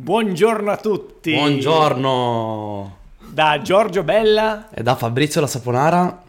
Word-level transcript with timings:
Buongiorno 0.00 0.70
a 0.70 0.76
tutti. 0.76 1.34
Buongiorno. 1.34 2.98
Da 3.18 3.60
Giorgio 3.60 4.04
Bella 4.04 4.70
e 4.70 4.84
da 4.84 4.94
Fabrizio 4.94 5.40
La 5.40 5.48
Saponara. 5.48 6.22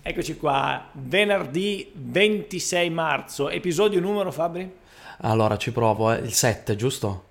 Eccoci 0.00 0.38
qua, 0.38 0.86
venerdì 0.92 1.92
26 1.92 2.88
marzo, 2.88 3.50
episodio 3.50 4.00
numero 4.00 4.32
Fabri? 4.32 4.68
Allora 5.18 5.58
ci 5.58 5.72
provo, 5.72 6.10
eh. 6.10 6.20
il 6.20 6.32
7, 6.32 6.74
giusto? 6.74 7.24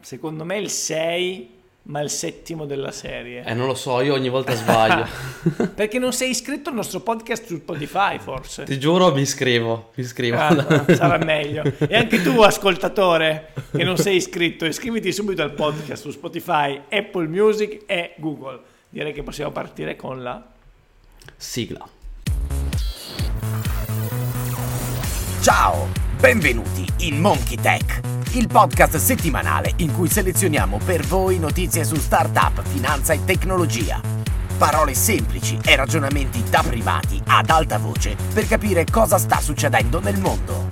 Secondo 0.00 0.44
me 0.44 0.58
il 0.58 0.68
6 0.68 1.61
ma 1.84 2.00
il 2.00 2.10
settimo 2.10 2.64
della 2.64 2.92
serie. 2.92 3.42
Eh, 3.44 3.54
non 3.54 3.66
lo 3.66 3.74
so, 3.74 4.00
io 4.00 4.14
ogni 4.14 4.28
volta 4.28 4.54
sbaglio. 4.54 5.06
Perché 5.74 5.98
non 5.98 6.12
sei 6.12 6.30
iscritto 6.30 6.68
al 6.68 6.76
nostro 6.76 7.00
podcast 7.00 7.46
su 7.46 7.56
Spotify, 7.56 8.18
forse? 8.18 8.64
Ti 8.64 8.78
giuro, 8.78 9.12
mi 9.12 9.22
iscrivo, 9.22 9.90
mi 9.94 10.04
iscrivo. 10.04 10.36
Ah, 10.36 10.50
no, 10.50 10.84
sarà 10.94 11.18
meglio. 11.18 11.64
E 11.78 11.96
anche 11.96 12.22
tu, 12.22 12.40
ascoltatore, 12.40 13.52
che 13.72 13.82
non 13.82 13.96
sei 13.96 14.16
iscritto, 14.16 14.64
iscriviti 14.64 15.12
subito 15.12 15.42
al 15.42 15.52
podcast 15.52 16.02
su 16.02 16.10
Spotify, 16.10 16.82
Apple 16.88 17.26
Music 17.26 17.82
e 17.86 18.14
Google. 18.18 18.60
Direi 18.88 19.12
che 19.12 19.22
possiamo 19.22 19.50
partire 19.50 19.96
con 19.96 20.22
la 20.22 20.44
sigla. 21.36 21.88
Ciao, 25.40 25.88
benvenuti 26.20 26.86
in 26.98 27.18
Monkey 27.18 27.56
Tech 27.56 28.21
il 28.34 28.46
podcast 28.46 28.96
settimanale 28.96 29.72
in 29.76 29.92
cui 29.92 30.08
selezioniamo 30.08 30.78
per 30.82 31.02
voi 31.02 31.38
notizie 31.38 31.84
su 31.84 31.96
startup, 31.96 32.62
finanza 32.62 33.12
e 33.12 33.22
tecnologia. 33.24 34.00
Parole 34.56 34.94
semplici 34.94 35.58
e 35.62 35.76
ragionamenti 35.76 36.42
da 36.48 36.62
privati 36.66 37.20
ad 37.26 37.50
alta 37.50 37.76
voce 37.76 38.16
per 38.32 38.46
capire 38.46 38.86
cosa 38.90 39.18
sta 39.18 39.38
succedendo 39.38 40.00
nel 40.00 40.18
mondo. 40.18 40.68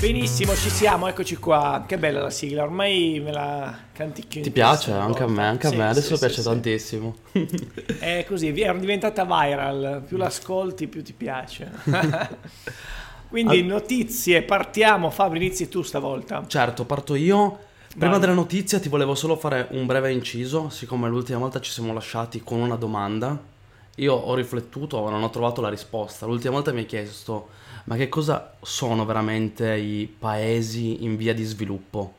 Benissimo, 0.00 0.54
ci 0.54 0.70
siamo, 0.70 1.06
eccoci 1.06 1.36
qua. 1.36 1.84
Che 1.86 1.98
bella 1.98 2.22
la 2.22 2.30
sigla, 2.30 2.62
ormai 2.62 3.20
me 3.22 3.32
la 3.32 3.76
canticchio. 3.92 4.40
Ti 4.40 4.50
piace? 4.50 4.92
Anche 4.92 5.22
a 5.22 5.28
me, 5.28 5.44
anche 5.44 5.66
a 5.66 5.72
me, 5.72 5.88
adesso 5.88 6.14
sì, 6.14 6.20
piace 6.20 6.40
sì, 6.40 6.48
tantissimo. 6.48 7.16
È 7.98 8.24
così, 8.26 8.58
era 8.58 8.72
diventata 8.72 9.24
viral, 9.24 10.02
più 10.06 10.16
l'ascolti 10.16 10.86
più 10.86 11.02
ti 11.02 11.12
piace. 11.12 11.70
Quindi 13.36 13.60
All... 13.60 13.66
notizie, 13.66 14.40
partiamo. 14.40 15.10
Fabri, 15.10 15.44
inizi 15.44 15.68
tu 15.68 15.82
stavolta. 15.82 16.42
Certo, 16.46 16.86
parto 16.86 17.14
io. 17.14 17.58
Prima 17.90 18.12
Vai. 18.12 18.20
della 18.20 18.32
notizia 18.32 18.80
ti 18.80 18.88
volevo 18.88 19.14
solo 19.14 19.36
fare 19.36 19.68
un 19.72 19.84
breve 19.84 20.10
inciso, 20.10 20.70
siccome 20.70 21.06
l'ultima 21.10 21.38
volta 21.38 21.60
ci 21.60 21.70
siamo 21.70 21.92
lasciati 21.92 22.40
con 22.42 22.60
una 22.60 22.76
domanda. 22.76 23.38
Io 23.96 24.14
ho 24.14 24.34
riflettuto, 24.34 25.02
ma 25.02 25.10
non 25.10 25.22
ho 25.22 25.28
trovato 25.28 25.60
la 25.60 25.68
risposta. 25.68 26.24
L'ultima 26.24 26.54
volta 26.54 26.72
mi 26.72 26.78
hai 26.78 26.86
chiesto, 26.86 27.48
ma 27.84 27.96
che 27.96 28.08
cosa 28.08 28.54
sono 28.62 29.04
veramente 29.04 29.74
i 29.76 30.10
paesi 30.18 31.04
in 31.04 31.18
via 31.18 31.34
di 31.34 31.44
sviluppo? 31.44 32.14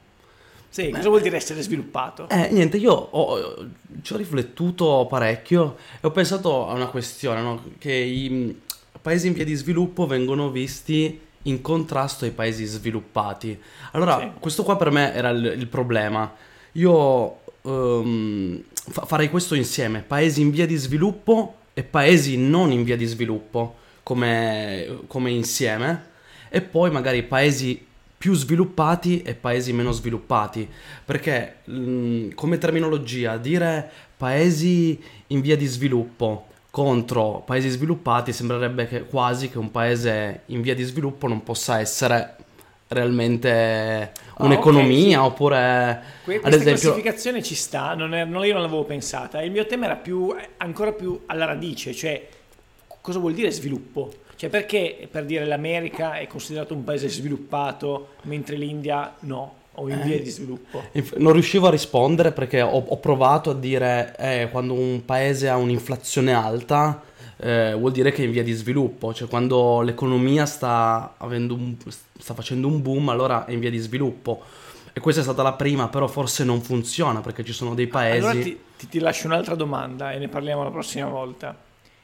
Sì, 0.70 0.92
cosa 0.92 1.10
vuol 1.10 1.22
dire 1.22 1.38
essere 1.38 1.64
sviluppato? 1.64 2.30
Eh, 2.30 2.50
niente, 2.52 2.78
io 2.78 2.92
ho, 2.94 3.66
ci 4.04 4.14
ho 4.14 4.18
riflettuto 4.18 5.08
parecchio 5.10 5.78
e 6.00 6.06
ho 6.06 6.12
pensato 6.12 6.68
a 6.68 6.74
una 6.74 6.88
questione, 6.88 7.42
no? 7.42 7.64
che 7.80 7.94
i, 7.94 8.62
paesi 9.08 9.28
in 9.28 9.34
via 9.34 9.46
di 9.46 9.56
sviluppo 9.56 10.06
vengono 10.06 10.52
visti 10.52 11.18
in 11.44 11.62
contrasto 11.62 12.26
ai 12.26 12.32
paesi 12.32 12.66
sviluppati. 12.66 13.58
Allora, 13.92 14.20
sì. 14.20 14.32
questo 14.38 14.64
qua 14.64 14.76
per 14.76 14.92
me 14.92 15.14
era 15.14 15.30
il, 15.30 15.46
il 15.46 15.68
problema. 15.68 16.30
Io 16.74 17.40
um, 17.62 18.62
fa- 18.74 19.06
farei 19.06 19.30
questo 19.30 19.56
insieme, 19.56 20.02
paesi 20.02 20.42
in 20.42 20.52
via 20.52 20.66
di 20.66 20.76
sviluppo 20.76 21.56
e 21.74 21.84
paesi 21.84 22.36
non 22.36 22.74
in 22.74 22.84
via 22.84 22.98
di 22.98 23.06
sviluppo, 23.06 23.78
come, 24.04 25.04
come 25.08 25.32
insieme, 25.32 26.04
e 26.50 26.60
poi 26.60 26.92
magari 26.92 27.24
paesi 27.24 27.82
più 28.18 28.34
sviluppati 28.34 29.22
e 29.22 29.36
paesi 29.36 29.72
meno 29.72 29.94
sviluppati, 29.94 30.68
perché 31.06 31.60
mh, 31.64 32.34
come 32.34 32.58
terminologia 32.58 33.38
dire 33.38 33.90
paesi 34.18 35.02
in 35.28 35.40
via 35.40 35.56
di 35.56 35.66
sviluppo 35.66 36.47
contro 36.78 37.42
paesi 37.44 37.70
sviluppati 37.70 38.32
sembrerebbe 38.32 38.88
che 38.88 39.06
quasi 39.06 39.50
che 39.50 39.58
un 39.58 39.72
paese 39.72 40.42
in 40.48 40.62
via 40.62 40.76
di 40.76 40.84
sviluppo 40.84 41.28
non 41.28 41.42
possa 41.42 41.80
essere 41.80 42.36
realmente 42.90 44.12
ah, 44.36 44.46
un'economia 44.46 45.18
okay, 45.18 45.28
sì. 45.28 45.34
oppure 45.34 46.04
que- 46.24 46.36
ad 46.36 46.54
esempio 46.54 46.74
classificazione 46.74 47.42
ci 47.42 47.56
sta 47.56 47.96
non, 47.96 48.14
è, 48.14 48.26
non 48.26 48.46
io 48.46 48.54
non 48.54 48.62
l'avevo 48.62 48.84
pensata. 48.84 49.42
Il 49.42 49.50
mio 49.50 49.66
tema 49.66 49.86
era 49.86 49.96
più 49.96 50.36
ancora 50.58 50.92
più 50.92 51.20
alla 51.26 51.46
radice 51.46 51.96
cioè 51.96 52.28
cosa 53.02 53.18
vuol 53.18 53.34
dire 53.34 53.50
sviluppo? 53.50 54.14
Cioè 54.36 54.52
perché 54.52 55.08
per 55.10 55.26
dire 55.26 55.46
l'America 55.46 56.20
è 56.20 56.28
considerato 56.28 56.76
un 56.76 56.84
paese 56.84 57.10
sviluppato 57.10 58.10
mentre 58.26 58.56
l'India 58.56 59.16
no 59.22 59.57
o 59.80 59.90
in 59.90 60.02
via 60.04 60.20
di 60.20 60.30
sviluppo? 60.30 60.84
Non 61.18 61.34
riuscivo 61.34 61.68
a 61.68 61.72
rispondere 61.72 62.32
perché 62.32 62.62
ho, 62.62 62.84
ho 62.88 62.98
provato 62.98 63.50
a 63.52 63.54
dire 63.54 64.16
eh, 64.18 64.50
quando 64.52 64.74
un 64.74 65.04
paese 65.06 65.50
ha 65.50 65.58
un'inflazione 65.58 66.34
alta 66.34 67.02
eh, 67.38 67.76
vuol 67.76 67.92
dire 67.92 68.12
che 68.12 68.24
è 68.24 68.26
in 68.26 68.32
via 68.32 68.44
di 68.44 68.52
sviluppo, 68.54 69.14
cioè 69.14 69.28
quando 69.28 69.82
l'economia 69.82 70.46
sta, 70.46 71.16
un, 71.20 71.76
sta 72.18 72.34
facendo 72.34 72.68
un 72.68 72.82
boom 72.82 73.10
allora 73.10 73.46
è 73.46 73.52
in 73.52 73.60
via 73.60 73.70
di 73.70 73.78
sviluppo. 73.78 74.44
E 74.92 75.00
questa 75.00 75.22
è 75.22 75.24
stata 75.24 75.44
la 75.44 75.54
prima, 75.54 75.90
però 75.90 76.08
forse 76.08 76.44
non 76.44 76.62
funziona 76.62 77.22
perché 77.22 77.44
ci 77.44 77.54
sono 77.54 77.76
dei 77.76 77.86
paesi... 77.86 78.26
Allora 78.26 78.44
ti, 78.44 78.60
ti, 78.78 78.88
ti 78.88 79.00
lascio 79.00 79.28
un'altra 79.28 79.54
domanda 79.54 80.12
e 80.12 80.18
ne 80.18 80.28
parliamo 80.28 80.64
la 80.64 80.72
prossima 80.72 81.08
volta. 81.08 81.56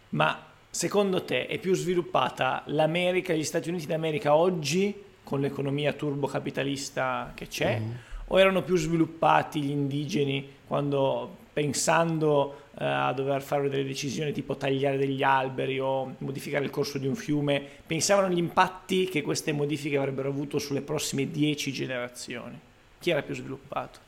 Ma 0.09 0.39
secondo 0.69 1.23
te 1.23 1.47
è 1.47 1.57
più 1.57 1.73
sviluppata 1.73 2.61
l'America, 2.67 3.33
gli 3.33 3.43
Stati 3.43 3.69
Uniti 3.69 3.87
d'America 3.87 4.35
oggi 4.35 4.93
con 5.23 5.39
l'economia 5.39 5.93
turbocapitalista 5.93 7.31
che 7.33 7.47
c'è, 7.47 7.79
mm. 7.79 7.91
o 8.27 8.39
erano 8.39 8.61
più 8.63 8.75
sviluppati 8.75 9.61
gli 9.61 9.71
indigeni 9.71 10.47
quando 10.67 11.41
pensando 11.53 12.61
uh, 12.71 12.83
a 12.83 13.13
dover 13.13 13.41
fare 13.41 13.69
delle 13.69 13.85
decisioni 13.85 14.31
tipo 14.31 14.57
tagliare 14.57 14.97
degli 14.97 15.21
alberi 15.21 15.79
o 15.79 16.15
modificare 16.17 16.65
il 16.65 16.71
corso 16.71 16.97
di 16.97 17.07
un 17.07 17.15
fiume, 17.15 17.61
pensavano 17.85 18.27
agli 18.27 18.39
impatti 18.39 19.05
che 19.05 19.21
queste 19.21 19.51
modifiche 19.51 19.97
avrebbero 19.97 20.29
avuto 20.29 20.57
sulle 20.59 20.81
prossime 20.81 21.29
dieci 21.29 21.71
generazioni? 21.71 22.59
Chi 22.99 23.11
era 23.11 23.21
più 23.21 23.35
sviluppato? 23.35 23.99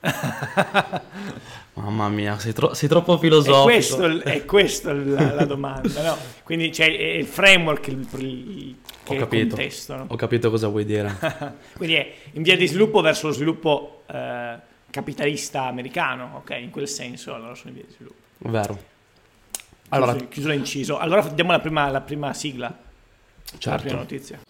Mamma 1.74 2.08
mia, 2.08 2.38
sei, 2.38 2.52
tro- 2.52 2.74
sei 2.74 2.88
troppo 2.88 3.18
filosofico. 3.18 4.22
È 4.22 4.44
questa 4.44 4.92
la, 4.92 5.34
la, 5.34 5.44
domanda, 5.44 6.02
no? 6.02 6.16
Quindi 6.44 6.70
c'è 6.70 6.86
il 6.86 7.26
framework, 7.26 7.88
il, 7.88 8.06
il, 8.18 8.76
ho 9.14 9.16
capito, 9.16 9.56
contesto. 9.56 9.96
No? 9.96 10.06
Ho 10.08 10.16
capito 10.16 10.50
cosa 10.50 10.68
vuoi 10.68 10.84
dire. 10.84 11.16
Quindi 11.76 11.94
è 11.94 12.14
in 12.32 12.42
via 12.42 12.56
di 12.56 12.66
sviluppo 12.66 13.00
verso 13.00 13.28
lo 13.28 13.32
sviluppo 13.32 14.02
eh, 14.06 14.56
capitalista 14.90 15.64
americano, 15.64 16.36
ok? 16.36 16.56
In 16.60 16.70
quel 16.70 16.88
senso 16.88 17.34
allora 17.34 17.54
sono 17.54 17.70
in 17.70 17.74
via 17.76 17.84
di 17.84 17.92
sviluppo. 17.92 18.16
Vero. 18.38 18.96
Allora, 19.90 20.12
chiuso, 20.12 20.28
chiuso 20.28 20.48
l'inciso. 20.48 20.98
Allora 20.98 21.22
diamo 21.28 21.52
la 21.52 21.60
prima, 21.60 21.88
la 21.90 22.00
prima 22.00 22.32
sigla. 22.34 22.76
Certo. 23.44 23.70
La 23.70 23.76
prima 23.78 23.96
notizia. 23.96 24.40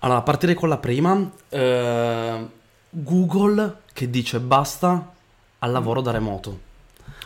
Allora, 0.00 0.18
a 0.18 0.22
partire 0.22 0.54
con 0.54 0.68
la 0.68 0.78
prima, 0.78 1.30
eh, 1.48 2.46
Google 2.90 3.76
che 3.92 4.10
dice 4.10 4.38
basta 4.38 5.12
al 5.58 5.72
lavoro 5.72 6.00
da 6.00 6.12
remoto. 6.12 6.66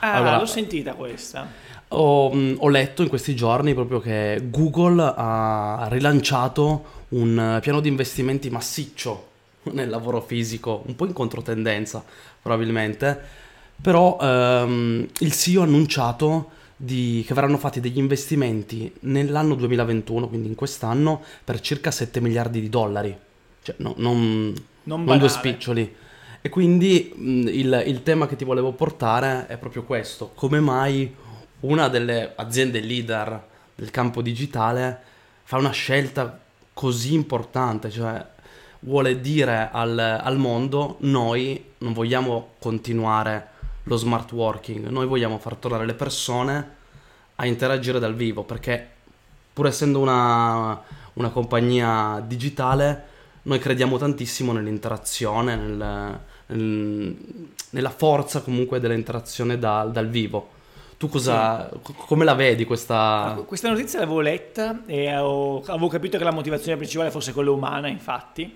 Ah, 0.01 0.15
allora, 0.15 0.39
l'ho 0.39 0.47
sentita 0.47 0.95
questa. 0.95 1.47
Ho, 1.95 2.33
mm, 2.35 2.55
ho, 2.59 2.69
letto 2.69 3.03
in 3.03 3.09
questi 3.09 3.35
giorni 3.35 3.75
proprio 3.75 4.01
che 4.01 4.41
Google 4.45 5.13
ha 5.15 5.87
rilanciato 5.91 7.01
un 7.11 7.59
piano 7.61 7.81
di 7.81 7.89
investimenti 7.89 8.51
massiccio 8.51 9.29
nel 9.73 9.89
lavoro 9.89 10.21
fisico, 10.21 10.83
un 10.87 10.97
po' 10.97 11.07
in 11.07 11.13
controtendenza 11.13 12.05
probabilmente, 12.41 13.21
però 13.81 14.19
ehm, 14.21 15.07
il 15.21 15.33
CEO 15.33 15.63
ha 15.63 15.65
annunciato 15.65 16.51
di, 16.77 17.23
che 17.27 17.35
verranno 17.35 17.59
fatti 17.59 17.81
degli 17.81 17.99
investimenti 17.99 18.93
nell'anno 19.01 19.55
2021, 19.55 20.29
quindi 20.29 20.49
in 20.49 20.55
quest'anno, 20.57 21.23
per 21.45 21.61
circa 21.61 21.91
7 21.91 22.21
miliardi 22.21 22.61
di 22.61 22.69
dollari. 22.69 23.17
Cioè, 23.63 23.77
no, 23.79 23.95
non, 23.99 24.53
non, 24.85 25.05
non 25.05 25.19
due 25.19 25.29
spiccioli. 25.29 25.95
E 26.41 26.49
quindi 26.49 27.13
mh, 27.15 27.49
il, 27.49 27.85
il 27.87 28.03
tema 28.03 28.27
che 28.27 28.35
ti 28.35 28.45
volevo 28.45 28.73
portare 28.73 29.47
è 29.47 29.57
proprio 29.59 29.85
questo. 29.85 30.33
Come 30.35 30.59
mai 30.59 31.15
una 31.63 31.89
delle 31.89 32.33
aziende 32.37 32.81
leader 32.81 33.49
del 33.75 33.91
campo 33.91 34.23
digitale 34.23 35.01
fa 35.45 35.57
una 35.57 35.71
scelta 35.71 36.39
così 36.73 37.15
importante, 37.15 37.91
cioè 37.91 38.25
vuole 38.81 39.21
dire 39.21 39.69
al, 39.71 39.99
al 39.99 40.39
mondo 40.39 40.97
noi 41.01 41.73
non 41.79 41.93
vogliamo 41.93 42.55
continuare 42.59 43.49
lo 43.85 43.97
smart 43.97 44.33
working, 44.33 44.89
noi 44.89 45.07
vogliamo 45.07 45.39
far 45.39 45.57
tornare 45.57 45.87
le 45.87 45.95
persone 45.95 46.81
a 47.37 47.47
interagire 47.47 47.99
dal 47.99 48.15
vivo 48.15 48.45
perché 48.45 48.89
pur 49.53 49.67
essendo 49.67 49.99
una, 49.99 50.81
una 51.15 51.31
compagnia 51.31 52.23
digitale 52.27 53.11
noi 53.43 53.59
crediamo 53.59 53.99
tantissimo 53.99 54.53
nell'interazione, 54.53 55.57
nel, 55.57 56.21
nel, 56.47 57.17
nella 57.71 57.91
forza 57.91 58.41
comunque 58.41 58.79
dell'interazione 58.79 59.59
da, 59.59 59.85
dal 59.85 60.09
vivo. 60.09 60.61
Tu 61.03 61.09
cosa, 61.09 61.69
co- 61.83 61.95
come 61.95 62.25
la 62.25 62.35
vedi 62.35 62.65
questa... 62.65 63.43
Questa 63.45 63.69
notizia 63.69 63.99
l'avevo 63.99 64.21
letta 64.21 64.83
e 64.87 65.13
ho- 65.17 65.61
avevo 65.67 65.89
capito 65.89 66.17
che 66.17 66.23
la 66.23 66.31
motivazione 66.31 66.77
principale 66.77 67.11
fosse 67.11 67.33
quella 67.33 67.51
umana, 67.51 67.89
infatti, 67.89 68.55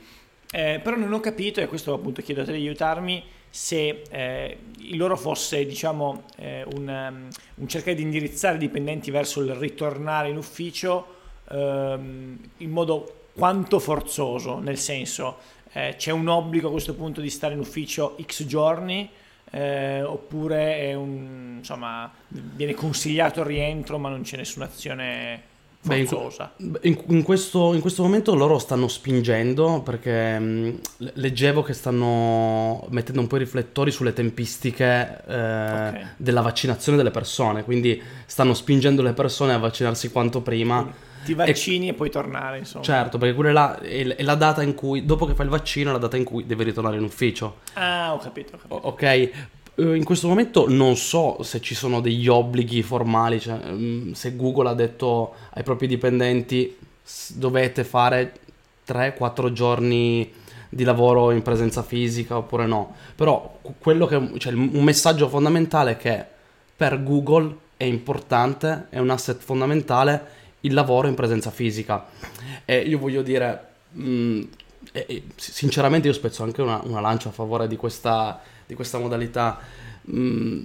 Eh, 0.53 0.79
però 0.81 0.95
non 0.95 1.13
ho 1.13 1.19
capito, 1.19 1.61
e 1.61 1.67
questo 1.67 1.93
appunto 1.93 2.23
chiedo 2.23 2.43
a 2.43 2.45
te 2.45 2.53
di 2.53 2.59
aiutarmi, 2.59 3.25
se 3.51 4.05
eh, 4.09 4.59
il 4.79 4.97
loro 4.97 5.17
fosse 5.17 5.67
diciamo 5.67 6.23
eh, 6.37 6.65
un, 6.75 6.87
um, 6.87 7.29
un 7.57 7.67
cercare 7.67 7.97
di 7.97 8.03
indirizzare 8.03 8.55
i 8.55 8.59
dipendenti 8.59 9.11
verso 9.11 9.41
il 9.41 9.53
ritornare 9.57 10.29
in 10.29 10.37
ufficio 10.37 11.05
ehm, 11.51 12.39
in 12.59 12.71
modo 12.71 13.23
quanto 13.35 13.81
forzoso, 13.81 14.61
nel 14.61 14.79
senso 14.79 15.39
eh, 15.73 15.97
c'è 15.99 16.13
un 16.13 16.29
obbligo 16.29 16.69
a 16.69 16.71
questo 16.71 16.95
punto 16.95 17.21
di 17.21 17.29
stare 17.29 17.55
in 17.55 17.61
ufficio 17.61 18.17
x 18.25 18.45
giorni 18.47 19.11
eh, 19.57 20.03
oppure 20.03 20.93
un, 20.95 21.55
insomma, 21.59 22.11
viene 22.29 22.75
consigliato 22.75 23.41
il 23.41 23.47
rientro 23.47 23.97
ma 23.99 24.11
non 24.11 24.21
c'è 24.23 24.37
nessuna 24.37 24.67
azione 24.67 25.55
Beh, 25.81 25.99
in, 25.99 26.07
forzosa. 26.07 26.53
in- 26.83 27.23
questo, 27.23 27.73
in 27.73 27.81
questo 27.81 28.03
momento 28.03 28.35
loro 28.35 28.59
stanno 28.59 28.89
spingendo 28.89 29.81
perché 29.83 30.39
mh, 30.39 30.81
le- 30.99 31.13
leggevo 31.15 31.63
che 31.63 31.73
stanno 31.73 32.87
mettendo 32.91 33.21
un 33.21 33.29
po' 33.29 33.37
i 33.37 33.41
riflettori 33.41 33.91
sulle 33.91 34.13
tempistiche 34.13 35.23
eh, 35.27 35.89
Ok. 35.89 36.07
della 36.17 36.41
vaccinazione 36.43 36.99
delle 36.99 37.11
persone, 37.13 37.65
quindi 37.65 38.03
stanno 38.27 38.53
spingendo 38.53 39.01
le 39.01 39.13
persone 39.13 39.55
a 39.55 39.59
vaccinarsi 39.59 40.11
quanto 40.11 40.43
prima. 40.43 41.15
Ti 41.27 41.35
vaccini 41.35 41.89
e, 41.89 41.93
puoi 41.95 42.11
tornare, 42.11 42.59
insomma. 42.59 42.83
Certo, 42.85 43.19
perché 43.19 43.35
quella 43.35 43.53
là 43.53 43.79
è, 43.81 44.07
è 44.17 44.23
la 44.23 44.35
data 44.35 44.63
in 44.63 44.75
cui, 44.75 45.05
dopo 45.05 45.27
che 45.27 45.35
fai 45.35 45.45
il 45.45 45.51
vaccino, 45.51 45.91
è 45.91 45.93
la 45.93 45.99
data 45.99 46.17
in 46.17 46.25
cui 46.25 46.47
devi 46.47 46.65
ritornare 46.65 46.97
in 46.97 47.03
ufficio. 47.05 47.59
Ah, 47.75 48.15
ho 48.15 48.19
capito, 48.19 48.55
ho 48.55 48.59
capito. 48.59 48.75
O- 48.75 48.89
Ok, 48.89 49.03
Eh, 49.79 49.95
in 49.95 50.05
questo 50.05 50.27
momento 50.27 50.65
non 50.71 50.97
so 50.97 51.43
se 51.43 51.61
ci 51.61 51.75
sono 51.75 52.01
degli 52.01 52.29
obblighi 52.29 52.83
formali, 52.83 53.39
cioè 53.39 53.59
mm, 53.63 54.13
se 54.13 54.35
Google 54.35 54.71
ha 54.71 54.75
detto 54.75 55.35
ai 55.53 55.63
propri 55.63 55.87
dipendenti 55.87 56.75
"S- 57.03 57.35
dovete 57.35 57.85
fare 57.85 58.33
3-4 58.87 59.53
giorni 59.53 60.33
di 60.71 60.83
lavoro 60.83 61.31
in 61.31 61.43
presenza 61.43 61.83
fisica 61.83 62.39
oppure 62.39 62.67
no, 62.67 62.95
però 63.15 63.59
che, 64.09 64.31
cioè, 64.39 64.53
un 64.55 64.83
messaggio 64.83 65.29
fondamentale 65.29 65.91
è 65.93 65.97
che 65.99 66.25
per 66.75 67.03
Google 67.03 67.55
è 67.77 67.85
importante, 67.85 68.87
è 68.89 68.99
un 68.99 69.11
asset 69.11 69.41
fondamentale 69.43 70.36
il 70.67 70.75
lavoro 70.75 71.09
in 71.09 71.15
presenza 71.15 71.51
fisica. 71.51 72.05
E 72.65 72.79
io 72.81 72.99
voglio 72.99 73.23
dire, 73.23 73.67
mh, 73.93 74.41
e- 74.93 75.05
e 75.09 75.23
sinceramente 75.37 76.09
io 76.09 76.15
spezzo 76.15 76.43
anche 76.43 76.63
una, 76.63 76.81
una 76.85 77.01
lancia 77.01 77.29
a 77.31 77.33
favore 77.33 77.67
di 77.69 77.77
questa, 77.77 78.41
di 78.67 78.75
questa 78.75 78.99
modalità. 78.99 79.59
Mh, 80.03 80.61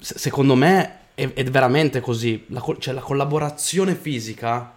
se- 0.00 0.18
secondo 0.18 0.54
me 0.54 0.98
è, 1.14 1.32
è 1.32 1.44
veramente 1.44 2.00
così, 2.00 2.44
la, 2.48 2.62
cioè, 2.78 2.94
la 2.94 3.00
collaborazione 3.00 3.94
fisica 3.94 4.72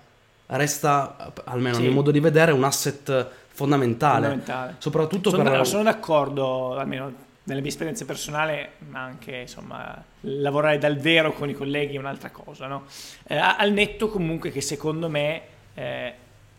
resta, 0.48 1.34
almeno 1.46 1.76
Sì. 1.76 1.82
nel 1.84 1.92
modo 1.92 2.12
di 2.12 2.20
vedere, 2.20 2.52
un 2.52 2.64
asset 2.64 3.28
fondamentale. 3.50 4.28
Fondamentale. 4.28 4.76
Soprattutto 4.80 5.30
Sono, 5.30 5.44
per... 5.44 5.68
sono 5.68 5.84
d'accordo, 5.84 6.76
almeno 6.76 7.28
nella 7.50 7.62
mia 7.62 7.70
esperienza 7.70 8.06
personale, 8.06 8.74
ma 8.90 9.02
anche 9.04 9.36
insomma, 9.38 10.04
lavorare 10.22 10.78
dal 10.78 10.98
vero 10.98 11.34
con 11.34 11.50
i 11.50 11.54
colleghi 11.54 11.96
è 11.96 12.00
un'altra 12.00 12.30
cosa, 12.30 12.68
no? 12.68 12.86
Eh, 13.28 13.36
al 13.36 13.72
netto 13.72 14.10
comunque 14.10 14.52
che 14.52 14.62
secondo 14.62 15.10
me 15.10 15.42
eh, 15.74 16.14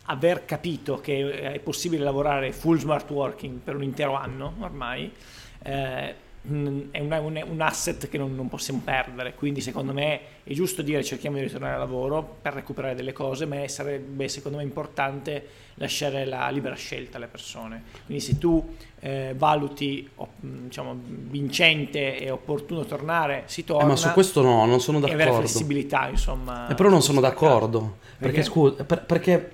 aver 0.04 0.44
capito 0.44 1.00
che 1.00 1.52
è 1.52 1.58
possibile 1.60 2.02
lavorare 2.02 2.52
full 2.52 2.78
smart 2.78 3.08
working 3.10 3.58
per 3.58 3.76
un 3.76 3.82
intero 3.84 4.14
anno 4.14 4.54
ormai 4.58 5.12
eh, 5.62 6.14
è 6.42 6.48
un, 6.48 6.88
un- 6.90 7.44
un 7.48 7.60
asset 7.60 8.08
che 8.08 8.16
non, 8.16 8.34
non 8.34 8.48
possiamo 8.48 8.80
perdere, 8.82 9.34
quindi 9.34 9.60
secondo 9.60 9.92
me 9.92 10.20
è 10.42 10.52
giusto 10.54 10.80
dire 10.80 11.04
cerchiamo 11.04 11.36
di 11.36 11.42
ritornare 11.42 11.74
al 11.74 11.80
lavoro 11.80 12.38
per 12.40 12.54
recuperare 12.54 12.94
delle 12.94 13.12
cose, 13.12 13.44
ma 13.44 13.68
sarebbe 13.68 14.26
secondo 14.28 14.56
me 14.56 14.64
importante 14.64 15.46
lasciare 15.74 16.24
la 16.24 16.48
libera 16.48 16.74
scelta 16.76 17.18
alle 17.18 17.26
persone. 17.26 17.82
Quindi 18.06 18.24
se 18.24 18.38
tu 18.38 18.74
eh, 19.00 19.34
valuti 19.36 20.08
diciamo, 20.40 20.94
vincente 21.04 22.18
e 22.18 22.30
opportuno 22.30 22.84
tornare, 22.84 23.44
si 23.46 23.60
Eh, 23.60 23.64
torna. 23.64 23.86
ma 23.88 23.96
su 23.96 24.10
questo 24.10 24.42
no, 24.42 24.64
non 24.66 24.80
sono 24.80 24.98
e 24.98 25.04
avere 25.04 25.16
d'accordo. 25.16 25.38
flessibilità, 25.40 26.08
insomma. 26.08 26.68
Eh, 26.68 26.74
però 26.74 26.88
non 26.90 27.02
sono 27.02 27.20
d'accordo. 27.20 27.96
Perché, 28.18 28.34
Perché? 28.36 28.42
scusa, 28.42 28.84
per- 28.84 29.04
perché 29.04 29.52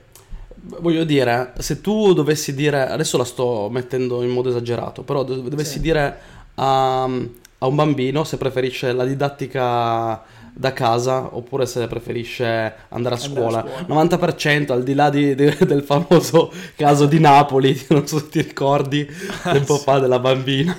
voglio 0.81 1.04
dire, 1.04 1.52
se 1.58 1.81
tu 1.81 2.12
dovessi 2.12 2.54
dire, 2.54 2.88
adesso 2.88 3.16
la 3.16 3.25
sto 3.25 3.69
mettendo 3.70 4.22
in 4.22 4.31
modo 4.31 4.48
esagerato, 4.48 5.02
però 5.02 5.22
do- 5.22 5.37
dovessi 5.37 5.75
Sì. 5.75 5.81
dire 5.81 6.19
a, 6.54 7.04
a 7.04 7.66
un 7.66 7.75
bambino 7.75 8.25
se 8.25 8.37
preferisce 8.38 8.93
la 8.93 9.04
didattica 9.04 10.22
da 10.58 10.73
casa 10.73 11.37
oppure 11.37 11.67
se 11.67 11.87
preferisce 11.87 12.44
andare 12.47 12.75
a 12.88 12.94
Andare 12.94 13.14
a 13.14 13.19
scuola. 13.19 13.67
scuola. 13.85 14.05
90% 14.06 14.73
al 14.73 14.82
di 14.82 14.94
là 14.94 15.11
di- 15.11 15.35
di- 15.35 15.56
del 15.67 15.82
famoso 15.82 16.50
caso 16.75 17.05
di 17.05 17.20
Napoli, 17.20 17.79
non 17.91 18.06
so 18.06 18.19
se 18.19 18.29
ti 18.31 18.41
ricordi, 18.41 19.06
tempo 19.43 19.76
fa 19.76 19.99
della 19.99 20.19
bambina. 20.19 20.75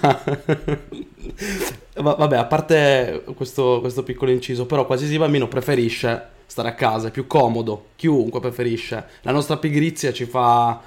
Va- 1.95 2.13
Vabbè, 2.15 2.37
a 2.37 2.45
parte 2.45 3.23
questo, 3.35 3.79
questo 3.81 4.03
piccolo 4.03 4.31
inciso, 4.31 4.65
però 4.65 4.85
qualsiasi 4.85 5.17
bambino 5.17 5.47
preferisce 5.47 6.35
stare 6.47 6.69
a 6.69 6.73
casa, 6.73 7.09
è 7.09 7.11
più 7.11 7.27
comodo, 7.27 7.87
chiunque 7.95 8.39
preferisce. 8.39 9.03
La 9.21 9.31
nostra 9.31 9.57
pigrizia 9.57 10.11
ci 10.13 10.25
fa 10.25 10.79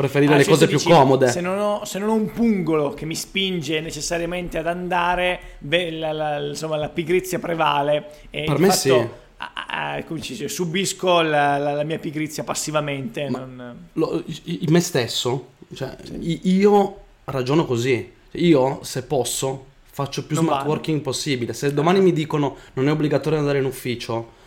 preferire 0.00 0.34
Ah, 0.34 0.36
le 0.38 0.44
cose 0.46 0.66
più 0.66 0.78
dici, 0.78 0.88
comode. 0.90 1.28
Se 1.28 1.40
non, 1.40 1.58
ho, 1.58 1.84
se 1.84 1.98
non 1.98 2.08
ho 2.08 2.14
un 2.14 2.32
pungolo 2.32 2.94
che 2.94 3.04
mi 3.04 3.14
spinge 3.14 3.80
necessariamente 3.80 4.56
ad 4.58 4.66
andare, 4.66 5.38
beh, 5.58 5.90
la, 5.90 6.12
la- 6.12 6.38
insomma, 6.46 6.76
la 6.76 6.88
pigrizia 6.88 7.38
prevale. 7.38 8.10
E 8.30 8.44
Per 8.44 8.58
me 8.58 8.70
sì. 8.72 8.90
ah, 8.90 9.52
ah, 9.68 10.02
come 10.04 10.20
dice, 10.20 10.48
subisco 10.48 11.20
la, 11.20 11.58
la- 11.58 11.82
mia 11.84 11.98
pigrizia 11.98 12.42
passivamente. 12.44 13.28
Non- 13.28 13.88
Lo- 13.94 14.22
i- 14.44 14.64
me 14.68 14.80
stesso, 14.80 15.48
cioè, 15.74 15.94
i- 16.18 16.40
io 16.56 16.96
ragiono 17.24 17.66
così. 17.66 18.10
Io, 18.32 18.78
se 18.82 19.02
posso, 19.02 19.66
faccio 19.90 20.24
più 20.24 20.36
Non 20.36 20.44
smart 20.44 20.60
vado. 20.60 20.70
working 20.72 21.00
possibile. 21.02 21.52
Se 21.52 21.74
domani 21.74 22.00
mi 22.00 22.12
dicono 22.12 22.56
non 22.74 22.88
è 22.88 22.90
obbligatorio 22.92 23.38
andare 23.38 23.58
in 23.58 23.64
ufficio, 23.66 24.38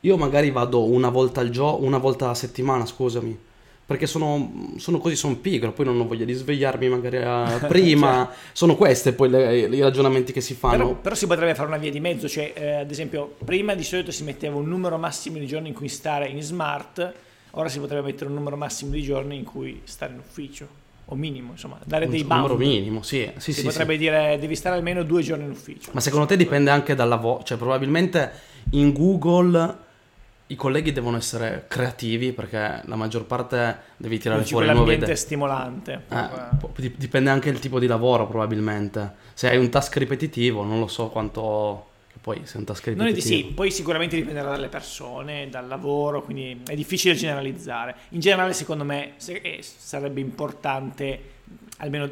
io 0.00 0.16
magari 0.16 0.50
vado 0.50 0.84
una 0.84 1.08
volta 1.08 1.40
al 1.40 1.50
gio- 1.50 1.82
una 1.82 1.98
volta 1.98 2.28
a 2.30 2.34
settimana, 2.34 2.84
scusami. 2.84 3.50
Perché 3.84 4.06
sono, 4.06 4.72
sono 4.76 4.98
così, 4.98 5.16
sono 5.16 5.36
pigro, 5.36 5.72
poi 5.72 5.84
non 5.84 6.00
ho 6.00 6.06
voglia 6.06 6.24
di 6.24 6.32
svegliarmi 6.32 6.88
magari 6.88 7.16
eh, 7.18 7.66
prima. 7.66 8.30
Sono 8.52 8.76
queste 8.76 9.12
poi 9.12 9.28
le- 9.28 9.58
i 9.66 9.80
ragionamenti 9.80 10.32
che 10.32 10.40
si 10.40 10.54
fanno. 10.54 10.76
Però, 10.76 10.94
però 10.94 11.14
si 11.14 11.26
potrebbe 11.26 11.54
fare 11.54 11.68
una 11.68 11.76
via 11.78 11.90
di 11.90 12.00
mezzo, 12.00 12.28
cioè 12.28 12.52
eh, 12.54 12.70
ad 12.76 12.90
esempio 12.90 13.34
prima 13.44 13.74
di 13.74 13.82
solito 13.84 14.10
si 14.12 14.22
metteva 14.24 14.56
un 14.56 14.68
numero 14.68 14.96
massimo 14.98 15.38
di 15.38 15.46
giorni 15.46 15.68
in 15.68 15.74
cui 15.74 15.88
stare 15.88 16.28
in 16.28 16.40
smart, 16.40 17.12
ora 17.50 17.68
si 17.68 17.80
potrebbe 17.80 18.06
mettere 18.06 18.30
un 18.30 18.36
numero 18.36 18.56
massimo 18.56 18.92
di 18.92 19.02
giorni 19.02 19.36
in 19.36 19.44
cui 19.44 19.80
stare 19.84 20.12
in 20.12 20.20
ufficio, 20.20 20.66
o 21.06 21.14
minimo, 21.14 21.50
insomma, 21.50 21.78
dare 21.84 22.08
dei 22.08 22.22
un 22.22 22.28
numero 22.28 22.54
bound. 22.56 22.60
minimo, 22.66 23.02
sì, 23.02 23.30
sì, 23.36 23.52
Si 23.52 23.60
sì, 23.60 23.66
potrebbe 23.66 23.92
sì. 23.94 23.98
dire 23.98 24.38
devi 24.40 24.54
stare 24.54 24.76
almeno 24.76 25.02
due 25.02 25.20
giorni 25.22 25.44
in 25.44 25.50
ufficio. 25.50 25.90
Ma 25.92 26.00
secondo 26.00 26.24
te 26.26 26.36
dipende 26.38 26.70
anche 26.70 26.94
dal 26.94 27.08
lavoro? 27.08 27.42
Cioè, 27.42 27.58
probabilmente 27.58 28.30
in 28.70 28.92
Google 28.92 29.81
i 30.52 30.56
colleghi 30.56 30.92
devono 30.92 31.16
essere 31.16 31.64
creativi 31.66 32.32
perché 32.32 32.82
la 32.84 32.94
maggior 32.94 33.24
parte 33.24 33.78
devi 33.96 34.18
tirare 34.18 34.40
Dici 34.40 34.52
fuori 34.52 34.70
nuove 34.70 34.94
idee. 34.94 35.16
stimolante. 35.16 36.04
Eh, 36.10 36.90
dipende 36.96 37.30
anche 37.30 37.48
il 37.48 37.58
tipo 37.58 37.78
di 37.78 37.86
lavoro, 37.86 38.26
probabilmente. 38.26 39.14
Se 39.32 39.48
hai 39.48 39.56
un 39.56 39.70
task 39.70 39.96
ripetitivo, 39.96 40.62
non 40.62 40.78
lo 40.78 40.88
so 40.88 41.08
quanto. 41.08 41.86
Poi 42.20 42.42
se 42.44 42.56
è 42.56 42.58
un 42.58 42.64
task 42.64 42.84
è 42.86 42.88
ripetitivo. 42.90 43.22
sì, 43.24 43.44
poi 43.54 43.70
sicuramente 43.70 44.14
dipenderà 44.14 44.50
dalle 44.50 44.68
persone, 44.68 45.48
dal 45.48 45.66
lavoro, 45.66 46.22
quindi 46.22 46.60
è 46.66 46.74
difficile 46.74 47.14
generalizzare. 47.14 47.94
In 48.10 48.20
generale, 48.20 48.52
secondo 48.52 48.84
me, 48.84 49.14
eh, 49.26 49.58
sarebbe 49.62 50.20
importante 50.20 51.30
almeno 51.78 52.10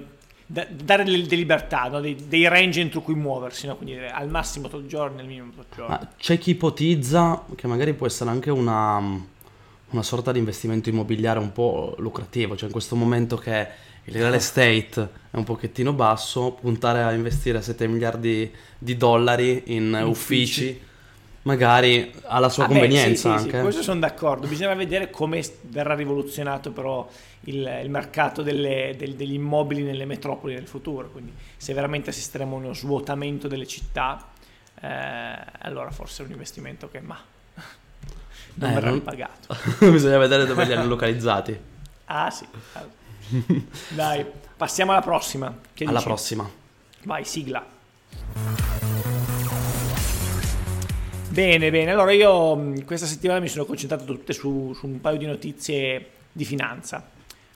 da- 0.52 0.66
dare 0.68 1.04
delle, 1.04 1.22
delle 1.22 1.36
libertà, 1.36 1.84
no? 1.84 2.00
dei, 2.00 2.16
dei 2.26 2.48
range 2.48 2.80
entro 2.80 3.02
cui 3.02 3.14
muoversi, 3.14 3.68
no? 3.68 3.76
quindi 3.76 3.96
al 3.98 4.28
massimo 4.28 4.68
tot 4.68 4.84
giorni, 4.86 5.20
al 5.20 5.26
minimo 5.26 5.52
tot 5.54 5.66
giorni. 5.74 5.94
Ma 5.94 6.08
c'è 6.16 6.38
chi 6.38 6.50
ipotizza 6.50 7.44
che 7.54 7.68
magari 7.68 7.94
può 7.94 8.06
essere 8.06 8.30
anche 8.30 8.50
una, 8.50 8.98
una 8.98 10.02
sorta 10.02 10.32
di 10.32 10.40
investimento 10.40 10.88
immobiliare 10.88 11.38
un 11.38 11.52
po' 11.52 11.94
lucrativo, 11.98 12.56
cioè 12.56 12.66
in 12.66 12.72
questo 12.72 12.96
momento 12.96 13.36
che 13.36 13.68
il 14.04 14.14
real 14.14 14.34
estate 14.34 15.08
è 15.30 15.36
un 15.36 15.44
pochettino 15.44 15.92
basso, 15.92 16.58
puntare 16.60 17.02
a 17.04 17.12
investire 17.12 17.62
7 17.62 17.86
miliardi 17.86 18.52
di 18.76 18.96
dollari 18.96 19.62
in, 19.66 19.96
In 20.00 20.06
uffici, 20.08 20.64
uffici. 20.64 20.80
Magari 21.42 22.12
ha 22.26 22.38
la 22.38 22.48
sua 22.48 22.64
Ah, 22.64 22.66
beh, 22.68 22.72
convenienza 22.74 23.32
sì, 23.32 23.38
sì, 23.38 23.42
sì, 23.42 23.48
anche. 23.48 23.60
questo 23.62 23.82
sono 23.82 24.00
d'accordo. 24.00 24.46
Bisogna 24.46 24.74
vedere 24.74 25.10
come 25.10 25.42
verrà 25.62 25.94
rivoluzionato 25.94 26.70
però 26.72 27.08
il, 27.42 27.80
il 27.82 27.90
mercato 27.90 28.42
delle- 28.42 28.94
del- 28.98 29.14
degli 29.14 29.32
immobili 29.34 29.82
nelle 29.82 30.04
metropoli 30.04 30.54
nel 30.54 30.66
futuro. 30.68 31.08
Quindi 31.10 31.32
se 31.56 31.72
veramente 31.72 32.10
assisteremo 32.10 32.56
a 32.56 32.58
uno 32.58 32.74
svuotamento 32.74 33.48
delle 33.48 33.66
città, 33.66 34.28
eh, 34.80 35.36
allora 35.60 35.90
forse 35.90 36.22
è 36.22 36.26
un 36.26 36.32
investimento 36.32 36.88
che 36.90 37.00
ma 37.00 37.18
non 38.54 38.70
Eh, 38.70 38.74
verrà 38.74 38.86
non- 38.88 38.94
ripagato. 38.98 39.56
Bisogna 39.90 40.18
vedere 40.18 40.44
dove 40.46 40.64
li 40.64 40.72
hanno 40.72 40.86
localizzati. 40.88 41.58
Ah 42.12 42.28
sì. 42.28 42.44
Dai, 43.90 44.26
passiamo 44.56 44.90
alla 44.90 45.00
prossima. 45.00 45.56
Che 45.72 45.84
Alla 45.84 45.98
dici? 45.98 46.04
prossima. 46.08 46.50
Vai, 47.04 47.24
sigla. 47.24 47.64
Bene, 51.40 51.70
bene. 51.70 51.90
Allora 51.90 52.12
io 52.12 52.54
mh, 52.54 52.84
questa 52.84 53.06
settimana 53.06 53.40
mi 53.40 53.48
sono 53.48 53.64
concentrato 53.64 54.04
tutte 54.04 54.34
su, 54.34 54.74
su 54.74 54.86
un 54.86 55.00
paio 55.00 55.16
di 55.16 55.24
notizie 55.24 56.10
di 56.30 56.44
finanza. 56.44 57.02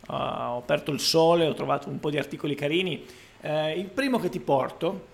Uh, 0.08 0.12
ho 0.12 0.56
aperto 0.56 0.90
il 0.90 1.00
sole, 1.00 1.46
ho 1.46 1.52
trovato 1.52 1.90
un 1.90 2.00
po' 2.00 2.08
di 2.08 2.16
articoli 2.16 2.54
carini. 2.54 3.04
Uh, 3.42 3.76
il 3.76 3.90
primo 3.92 4.18
che 4.18 4.30
ti 4.30 4.40
porto 4.40 5.08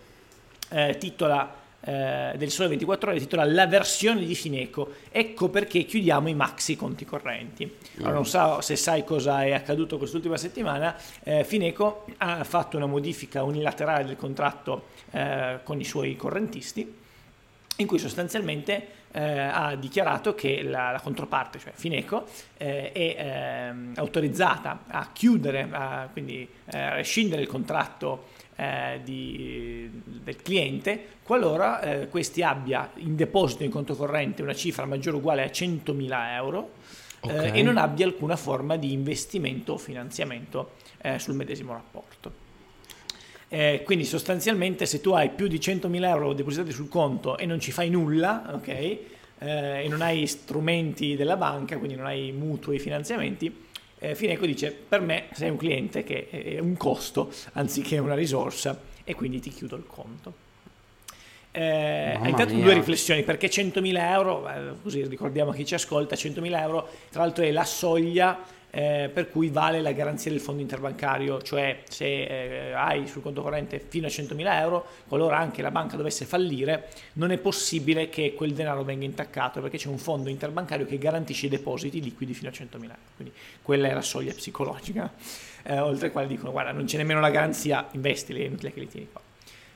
uh, 0.68 0.96
titola 0.98 1.52
eh, 1.82 2.34
del 2.36 2.50
Sole 2.50 2.68
24 2.68 3.10
Ore 3.10 3.18
titola 3.18 3.44
La 3.44 3.66
versione 3.66 4.24
di 4.24 4.36
Fineco. 4.36 4.92
Ecco 5.10 5.48
perché 5.48 5.82
chiudiamo 5.82 6.28
i 6.28 6.34
maxi 6.34 6.76
conti 6.76 7.04
correnti. 7.04 7.76
Allora, 7.98 8.12
non 8.12 8.26
so 8.26 8.60
se 8.60 8.76
sai 8.76 9.02
cosa 9.02 9.42
è 9.42 9.52
accaduto 9.52 9.98
quest'ultima 9.98 10.36
settimana. 10.36 10.94
Eh, 11.24 11.42
Fineco 11.42 12.04
ha 12.18 12.44
fatto 12.44 12.76
una 12.76 12.86
modifica 12.86 13.42
unilaterale 13.42 14.04
del 14.04 14.16
contratto 14.16 14.84
eh, 15.10 15.58
con 15.64 15.80
i 15.80 15.84
suoi 15.84 16.14
correntisti 16.14 16.99
in 17.80 17.86
cui 17.86 17.98
sostanzialmente 17.98 18.98
eh, 19.12 19.38
ha 19.38 19.74
dichiarato 19.74 20.34
che 20.34 20.62
la, 20.62 20.92
la 20.92 21.00
controparte, 21.00 21.58
cioè 21.58 21.72
Fineco, 21.74 22.26
eh, 22.56 22.92
è 22.92 23.16
ehm, 23.18 23.92
autorizzata 23.96 24.84
a 24.86 25.10
chiudere, 25.12 25.68
a, 25.70 26.08
quindi 26.12 26.48
eh, 26.72 26.78
a 26.78 26.94
rescindere 26.94 27.42
il 27.42 27.48
contratto 27.48 28.26
eh, 28.56 29.00
di, 29.02 29.90
del 30.04 30.36
cliente 30.36 31.18
qualora 31.22 31.80
eh, 31.80 32.08
questi 32.08 32.42
abbia 32.42 32.90
in 32.96 33.16
deposito 33.16 33.64
in 33.64 33.70
conto 33.70 33.94
corrente 33.94 34.42
una 34.42 34.54
cifra 34.54 34.84
maggiore 34.84 35.16
o 35.16 35.20
uguale 35.20 35.42
a 35.42 35.46
100.000 35.46 36.32
euro 36.34 36.72
eh, 37.22 37.48
Ok. 37.48 37.54
e 37.54 37.62
non 37.62 37.76
abbia 37.76 38.06
alcuna 38.06 38.36
forma 38.36 38.76
di 38.76 38.92
investimento 38.92 39.74
o 39.74 39.78
finanziamento 39.78 40.72
eh, 41.02 41.18
sul 41.18 41.34
medesimo 41.34 41.72
rapporto. 41.72 42.48
Eh, 43.52 43.82
quindi 43.84 44.04
sostanzialmente 44.04 44.86
se 44.86 45.00
tu 45.00 45.10
hai 45.10 45.28
più 45.30 45.48
di 45.48 45.58
100.000 45.58 46.04
euro 46.04 46.32
depositati 46.32 46.70
sul 46.70 46.88
conto 46.88 47.36
e 47.36 47.46
non 47.46 47.60
ci 47.60 47.72
fai 47.72 47.90
nulla, 47.90 48.52
ok? 48.54 48.98
eh, 49.40 49.84
e 49.84 49.88
non 49.88 50.02
hai 50.02 50.26
strumenti 50.26 51.16
della 51.16 51.36
banca, 51.36 51.76
quindi 51.78 51.96
non 51.96 52.06
hai 52.06 52.32
mutui, 52.32 52.78
finanziamenti, 52.78 53.68
eh, 53.98 54.14
Fineco 54.14 54.46
dice 54.46 54.70
per 54.70 55.00
me 55.00 55.26
sei 55.32 55.50
un 55.50 55.56
cliente 55.56 56.04
che 56.04 56.28
è 56.30 56.58
un 56.58 56.76
costo 56.76 57.32
anziché 57.52 57.98
una 57.98 58.14
risorsa 58.14 58.78
e 59.04 59.14
quindi 59.14 59.40
ti 59.40 59.50
chiudo 59.50 59.76
il 59.76 59.84
conto. 59.86 60.48
Eh, 61.52 62.16
intanto 62.24 62.54
mia. 62.54 62.62
due 62.62 62.74
riflessioni, 62.74 63.24
perché 63.24 63.48
100.000 63.48 64.12
euro, 64.12 64.48
eh, 64.48 64.74
così 64.82 65.04
ricordiamo 65.04 65.50
a 65.50 65.54
chi 65.54 65.66
ci 65.66 65.74
ascolta, 65.74 66.14
100.000 66.14 66.60
euro 66.60 66.88
tra 67.10 67.22
l'altro 67.22 67.44
è 67.44 67.50
la 67.50 67.64
soglia 67.64 68.38
eh, 68.70 69.10
per 69.12 69.30
cui 69.30 69.48
vale 69.48 69.80
la 69.80 69.92
garanzia 69.92 70.30
del 70.30 70.40
fondo 70.40 70.62
interbancario, 70.62 71.42
cioè 71.42 71.82
se 71.88 72.68
eh, 72.68 72.72
hai 72.72 73.06
sul 73.06 73.22
conto 73.22 73.42
corrente 73.42 73.84
fino 73.86 74.06
a 74.06 74.10
100.000 74.10 74.60
euro, 74.60 74.86
qualora 75.08 75.38
anche 75.38 75.62
la 75.62 75.70
banca 75.70 75.96
dovesse 75.96 76.24
fallire, 76.24 76.88
non 77.14 77.30
è 77.32 77.38
possibile 77.38 78.08
che 78.08 78.34
quel 78.34 78.52
denaro 78.52 78.84
venga 78.84 79.04
intaccato 79.04 79.60
perché 79.60 79.76
c'è 79.76 79.88
un 79.88 79.98
fondo 79.98 80.28
interbancario 80.28 80.86
che 80.86 80.98
garantisce 80.98 81.46
i 81.46 81.48
depositi 81.48 82.00
liquidi 82.00 82.32
fino 82.34 82.48
a 82.48 82.52
100.000 82.52 82.82
euro. 82.82 82.96
Quindi 83.16 83.34
quella 83.62 83.88
è 83.88 83.94
la 83.94 84.02
soglia 84.02 84.32
psicologica, 84.32 85.12
eh, 85.64 85.78
oltre 85.78 86.06
al 86.06 86.12
quale 86.12 86.26
dicono 86.26 86.52
guarda 86.52 86.72
non 86.72 86.84
c'è 86.84 86.96
nemmeno 86.96 87.20
la 87.20 87.30
garanzia, 87.30 87.88
investili, 87.92 88.42
è 88.42 88.46
inutile 88.46 88.72
che 88.72 88.80
li 88.80 88.88
tieni 88.88 89.08
qua. 89.10 89.20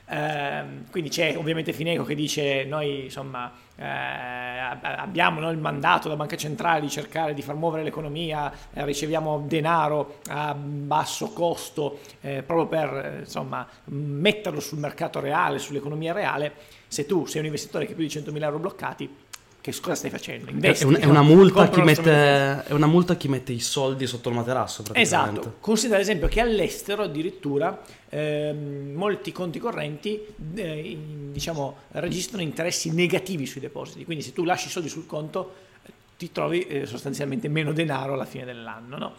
Ehm, 0.07 0.85
quindi 0.91 1.09
c'è 1.09 1.35
ovviamente 1.35 1.73
Fineco 1.73 2.03
che 2.03 2.13
dice 2.13 2.63
noi 2.65 3.05
insomma 3.05 3.51
eh, 3.77 3.83
ab- 3.85 4.83
abbiamo 4.83 5.39
no, 5.39 5.51
il 5.51 5.57
mandato 5.57 6.07
da 6.07 6.15
Banca 6.15 6.37
Centrale 6.37 6.81
di 6.81 6.89
cercare 6.89 7.33
di 7.33 7.41
far 7.41 7.55
muovere 7.55 7.83
l'economia, 7.83 8.51
eh, 8.73 8.85
riceviamo 8.85 9.43
denaro 9.45 10.19
a 10.29 10.53
basso 10.53 11.31
costo 11.31 11.99
eh, 12.21 12.43
proprio 12.43 12.67
per 12.67 13.05
eh, 13.05 13.19
insomma 13.19 13.67
metterlo 13.85 14.59
sul 14.59 14.79
mercato 14.79 15.19
reale, 15.19 15.59
sull'economia 15.59 16.13
reale. 16.13 16.53
Se 16.87 17.05
tu 17.05 17.25
sei 17.25 17.41
un 17.41 17.47
investitore 17.47 17.85
che 17.85 17.91
ha 17.91 17.95
più 17.95 18.05
di 18.05 18.13
100.000 18.13 18.41
euro 18.43 18.59
bloccati, 18.59 19.15
che 19.71 19.73
cosa 19.81 19.95
stai 19.95 20.11
facendo? 20.11 20.45
È, 20.45 20.51
Investi, 20.51 20.85
un- 20.85 20.95
è 20.95 21.05
no? 21.05 21.09
una 21.09 21.21
strumento 21.65 22.01
mette, 22.01 22.65
è 22.65 22.71
una 22.71 22.85
multa 22.85 23.13
a 23.13 23.15
chi 23.15 23.27
mette 23.27 23.51
i 23.51 23.59
soldi 23.59 24.05
sotto 24.05 24.29
il 24.29 24.35
materasso. 24.35 24.83
Esatto, 24.93 25.55
considera 25.59 25.95
ad 25.95 26.03
esempio 26.03 26.27
che 26.27 26.39
all'estero 26.39 27.01
addirittura 27.01 27.81
ehm, 28.09 28.93
molti 28.93 29.31
conti 29.31 29.57
correnti 29.57 30.21
eh, 30.53 30.97
diciamo, 31.31 31.77
registrano 31.93 32.43
interessi 32.43 32.93
negativi 32.93 33.47
sui 33.47 33.59
depositi, 33.59 34.05
quindi 34.05 34.23
se 34.23 34.33
tu 34.33 34.43
lasci 34.43 34.67
i 34.67 34.69
soldi 34.69 34.87
sul 34.87 35.07
conto 35.07 35.55
eh, 35.83 35.91
ti 36.15 36.31
trovi 36.31 36.67
eh, 36.67 36.85
sostanzialmente 36.85 37.47
meno 37.47 37.73
denaro 37.73 38.13
alla 38.13 38.25
fine 38.25 38.45
dell'anno. 38.45 38.97
no? 38.97 39.13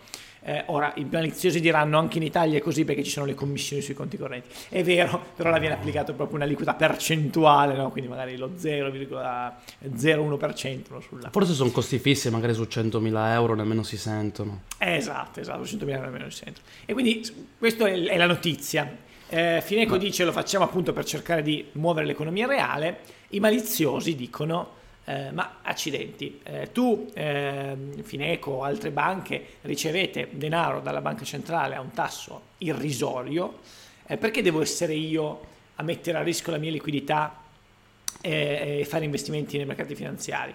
Eh, 0.48 0.62
ora 0.66 0.92
i 0.94 1.04
maliziosi 1.10 1.58
diranno 1.58 1.98
anche 1.98 2.18
in 2.18 2.22
Italia 2.22 2.58
è 2.58 2.60
così 2.60 2.84
perché 2.84 3.02
ci 3.02 3.10
sono 3.10 3.26
le 3.26 3.34
commissioni 3.34 3.82
sui 3.82 3.94
conti 3.94 4.16
correnti. 4.16 4.46
È 4.68 4.84
vero, 4.84 5.20
però 5.34 5.50
la 5.50 5.58
viene 5.58 5.74
applicato 5.74 6.14
proprio 6.14 6.36
una 6.36 6.44
liquida 6.44 6.74
percentuale, 6.74 7.74
no? 7.74 7.90
quindi 7.90 8.08
magari 8.08 8.36
lo 8.36 8.52
0,01% 8.56 10.82
no, 10.88 11.00
sulla 11.00 11.30
Forse 11.32 11.52
sono 11.52 11.72
costi 11.72 11.98
fissi, 11.98 12.30
magari 12.30 12.54
su 12.54 12.62
100.000 12.62 13.32
euro 13.32 13.56
nemmeno 13.56 13.82
si 13.82 13.96
sentono. 13.96 14.62
Esatto, 14.78 15.40
esatto, 15.40 15.62
100.000 15.62 15.90
euro 15.90 16.04
almeno 16.04 16.26
il 16.26 16.32
centro. 16.32 16.62
E 16.84 16.92
quindi 16.92 17.28
questa 17.58 17.88
è, 17.88 18.00
è 18.00 18.16
la 18.16 18.26
notizia. 18.26 18.98
Eh, 19.28 19.60
Fineco 19.64 19.96
dice 19.96 20.24
lo 20.24 20.30
facciamo 20.30 20.64
appunto 20.64 20.92
per 20.92 21.04
cercare 21.04 21.42
di 21.42 21.70
muovere 21.72 22.06
l'economia 22.06 22.46
reale, 22.46 23.00
i 23.30 23.40
maliziosi 23.40 24.14
dicono 24.14 24.84
eh, 25.08 25.30
ma 25.30 25.58
accidenti, 25.62 26.40
eh, 26.42 26.72
tu 26.72 27.08
ehm, 27.14 28.02
Fineco 28.02 28.50
o 28.50 28.62
altre 28.64 28.90
banche 28.90 29.44
ricevete 29.62 30.28
denaro 30.32 30.80
dalla 30.80 31.00
banca 31.00 31.24
centrale 31.24 31.76
a 31.76 31.80
un 31.80 31.92
tasso 31.92 32.42
irrisorio, 32.58 33.60
eh, 34.06 34.16
perché 34.16 34.42
devo 34.42 34.60
essere 34.60 34.94
io 34.94 35.54
a 35.76 35.82
mettere 35.84 36.18
a 36.18 36.22
rischio 36.22 36.50
la 36.50 36.58
mia 36.58 36.72
liquidità 36.72 37.40
e, 38.20 38.78
e 38.80 38.84
fare 38.84 39.04
investimenti 39.04 39.56
nei 39.56 39.66
mercati 39.66 39.94
finanziari? 39.94 40.54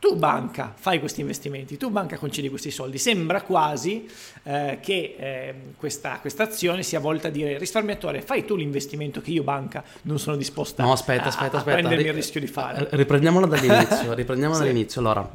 Tu 0.00 0.14
banca 0.14 0.72
fai 0.76 1.00
questi 1.00 1.20
investimenti, 1.22 1.76
tu 1.76 1.90
banca 1.90 2.16
concedi 2.18 2.48
questi 2.48 2.70
soldi. 2.70 2.98
Sembra 2.98 3.42
quasi 3.42 4.08
eh, 4.44 4.78
che 4.80 5.16
eh, 5.18 5.54
questa, 5.76 6.18
questa 6.20 6.44
azione 6.44 6.84
sia 6.84 7.00
volta 7.00 7.26
a 7.28 7.30
dire 7.32 7.58
risparmiatore, 7.58 8.22
fai 8.22 8.44
tu 8.44 8.54
l'investimento 8.54 9.20
che 9.20 9.32
io 9.32 9.42
banca 9.42 9.82
non 10.02 10.20
sono 10.20 10.36
disposta 10.36 10.84
No, 10.84 10.92
aspetta, 10.92 11.24
a, 11.24 11.26
aspetta, 11.28 11.56
a 11.56 11.58
aspetta. 11.58 11.78
prendermi 11.78 12.04
il 12.06 12.12
rischio 12.14 12.38
di 12.38 12.46
fare. 12.46 12.88
eh, 12.88 12.96
Riprendiamola 12.96 13.46
dall'inizio, 13.46 14.12
riprendiamola 14.14 14.60
Sì. 14.60 14.66
dall'inizio. 14.66 15.00
Allora, 15.00 15.28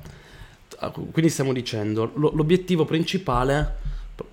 t- 0.70 0.92
quindi 1.12 1.30
stiamo 1.30 1.52
dicendo, 1.52 2.12
lo- 2.16 2.32
l'obiettivo 2.34 2.86
principale 2.86 3.76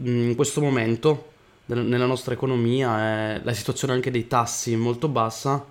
in 0.04 0.34
questo 0.36 0.60
momento 0.60 1.32
nel- 1.66 1.80
nella 1.84 2.06
nostra 2.06 2.34
economia 2.34 3.34
è 3.34 3.40
la 3.42 3.52
situazione 3.52 3.94
anche 3.94 4.12
dei 4.12 4.28
tassi 4.28 4.76
molto 4.76 5.08
bassa, 5.08 5.64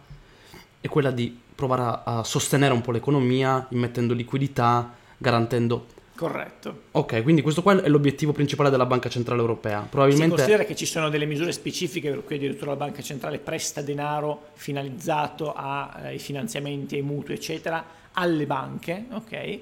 è 0.82 0.88
quella 0.90 1.12
di 1.12 1.48
provare 1.60 1.82
a, 1.82 2.02
a 2.20 2.24
sostenere 2.24 2.74
un 2.74 2.80
po' 2.80 2.92
l'economia, 2.92 3.68
immettendo 3.72 4.14
liquidità, 4.14 4.94
garantendo... 5.18 5.98
Corretto. 6.16 6.84
Ok, 6.92 7.22
quindi 7.24 7.42
questo 7.42 7.62
qua 7.62 7.82
è 7.82 7.88
l'obiettivo 7.88 8.34
principale 8.34 8.70
della 8.70 8.86
Banca 8.86 9.10
Centrale 9.10 9.40
Europea. 9.40 9.82
Si 9.84 9.88
Probabilmente... 9.90 10.36
considera 10.36 10.64
che 10.64 10.76
ci 10.76 10.86
sono 10.86 11.10
delle 11.10 11.26
misure 11.26 11.52
specifiche 11.52 12.10
per 12.10 12.24
cui 12.24 12.36
addirittura 12.36 12.72
la 12.72 12.78
banca 12.78 13.02
centrale 13.02 13.40
presta 13.40 13.82
denaro 13.82 14.48
finalizzato 14.54 15.54
ai 15.54 16.20
finanziamenti, 16.20 16.96
ai 16.96 17.04
mutui, 17.04 17.36
eccetera, 17.36 17.86
alle 18.14 18.46
banche, 18.46 19.06
ok? 19.12 19.32
Eh, 19.32 19.62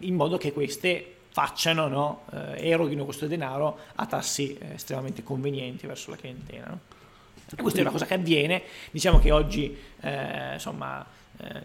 in 0.00 0.14
modo 0.14 0.36
che 0.36 0.52
queste 0.52 1.14
facciano, 1.30 1.88
no? 1.88 2.22
Eh, 2.32 2.68
eroghino 2.68 3.04
questo 3.04 3.26
denaro 3.26 3.78
a 3.94 4.04
tassi 4.04 4.58
eh, 4.58 4.74
estremamente 4.74 5.22
convenienti 5.22 5.86
verso 5.86 6.10
la 6.10 6.16
clientela. 6.16 6.66
no? 6.66 6.80
Questa 7.56 7.78
è 7.78 7.82
una 7.82 7.90
cosa 7.90 8.06
che 8.06 8.14
avviene, 8.14 8.62
diciamo 8.90 9.18
che 9.18 9.30
oggi 9.30 9.76
eh, 10.00 10.54
insomma 10.54 11.04
eh, 11.40 11.62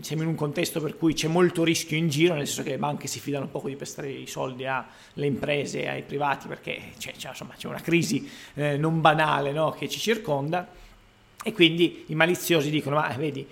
siamo 0.00 0.22
in 0.22 0.28
un 0.28 0.34
contesto 0.34 0.80
per 0.80 0.96
cui 0.96 1.14
c'è 1.14 1.28
molto 1.28 1.64
rischio 1.64 1.96
in 1.96 2.08
giro, 2.08 2.34
nel 2.34 2.46
senso 2.46 2.62
che 2.62 2.70
le 2.70 2.78
banche 2.78 3.06
si 3.06 3.18
fidano 3.18 3.46
poco 3.48 3.68
di 3.68 3.76
prestare 3.76 4.10
i 4.10 4.26
soldi 4.26 4.66
alle 4.66 5.26
imprese, 5.26 5.88
ai 5.88 6.02
privati, 6.02 6.48
perché 6.48 6.92
c'è, 6.98 7.12
c'è, 7.12 7.28
insomma, 7.30 7.54
c'è 7.56 7.68
una 7.68 7.80
crisi 7.80 8.30
eh, 8.54 8.76
non 8.76 9.00
banale 9.00 9.52
no, 9.52 9.70
che 9.70 9.88
ci 9.88 9.98
circonda. 9.98 10.68
E 11.44 11.52
quindi 11.52 12.04
i 12.06 12.14
maliziosi 12.14 12.70
dicono: 12.70 12.96
Ma 12.96 13.08
vedi, 13.16 13.46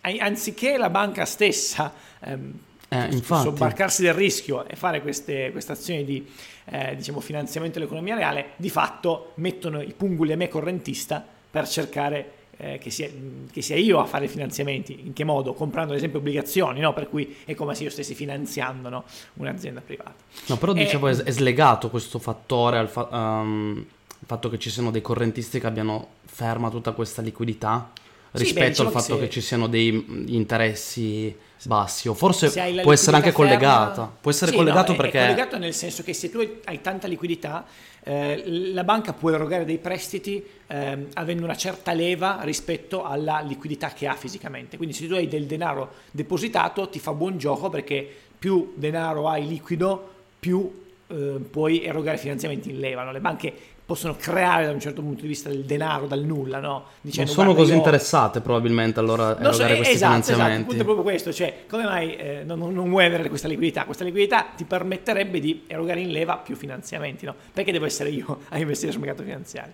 anziché 0.00 0.76
la 0.76 0.90
banca 0.90 1.24
stessa 1.24 1.92
ehm, 2.20 2.52
Eh, 2.90 3.22
sobbarcarsi 3.22 4.00
del 4.00 4.14
rischio 4.14 4.64
e 4.64 4.74
fare 4.74 5.02
queste, 5.02 5.50
queste 5.52 5.72
azioni 5.72 6.06
di 6.06 6.26
eh, 6.70 6.96
diciamo, 6.96 7.20
finanziamento 7.20 7.78
dell'economia 7.78 8.14
reale, 8.14 8.50
di 8.56 8.70
fatto 8.70 9.32
mettono 9.36 9.80
i 9.80 9.94
pungoli 9.96 10.32
a 10.32 10.36
me 10.36 10.48
correntista 10.48 11.24
per 11.50 11.68
cercare 11.68 12.32
eh, 12.58 12.78
che, 12.78 12.90
sia, 12.90 13.08
che 13.50 13.62
sia 13.62 13.76
io 13.76 14.00
a 14.00 14.04
fare 14.04 14.24
i 14.26 14.28
finanziamenti. 14.28 15.06
In 15.06 15.12
che 15.12 15.24
modo? 15.24 15.54
Comprando 15.54 15.92
ad 15.92 15.98
esempio 15.98 16.18
obbligazioni, 16.18 16.80
no? 16.80 16.92
per 16.92 17.08
cui 17.08 17.36
è 17.44 17.54
come 17.54 17.74
se 17.74 17.84
io 17.84 17.90
stessi 17.90 18.14
finanziando 18.14 18.88
no? 18.88 19.04
un'azienda 19.34 19.80
privata. 19.80 20.14
No, 20.46 20.56
però 20.56 20.72
Eh, 20.72 20.84
dicevo 20.84 21.08
è, 21.08 21.30
slegato 21.30 21.88
questo 21.88 22.18
fattore 22.18 22.78
al 22.78 22.88
fa- 22.88 23.08
um, 23.10 23.84
fatto 24.26 24.48
che 24.50 24.58
ci 24.58 24.70
siano 24.70 24.90
dei 24.90 25.00
correntisti 25.00 25.60
che 25.60 25.66
abbiano 25.66 26.08
ferma 26.24 26.68
tutta 26.68 26.92
questa 26.92 27.22
liquidità 27.22 27.90
Sì, 27.94 28.00
beh, 28.32 28.38
rispetto 28.42 28.68
diciamo 28.68 28.88
al 28.88 28.94
che 28.94 29.00
fatto 29.00 29.14
se- 29.14 29.20
che 29.20 29.30
ci 29.30 29.40
siano 29.40 29.66
dei 29.68 29.92
mm, 29.92 30.24
interessi 30.28 31.34
bassi 31.64 32.08
o 32.08 32.14
forse 32.14 32.48
può 32.82 32.92
essere 32.92 33.16
anche 33.16 33.28
liquidità 33.28 33.32
collegata, 33.32 33.94
ferma- 33.94 34.16
può 34.20 34.30
essere 34.30 34.50
Sì, 34.50 34.56
collegato 34.56 34.92
no, 34.92 34.98
è- 34.98 35.00
perché 35.00 35.18
È 35.18 35.22
collegato 35.22 35.58
nel 35.58 35.74
senso 35.74 36.02
che 36.02 36.12
se 36.12 36.30
tu 36.30 36.38
hai 36.64 36.80
tanta 36.80 37.06
liquidità, 37.06 37.64
eh, 38.04 38.42
la 38.72 38.84
banca 38.84 39.12
può 39.12 39.30
erogare 39.30 39.64
dei 39.64 39.78
prestiti 39.78 40.44
ehm, 40.68 41.08
avendo 41.14 41.44
una 41.44 41.56
certa 41.56 41.92
leva 41.92 42.38
rispetto 42.42 43.04
alla 43.04 43.40
liquidità 43.40 43.88
che 43.88 44.06
ha 44.06 44.14
fisicamente. 44.14 44.76
Quindi 44.76 44.94
se 44.94 45.06
tu 45.06 45.14
hai 45.14 45.26
del 45.28 45.46
denaro 45.46 45.92
depositato 46.10 46.88
ti 46.88 46.98
fa 46.98 47.12
buon 47.12 47.38
gioco 47.38 47.68
perché 47.70 48.08
più 48.38 48.72
denaro 48.76 49.28
hai 49.28 49.46
liquido, 49.46 50.08
più 50.38 50.86
eh, 51.08 51.14
puoi 51.50 51.82
erogare 51.84 52.18
finanziamenti 52.18 52.70
in 52.70 52.78
leva. 52.80 53.02
no? 53.02 53.12
Le 53.12 53.20
banche 53.20 53.52
possono 53.88 54.16
creare 54.16 54.66
da 54.66 54.72
un 54.72 54.80
certo 54.80 55.00
punto 55.00 55.22
di 55.22 55.28
vista 55.28 55.48
del 55.48 55.64
denaro 55.64 56.06
dal 56.06 56.20
nulla, 56.22 56.58
no? 56.60 56.68
non 56.68 56.82
Dicendo, 57.00 57.30
sono 57.30 57.44
"Guarda, 57.46 57.60
così 57.62 57.72
io 57.72 57.78
interessate 57.78 58.42
probabilmente 58.42 59.00
allora 59.00 59.28
a 59.28 59.40
non 59.40 59.54
so, 59.54 59.62
erogare 59.62 59.88
eh, 59.88 59.92
esatto, 59.92 60.30
esatto, 60.30 60.52
il 60.58 60.64
punto 60.64 60.80
è 60.82 60.84
proprio 60.84 61.02
questo, 61.04 61.32
cioè 61.32 61.64
come 61.66 61.84
mai 61.84 62.14
eh, 62.14 62.42
non, 62.44 62.58
non- 62.58 62.74
non 62.74 62.90
vuoi 62.90 63.06
avere 63.06 63.30
questa 63.30 63.48
liquidità? 63.48 63.86
Questa 63.86 64.04
liquidità 64.04 64.48
ti 64.54 64.64
permetterebbe 64.64 65.40
di 65.40 65.62
erogare 65.66 66.00
in 66.00 66.10
leva 66.10 66.36
più 66.36 66.54
finanziamenti, 66.54 67.24
no? 67.24 67.34
Perché 67.50 67.72
devo 67.72 67.86
essere 67.86 68.10
io 68.10 68.40
a 68.50 68.58
investire 68.58 68.92
sul 68.92 69.00
mercato 69.00 69.22
finanziario? 69.22 69.72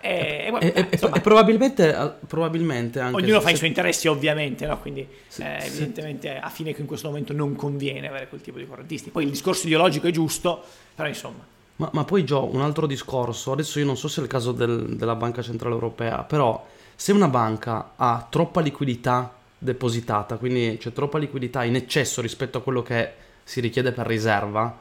E, 0.00 0.44
e 0.46 0.50
vabbè, 0.52 0.72
E, 0.76 0.86
insomma, 0.92 1.16
e 1.16 1.20
probabilmente, 1.20 1.92
eh, 1.92 2.10
probabilmente 2.28 3.00
anche 3.00 3.16
ognuno 3.16 3.38
se- 3.40 3.44
fa 3.44 3.50
i 3.50 3.56
suoi 3.56 3.70
interessi 3.70 4.06
ovviamente, 4.06 4.66
no? 4.66 4.78
quindi 4.78 5.04
Sì, 5.26 5.42
eh, 5.42 5.56
sì. 5.62 5.66
evidentemente 5.66 6.38
a 6.38 6.48
fine 6.48 6.72
che 6.72 6.80
in 6.80 6.86
questo 6.86 7.08
momento 7.08 7.32
non 7.32 7.56
conviene 7.56 8.06
avere 8.06 8.28
quel 8.28 8.40
tipo 8.40 8.58
di 8.58 8.68
correntisti. 8.68 9.10
Poi 9.10 9.24
il 9.24 9.30
discorso 9.30 9.66
ideologico 9.66 10.06
è 10.06 10.12
giusto, 10.12 10.62
però 10.94 11.08
insomma... 11.08 11.56
Ma, 11.78 11.90
ma 11.92 12.04
poi 12.04 12.24
Gio, 12.24 12.52
un 12.52 12.60
altro 12.60 12.86
discorso, 12.86 13.52
adesso 13.52 13.78
io 13.78 13.84
non 13.86 13.96
so 13.96 14.08
se 14.08 14.20
è 14.20 14.24
il 14.24 14.28
caso 14.28 14.50
del- 14.52 14.96
della 14.96 15.14
Banca 15.14 15.42
Centrale 15.42 15.74
Europea, 15.74 16.24
però 16.24 16.66
se 16.96 17.12
una 17.12 17.28
banca 17.28 17.92
ha 17.94 18.26
troppa 18.28 18.60
liquidità 18.60 19.32
depositata, 19.56 20.36
quindi 20.38 20.76
c'è 20.78 20.92
troppa 20.92 21.18
liquidità 21.18 21.62
in 21.62 21.76
eccesso 21.76 22.20
rispetto 22.20 22.58
a 22.58 22.62
quello 22.62 22.82
che 22.82 23.12
si 23.44 23.60
richiede 23.60 23.92
per 23.92 24.06
riserva, 24.06 24.76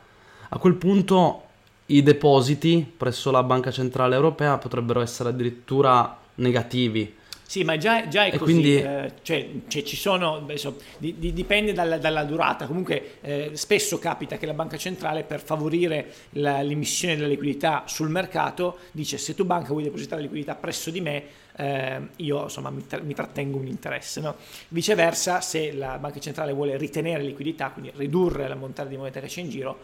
a 0.49 0.57
quel 0.57 0.73
punto 0.73 1.43
i 1.87 2.01
depositi 2.01 2.91
presso 2.97 3.29
la 3.29 3.43
Banca 3.43 3.69
Centrale 3.71 4.15
Europea 4.15 4.57
potrebbero 4.57 5.01
essere 5.01 5.29
addirittura 5.29 6.17
negativi. 6.35 7.15
Sì, 7.49 7.63
ma 7.63 7.77
già, 7.77 8.09
già 8.09 8.25
è 8.25 8.33
E 8.33 8.37
così, 8.37 8.51
quindi- 8.51 8.75
eh, 8.75 9.13
cioè, 9.21 9.47
cioè, 9.69 9.81
ci 9.83 9.95
sono, 9.95 10.35
adesso, 10.35 10.75
di- 10.97 11.15
di- 11.17 11.31
dipende 11.31 11.71
dalla, 11.71 11.97
dalla 11.97 12.25
durata, 12.25 12.67
comunque 12.67 13.19
eh, 13.21 13.51
spesso 13.53 13.97
capita 13.99 14.37
che 14.37 14.45
la 14.45 14.53
banca 14.53 14.75
centrale 14.75 15.23
per 15.23 15.39
favorire 15.41 16.11
la- 16.31 16.61
l'emissione 16.61 17.15
della 17.15 17.27
liquidità 17.29 17.83
sul 17.87 18.09
mercato 18.09 18.79
dice 18.91 19.17
se 19.17 19.33
tu 19.33 19.45
banca 19.45 19.69
vuoi 19.69 19.83
depositare 19.83 20.21
liquidità 20.23 20.55
presso 20.55 20.91
di 20.91 20.99
me, 20.99 21.23
eh, 21.55 22.01
io 22.17 22.43
insomma 22.43 22.69
mi, 22.69 22.85
tra- 22.85 22.99
mi 23.01 23.13
trattengo 23.13 23.57
un 23.57 23.67
interesse. 23.67 24.19
no? 24.19 24.35
Viceversa, 24.67 25.39
se 25.39 25.71
la 25.71 25.97
banca 25.99 26.19
centrale 26.19 26.51
vuole 26.51 26.75
ritenere 26.77 27.23
liquidità, 27.23 27.69
quindi 27.69 27.93
ridurre 27.95 28.45
l'ammontare 28.49 28.89
di 28.89 28.97
moneta 28.97 29.21
che 29.21 29.27
c'è 29.27 29.39
in 29.39 29.49
giro, 29.49 29.77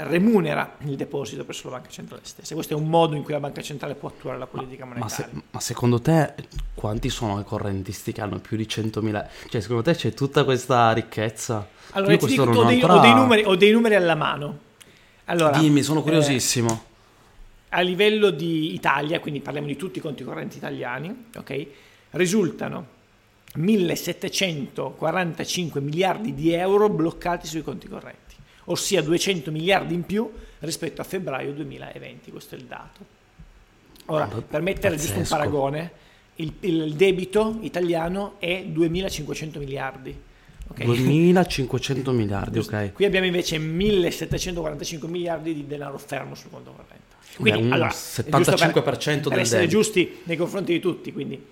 remunera 0.00 0.76
il 0.84 0.94
deposito 0.96 1.44
presso 1.44 1.68
la 1.68 1.76
banca 1.76 1.90
centrale 1.90 2.22
stessa. 2.24 2.54
Questo 2.54 2.74
è 2.74 2.76
un 2.76 2.88
modo 2.88 3.14
in 3.16 3.22
cui 3.22 3.32
la 3.32 3.40
banca 3.40 3.60
centrale 3.62 3.94
può 3.94 4.08
attuare 4.08 4.38
la 4.38 4.46
politica 4.46 4.84
Ma, 4.84 4.94
monetaria. 4.94 5.28
se- 5.32 5.42
ma 5.50 5.60
secondo 5.60 6.00
te 6.00 6.34
quanti 6.74 7.08
sono 7.10 7.40
i 7.40 7.44
correntisti 7.44 8.12
che 8.12 8.20
hanno 8.20 8.38
più 8.38 8.56
di 8.56 8.66
100.000? 8.66 9.26
Cioè 9.48 9.60
secondo 9.60 9.82
te 9.82 9.94
c'è 9.94 10.14
tutta 10.14 10.44
questa 10.44 10.92
ricchezza? 10.92 11.66
Allora, 11.92 12.12
Io 12.12 12.18
ti 12.18 12.26
dico, 12.26 12.42
ho, 12.42 12.64
dei, 12.64 12.82
ho 12.82 12.98
dei 13.00 13.14
numeri, 13.14 13.42
ho 13.44 13.56
dei 13.56 13.72
numeri 13.72 13.94
alla 13.96 14.14
mano. 14.14 14.58
Allora, 15.26 15.58
Dimmi, 15.58 15.82
sono 15.82 16.00
eh, 16.00 16.02
curiosissimo. 16.02 16.84
a 17.70 17.80
livello 17.80 18.30
di 18.30 18.74
Italia, 18.74 19.20
quindi 19.20 19.40
parliamo 19.40 19.66
di 19.66 19.76
tutti 19.76 19.98
i 19.98 20.00
conti 20.00 20.22
correnti 20.24 20.56
italiani, 20.58 21.26
ok? 21.36 21.66
Risultano 22.10 22.86
1745 23.56 25.80
miliardi 25.80 26.34
di 26.34 26.52
euro 26.52 26.88
bloccati 26.88 27.46
sui 27.46 27.62
conti 27.62 27.88
correnti, 27.88 28.34
ossia 28.70 29.02
200 29.02 29.50
miliardi 29.50 29.94
in 29.94 30.04
più 30.04 30.30
rispetto 30.60 31.00
a 31.00 31.04
febbraio 31.04 31.52
2020, 31.52 32.30
questo 32.30 32.54
è 32.54 32.58
il 32.58 32.64
dato. 32.64 33.16
Ora, 34.06 34.24
Ah, 34.24 34.40
per 34.42 34.62
mettere 34.62 34.94
giusto 34.96 35.12
un 35.12 35.18
pazzesco. 35.18 35.36
paragone, 35.36 35.92
il, 36.36 36.52
il 36.60 36.94
debito 36.94 37.58
italiano 37.60 38.34
è 38.38 38.64
2500 38.66 39.58
miliardi. 39.58 40.16
ok? 40.68 40.84
2500 40.84 42.12
miliardi, 42.12 42.58
ok. 42.58 42.92
Qui 42.92 43.04
abbiamo 43.04 43.26
invece 43.26 43.58
1745 43.58 45.08
miliardi 45.08 45.54
di 45.54 45.66
denaro 45.66 45.98
fermo 45.98 46.34
sul 46.34 46.50
conto 46.50 46.70
corrente. 46.72 47.06
Beh, 47.38 47.52
un 47.52 47.72
allora, 47.72 47.88
è 47.90 47.92
75% 47.92 47.92
giusto 47.92 48.80
per, 48.82 49.02
del 49.02 49.20
per 49.30 49.38
essere 49.38 49.60
debito. 49.60 49.78
giusti 49.80 50.18
nei 50.24 50.36
confronti 50.36 50.72
di 50.72 50.80
tutti, 50.80 51.12
quindi 51.12 51.44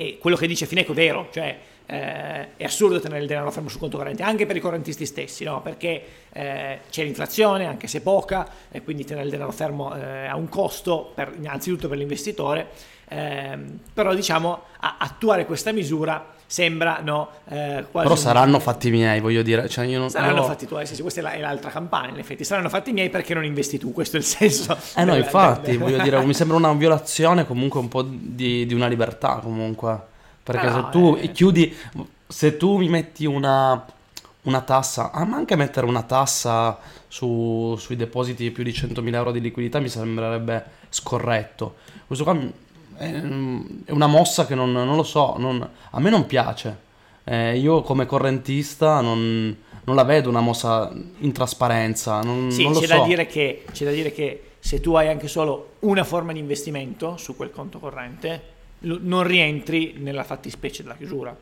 e 0.00 0.18
quello 0.18 0.36
che 0.36 0.46
dice 0.46 0.66
Fineco 0.66 0.92
è 0.92 0.94
vero, 0.94 1.28
cioè 1.32 1.58
eh, 1.90 2.56
è 2.56 2.64
assurdo 2.64 3.00
tenere 3.00 3.22
il 3.22 3.26
denaro 3.26 3.50
fermo 3.50 3.68
sul 3.70 3.80
conto 3.80 3.96
corrente, 3.96 4.22
anche 4.22 4.44
per 4.44 4.56
i 4.56 4.60
correntisti 4.60 5.06
stessi, 5.06 5.44
no? 5.44 5.62
perché 5.62 6.02
eh, 6.30 6.80
c'è 6.90 7.02
l'inflazione, 7.02 7.66
anche 7.66 7.86
se 7.86 8.02
poca, 8.02 8.46
e 8.70 8.82
quindi 8.82 9.04
tenere 9.04 9.24
il 9.24 9.30
denaro 9.32 9.52
fermo 9.52 9.94
eh, 9.96 10.26
ha 10.26 10.36
un 10.36 10.48
costo, 10.50 11.12
per, 11.14 11.32
innanzitutto 11.36 11.88
per 11.88 11.96
l'investitore, 11.96 12.68
ehm, 13.08 13.78
però 13.94 14.14
diciamo 14.14 14.62
a- 14.80 14.96
attuare 14.98 15.46
questa 15.46 15.72
misura 15.72 16.34
sembra 16.50 17.00
no, 17.02 17.28
eh, 17.48 17.84
quasi 17.90 18.06
Però 18.06 18.10
un- 18.10 18.16
saranno 18.16 18.58
fatti 18.58 18.90
miei, 18.90 19.20
voglio 19.20 19.42
dire. 19.42 19.68
Cioè, 19.68 19.84
io 19.86 19.98
non, 19.98 20.08
Saranno 20.10 20.36
io- 20.36 20.44
fatti 20.44 20.66
tuoi, 20.66 20.86
sì, 20.86 20.94
sì, 20.94 21.02
questa 21.02 21.20
è, 21.20 21.22
la- 21.22 21.32
è 21.32 21.40
l'altra 21.40 21.70
campagna, 21.70 22.10
in 22.10 22.18
effetti. 22.18 22.42
Saranno 22.44 22.68
fatti 22.70 22.92
miei 22.92 23.10
perché 23.10 23.34
non 23.34 23.44
investi 23.44 23.78
tu, 23.78 23.92
questo 23.92 24.16
è 24.16 24.20
il 24.20 24.24
senso. 24.26 24.76
Eh 24.96 25.04
no, 25.04 25.12
del- 25.14 25.22
infatti, 25.24 25.70
del- 25.72 25.78
voglio 25.78 25.98
dire, 26.02 26.22
mi 26.24 26.32
sembra 26.34 26.56
una 26.56 26.72
violazione 26.72 27.46
comunque 27.46 27.80
un 27.80 27.88
po' 27.88 28.02
di, 28.02 28.64
di 28.66 28.74
una 28.74 28.86
libertà 28.88 29.40
comunque. 29.42 30.16
Perché 30.52 30.66
Ah, 30.66 30.72
se 30.72 30.80
no, 30.80 30.88
tu 30.88 31.18
eh. 31.20 31.30
chiudi, 31.30 31.76
se 32.26 32.56
tu 32.56 32.78
mi 32.78 32.88
metti 32.88 33.26
una, 33.26 33.84
una 34.42 34.60
tassa, 34.62 35.10
ah, 35.10 35.24
ma 35.26 35.36
anche 35.36 35.56
mettere 35.56 35.84
una 35.86 36.02
tassa 36.04 36.78
su- 37.06 37.76
sui 37.78 37.96
depositi 37.96 38.44
di 38.44 38.50
più 38.50 38.64
di 38.64 38.72
100.000 38.72 39.14
euro 39.14 39.30
di 39.30 39.42
liquidità 39.42 39.78
mi 39.78 39.90
sembrerebbe 39.90 40.64
scorretto. 40.88 41.74
Questo 42.06 42.24
qua 42.24 42.32
mm, 42.32 42.48
è, 42.96 43.12
è 43.84 43.90
una 43.90 44.06
mossa 44.06 44.46
che 44.46 44.54
non, 44.54 44.72
non 44.72 44.96
lo 44.96 45.02
so, 45.02 45.34
non- 45.36 45.68
a 45.90 46.00
me 46.00 46.08
non 46.08 46.24
piace. 46.24 46.86
Eh, 47.24 47.58
io 47.58 47.82
come 47.82 48.06
correntista 48.06 49.02
non, 49.02 49.54
non 49.84 49.94
la 49.96 50.04
vedo 50.04 50.30
una 50.30 50.40
mossa 50.40 50.90
in 51.18 51.32
trasparenza, 51.32 52.20
non, 52.22 52.50
Sì, 52.50 52.62
non 52.62 52.72
c'è, 52.72 52.86
so. 52.86 52.96
da 52.96 53.04
dire 53.04 53.26
che, 53.26 53.64
c'è 53.70 53.84
da 53.84 53.90
dire 53.90 54.12
che 54.12 54.52
se 54.60 54.80
tu 54.80 54.94
hai 54.94 55.08
anche 55.08 55.28
solo 55.28 55.72
una 55.80 56.04
forma 56.04 56.32
di 56.32 56.38
investimento 56.38 57.18
su 57.18 57.36
quel 57.36 57.50
conto 57.50 57.78
corrente, 57.78 58.56
non 58.80 59.22
rientri 59.24 59.94
nella 59.96 60.24
fattispecie 60.24 60.82
della 60.82 60.96
chiusura, 60.96 61.36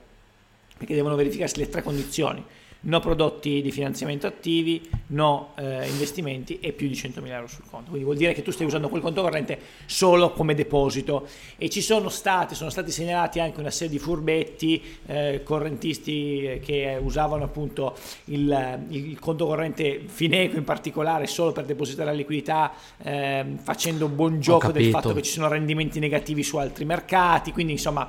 perché 0.76 0.94
devono 0.94 1.16
verificarsi 1.16 1.58
le 1.58 1.68
tre 1.68 1.82
condizioni. 1.82 2.44
No 2.80 3.00
prodotti 3.00 3.62
di 3.62 3.72
finanziamento 3.72 4.26
attivi, 4.26 4.88
no 5.08 5.54
eh, 5.56 5.88
investimenti 5.88 6.60
e 6.60 6.72
più 6.72 6.86
di 6.86 6.94
100.000 6.94 7.26
euro 7.28 7.46
sul 7.46 7.64
conto. 7.68 7.88
Quindi 7.88 8.04
vuol 8.04 8.16
dire 8.16 8.32
che 8.32 8.42
tu 8.42 8.50
stai 8.50 8.66
usando 8.66 8.88
quel 8.88 9.02
conto 9.02 9.22
corrente 9.22 9.58
solo 9.86 10.32
come 10.32 10.54
deposito. 10.54 11.26
E 11.56 11.68
ci 11.68 11.80
sono 11.80 12.08
stati, 12.08 12.54
sono 12.54 12.70
stati 12.70 12.90
segnalati 12.90 13.40
anche 13.40 13.60
una 13.60 13.70
serie 13.70 13.92
di 13.92 13.98
furbetti, 13.98 14.82
eh, 15.06 15.40
correntisti 15.42 16.44
eh, 16.44 16.60
che 16.60 16.98
usavano 17.00 17.44
appunto 17.44 17.96
il, 18.26 18.84
il 18.88 19.18
conto 19.18 19.46
corrente 19.46 20.02
Fineco 20.06 20.56
in 20.56 20.64
particolare 20.64 21.26
solo 21.26 21.52
per 21.52 21.64
depositare 21.64 22.10
la 22.10 22.16
liquidità, 22.16 22.72
ehm, 23.02 23.58
facendo 23.58 24.08
buon 24.08 24.40
gioco 24.40 24.70
del 24.70 24.90
fatto 24.90 25.12
che 25.12 25.22
ci 25.22 25.32
sono 25.32 25.48
rendimenti 25.48 25.98
negativi 25.98 26.42
su 26.42 26.56
altri 26.56 26.84
mercati. 26.84 27.52
Quindi 27.52 27.72
insomma 27.72 28.08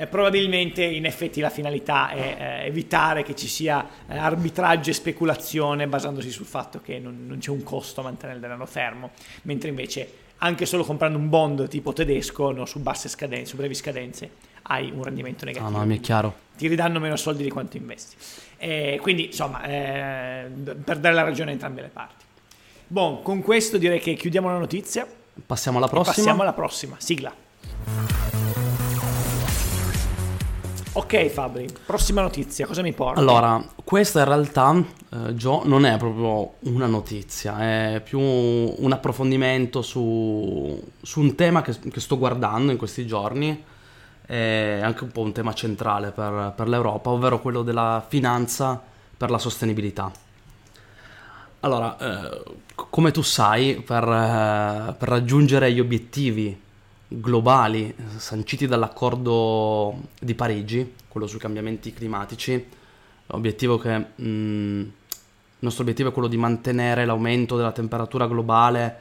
eh, 0.00 0.06
probabilmente 0.06 0.82
in 0.82 1.04
effetti 1.04 1.40
la 1.40 1.50
finalità 1.50 2.10
è 2.10 2.36
eh, 2.62 2.66
evitare 2.66 3.22
che 3.22 3.34
ci 3.36 3.46
sia 3.46 3.86
eh, 4.08 4.16
arbitraggio 4.16 4.90
e 4.90 4.92
speculazione 4.94 5.86
basandosi 5.86 6.30
sul 6.30 6.46
fatto 6.46 6.80
che 6.80 6.98
non, 6.98 7.26
non 7.26 7.38
c'è 7.38 7.50
un 7.50 7.62
costo 7.62 8.00
a 8.00 8.04
mantenere 8.04 8.36
il 8.36 8.40
denaro 8.42 8.66
fermo, 8.66 9.10
mentre 9.42 9.68
invece 9.68 10.12
anche 10.38 10.64
solo 10.64 10.84
comprando 10.84 11.18
un 11.18 11.28
bond 11.28 11.68
tipo 11.68 11.92
tedesco 11.92 12.50
no, 12.50 12.64
su 12.64 12.80
basse 12.80 13.08
scadenze, 13.10 13.44
su 13.44 13.56
brevi 13.56 13.74
scadenze, 13.74 14.30
hai 14.62 14.90
un 14.90 15.02
rendimento 15.02 15.44
Ah, 15.44 15.46
negativo. 15.48 15.78
no, 15.78 15.84
mi 15.84 15.98
è 15.98 16.00
chiaro. 16.00 16.34
Ti 16.56 16.66
ridanno 16.66 16.98
meno 16.98 17.16
soldi 17.16 17.42
di 17.42 17.50
quanto 17.50 17.76
investi. 17.76 18.16
Eh, 18.56 18.98
quindi 19.02 19.26
insomma, 19.26 19.62
eh, 19.64 20.46
per 20.82 20.98
dare 20.98 21.14
la 21.14 21.22
ragione 21.22 21.50
a 21.50 21.52
entrambe 21.52 21.82
le 21.82 21.88
parti. 21.88 22.24
Bon, 22.86 23.22
con 23.22 23.42
questo 23.42 23.76
direi 23.78 24.00
che 24.00 24.14
chiudiamo 24.14 24.48
la 24.50 24.58
notizia. 24.58 25.06
Passiamo 25.46 25.76
alla 25.78 25.88
prossima. 25.88 26.14
Passiamo 26.14 26.42
alla 26.42 26.52
prossima. 26.54 26.96
Sigla. 26.98 28.39
Ok 31.00 31.28
Fabri, 31.28 31.66
prossima 31.86 32.20
notizia, 32.20 32.66
cosa 32.66 32.82
mi 32.82 32.92
porti? 32.92 33.18
Allora, 33.18 33.64
questa 33.84 34.18
in 34.18 34.26
realtà, 34.26 34.84
eh, 35.08 35.34
Gio, 35.34 35.62
non 35.64 35.86
è 35.86 35.96
proprio 35.96 36.56
una 36.70 36.86
notizia, 36.86 37.58
è 37.58 38.02
più 38.04 38.20
un 38.20 38.92
approfondimento 38.92 39.80
su, 39.80 40.78
su 41.00 41.20
un 41.20 41.34
tema 41.34 41.62
che, 41.62 41.74
che 41.90 42.00
sto 42.00 42.18
guardando 42.18 42.70
in 42.70 42.76
questi 42.76 43.06
giorni, 43.06 43.64
è 44.26 44.80
anche 44.82 45.04
un 45.04 45.10
po' 45.10 45.22
un 45.22 45.32
tema 45.32 45.54
centrale 45.54 46.10
per, 46.10 46.52
per 46.54 46.68
l'Europa, 46.68 47.08
ovvero 47.08 47.40
quello 47.40 47.62
della 47.62 48.04
finanza 48.06 48.80
per 49.16 49.30
la 49.30 49.38
sostenibilità. 49.38 50.12
Allora, 51.60 51.96
eh, 51.96 52.42
come 52.74 53.10
tu 53.10 53.22
sai, 53.22 53.76
per, 53.80 54.04
eh, 54.04 54.94
per 54.98 55.08
raggiungere 55.08 55.72
gli 55.72 55.80
obiettivi 55.80 56.68
globali 57.12 57.94
sanciti 58.16 58.66
dall'accordo 58.66 60.00
di 60.18 60.34
Parigi, 60.34 60.94
quello 61.08 61.26
sui 61.26 61.38
cambiamenti 61.38 61.92
climatici, 61.92 62.66
L'obiettivo 63.32 63.78
che... 63.78 63.96
mh, 63.96 64.92
il 65.62 65.66
nostro 65.66 65.82
obiettivo 65.82 66.08
è 66.08 66.12
quello 66.12 66.28
di 66.28 66.38
mantenere 66.38 67.04
l'aumento 67.04 67.54
della 67.54 67.72
temperatura 67.72 68.26
globale 68.26 69.00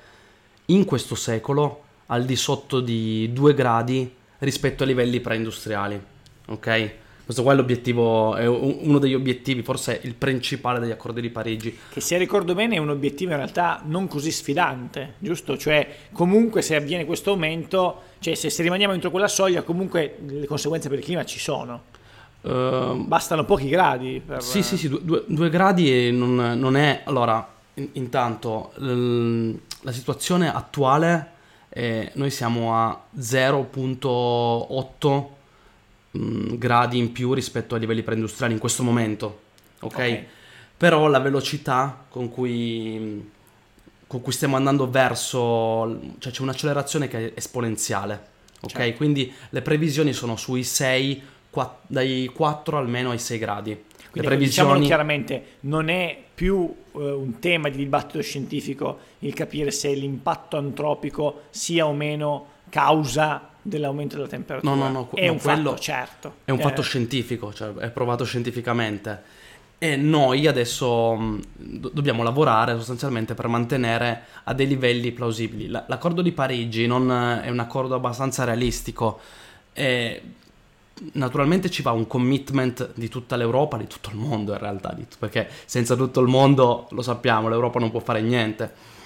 in 0.65 0.83
questo 0.83 1.15
secolo 1.15 1.83
al 2.07 2.25
di 2.25 2.35
sotto 2.35 2.81
di 2.81 3.31
2 3.31 3.53
gradi 3.53 4.13
rispetto 4.39 4.83
ai 4.83 4.89
livelli 4.89 5.21
preindustriali. 5.21 6.01
Ok? 6.47 6.93
Questo 7.29 7.45
qua 7.45 7.55
è 7.55 7.61
l'obiettivo, 7.61 8.35
è 8.35 8.47
uno 8.47 8.97
degli 8.97 9.13
obiettivi, 9.13 9.61
forse 9.61 9.99
il 10.01 10.15
principale 10.15 10.79
degli 10.79 10.89
accordi 10.89 11.21
di 11.21 11.29
Parigi. 11.29 11.77
Che 11.91 12.01
se 12.01 12.17
ricordo 12.17 12.55
bene 12.55 12.77
è 12.77 12.79
un 12.79 12.89
obiettivo 12.89 13.29
in 13.29 13.37
realtà 13.37 13.83
non 13.85 14.07
così 14.07 14.31
sfidante, 14.31 15.13
giusto? 15.19 15.55
Cioè 15.55 15.87
comunque 16.11 16.63
se 16.63 16.75
avviene 16.75 17.05
questo 17.05 17.29
aumento, 17.29 18.01
cioè 18.17 18.33
se, 18.33 18.49
se 18.49 18.63
rimaniamo 18.63 18.95
entro 18.95 19.11
quella 19.11 19.27
soglia 19.27 19.61
comunque 19.61 20.17
le 20.25 20.47
conseguenze 20.47 20.89
per 20.89 20.97
il 20.97 21.03
clima 21.03 21.23
ci 21.23 21.37
sono. 21.37 21.81
Ehm, 22.41 23.07
Bastano 23.07 23.45
pochi 23.45 23.69
gradi 23.69 24.19
per... 24.25 24.41
Sì, 24.41 24.63
sì, 24.63 24.75
sì, 24.75 24.89
due, 24.89 24.99
due- 25.03 25.23
due 25.27 25.49
gradi 25.51 26.07
e 26.07 26.09
non, 26.09 26.33
non 26.57 26.75
è... 26.75 27.01
Allora, 27.03 27.47
in- 27.75 27.89
intanto, 27.91 28.71
la 28.75 29.91
situazione 29.91 30.51
attuale, 30.51 31.29
è- 31.69 32.09
noi 32.15 32.31
siamo 32.31 32.75
a 32.75 32.99
0.8 33.15 35.37
mm, 36.17 36.55
gradi 36.55 36.97
in 36.97 37.11
più 37.11 37.33
rispetto 37.33 37.75
ai 37.75 37.81
livelli 37.81 38.03
preindustriali 38.03 38.53
in 38.53 38.59
questo 38.59 38.83
momento, 38.83 39.39
ok? 39.81 39.93
Ok. 39.93 40.23
Però 40.77 41.07
la 41.07 41.19
velocità 41.19 42.05
con 42.09 42.29
cui, 42.29 43.29
con 44.07 44.21
cui 44.21 44.31
stiamo 44.31 44.55
andando 44.55 44.89
verso... 44.89 45.99
cioè 46.19 46.31
c'è 46.31 46.41
un'accelerazione 46.41 47.07
che 47.09 47.17
è 47.17 47.31
esponenziale, 47.35 48.27
ok? 48.61 48.71
Certo. 48.71 48.97
Quindi 48.97 49.33
le 49.49 49.61
previsioni 49.61 50.13
sono 50.13 50.37
sui 50.37 50.63
6, 50.63 51.21
qua- 51.49 51.79
dai 51.85 52.31
4 52.33 52.77
almeno 52.77 53.11
ai 53.11 53.19
6 53.19 53.37
gradi. 53.37 53.83
Quindi 54.09 54.29
le 54.29 54.37
diciamolo 54.37 54.75
previsioni... 54.75 54.85
chiaramente, 54.85 55.43
non 55.61 55.89
è 55.89 56.17
più 56.33 56.73
eh, 56.93 56.97
un 56.97 57.39
tema 57.39 57.67
di 57.69 57.77
dibattito 57.77 58.21
scientifico 58.21 58.99
il 59.19 59.33
capire 59.33 59.71
se 59.71 59.93
l'impatto 59.93 60.55
antropico 60.55 61.41
sia 61.49 61.85
o 61.85 61.93
meno 61.93 62.47
causa 62.69 63.48
dell'aumento 63.61 64.15
della 64.15 64.27
temperatura. 64.27 64.73
No, 64.73 64.75
no, 64.75 64.89
no, 64.89 65.09
è 65.13 65.25
no, 65.25 65.31
un 65.31 65.39
quello 65.39 65.69
fatto 65.71 65.81
certo. 65.81 66.35
È 66.45 66.51
un 66.51 66.59
Eh, 66.59 66.61
fatto 66.61 66.81
scientifico, 66.81 67.53
cioè 67.53 67.73
è 67.75 67.89
provato 67.91 68.23
scientificamente. 68.23 69.37
E 69.81 69.95
noi 69.95 70.45
adesso 70.47 71.15
mh, 71.15 71.41
do- 71.55 71.89
dobbiamo 71.93 72.23
lavorare 72.23 72.75
sostanzialmente 72.75 73.33
per 73.33 73.47
mantenere 73.47 74.23
a 74.43 74.53
dei 74.53 74.67
livelli 74.67 75.11
plausibili. 75.11 75.67
La- 75.67 75.85
l'accordo 75.87 76.21
di 76.21 76.31
Parigi 76.33 76.85
non 76.87 77.11
è 77.11 77.49
un 77.49 77.59
accordo 77.59 77.95
abbastanza 77.95 78.43
realistico. 78.43 79.19
E 79.73 80.21
naturalmente 81.13 81.69
ci 81.69 81.81
va 81.81 81.91
un 81.91 82.07
commitment 82.07 82.91
di 82.95 83.07
tutta 83.07 83.37
l'Europa, 83.37 83.77
di 83.77 83.87
tutto 83.87 84.09
il 84.09 84.17
mondo 84.17 84.51
in 84.51 84.59
realtà, 84.59 84.95
perché 85.17 85.47
senza 85.65 85.95
tutto 85.95 86.19
il 86.19 86.27
mondo, 86.27 86.87
lo 86.91 87.01
sappiamo, 87.01 87.47
l'Europa 87.47 87.79
non 87.79 87.89
può 87.91 88.01
fare 88.01 88.21
niente. 88.21 88.97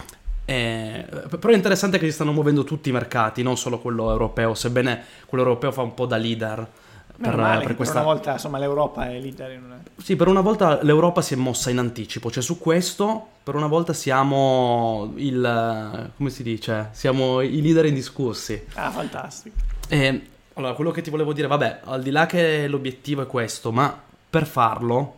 Eh, 0.45 1.05
però 1.39 1.53
è 1.53 1.55
interessante 1.55 1.97
che 1.97 2.05
si 2.05 2.11
stanno 2.11 2.33
muovendo 2.33 2.63
tutti 2.63 2.89
i 2.89 2.91
mercati, 2.91 3.43
non 3.43 3.57
solo 3.57 3.79
quello 3.79 4.09
europeo, 4.09 4.53
sebbene 4.53 5.03
quello 5.25 5.43
europeo 5.43 5.71
fa 5.71 5.81
un 5.81 5.93
po' 5.93 6.05
da 6.05 6.17
leader. 6.17 6.67
Per, 7.15 7.37
male 7.37 7.63
per 7.63 7.75
questa... 7.75 7.99
per 7.99 8.03
una 8.03 8.13
volta 8.13 8.31
insomma, 8.33 8.57
l'Europa 8.57 9.07
è 9.07 9.19
leader 9.19 9.51
in 9.51 9.63
una... 9.63 9.81
Sì, 9.97 10.15
per 10.15 10.27
una 10.27 10.41
volta 10.41 10.81
l'Europa 10.81 11.21
si 11.21 11.35
è 11.35 11.37
mossa 11.37 11.69
in 11.69 11.77
anticipo, 11.77 12.31
cioè 12.31 12.41
su 12.41 12.57
questo 12.57 13.27
per 13.43 13.55
una 13.55 13.67
volta 13.67 13.93
siamo 13.93 15.13
il... 15.15 16.11
come 16.17 16.29
si 16.29 16.43
dice? 16.43 16.89
Siamo 16.91 17.39
i 17.41 17.61
leader 17.61 17.85
indiscussi. 17.85 18.65
Ah, 18.73 18.89
fantastico. 18.89 19.55
E 19.87 20.27
allora, 20.55 20.73
quello 20.73 20.91
che 20.91 21.01
ti 21.01 21.09
volevo 21.09 21.33
dire, 21.33 21.47
vabbè, 21.47 21.81
al 21.85 22.01
di 22.01 22.09
là 22.09 22.25
che 22.25 22.67
l'obiettivo 22.67 23.21
è 23.21 23.27
questo, 23.27 23.71
ma 23.71 23.95
per 24.29 24.45
farlo 24.45 25.15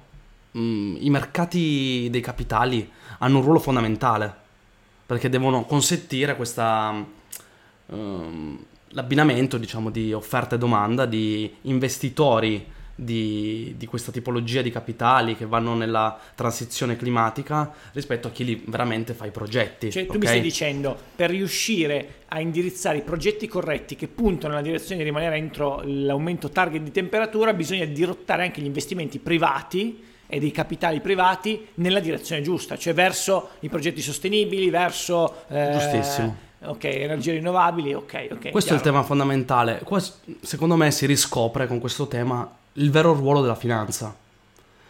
mh, 0.52 0.98
i 1.00 1.10
mercati 1.10 2.10
dei 2.12 2.22
capitali 2.22 2.90
hanno 3.20 3.38
un 3.38 3.44
ruolo 3.44 3.60
fondamentale, 3.60 4.34
perché 5.06 5.30
devono 5.30 5.66
consentire 5.66 6.36
questa, 6.36 7.06
ehm, 7.88 8.66
l'abbinamento, 8.90 9.58
diciamo, 9.58 9.90
di 9.90 10.14
offerta 10.14 10.56
e 10.56 10.58
domanda 10.58 11.06
di 11.06 11.54
investitori 11.64 12.74
di, 12.96 13.74
di 13.78 13.86
questa 13.88 14.12
tipologia 14.12 14.62
di 14.62 14.72
capitali 14.72 15.36
che 15.36 15.46
vanno 15.46 15.76
nella 15.76 16.18
transizione 16.34 16.96
climatica 16.96 17.74
rispetto 17.92 18.30
a 18.30 18.32
chi 18.32 18.46
li 18.46 18.64
veramente 18.68 19.14
fa 19.14 19.26
i 19.26 19.32
progetti. 19.32 19.92
Cioè, 19.92 20.06
tu 20.06 20.14
ok? 20.14 20.18
mi 20.18 20.26
stai 20.26 20.42
dicendo, 20.42 20.98
per 21.16 21.30
riuscire 21.30 22.24
a 22.28 22.40
indirizzare 22.40 23.00
i 23.00 23.02
progetti 23.02 23.48
corretti 23.48 23.96
che 23.96 24.08
puntano 24.08 24.54
nella 24.54 24.66
direzione 24.66 24.98
di 24.98 25.04
rimanere 25.04 25.36
entro 25.36 25.82
l'aumento 25.84 26.50
target 26.50 26.82
di 26.82 26.92
temperatura, 26.92 27.54
bisogna 27.54 27.86
dirottare 27.86 28.44
anche 28.44 28.62
gli 28.62 28.66
investimenti 28.66 29.20
privati 29.20 30.14
e 30.28 30.40
dei 30.40 30.52
capitali 30.52 31.00
privati 31.02 31.68
nella 31.76 32.00
direzione 32.00 32.42
giusta, 32.42 32.78
cioè 32.78 32.94
verso 32.94 33.50
i 33.62 33.70
progetti 33.70 34.02
sostenibili, 34.02 34.70
verso... 34.70 35.44
eh, 35.50 35.70
Giustissimo. 35.74 36.44
Ok, 36.68 36.84
energie 36.86 37.34
rinnovabili, 37.34 37.94
ok, 37.94 38.28
ok. 38.32 38.50
Questo 38.50 38.72
è 38.72 38.76
il 38.76 38.82
chiaro. 38.82 38.96
tema 38.96 39.04
fondamentale. 39.04 39.82
Qua, 39.84 40.02
secondo 40.42 40.76
me 40.76 40.90
si 40.90 41.06
riscopre 41.06 41.68
con 41.68 41.80
questo 41.80 42.08
tema 42.08 42.50
il 42.74 42.90
vero 42.90 43.14
ruolo 43.14 43.42
della 43.42 43.56
finanza. 43.56 44.16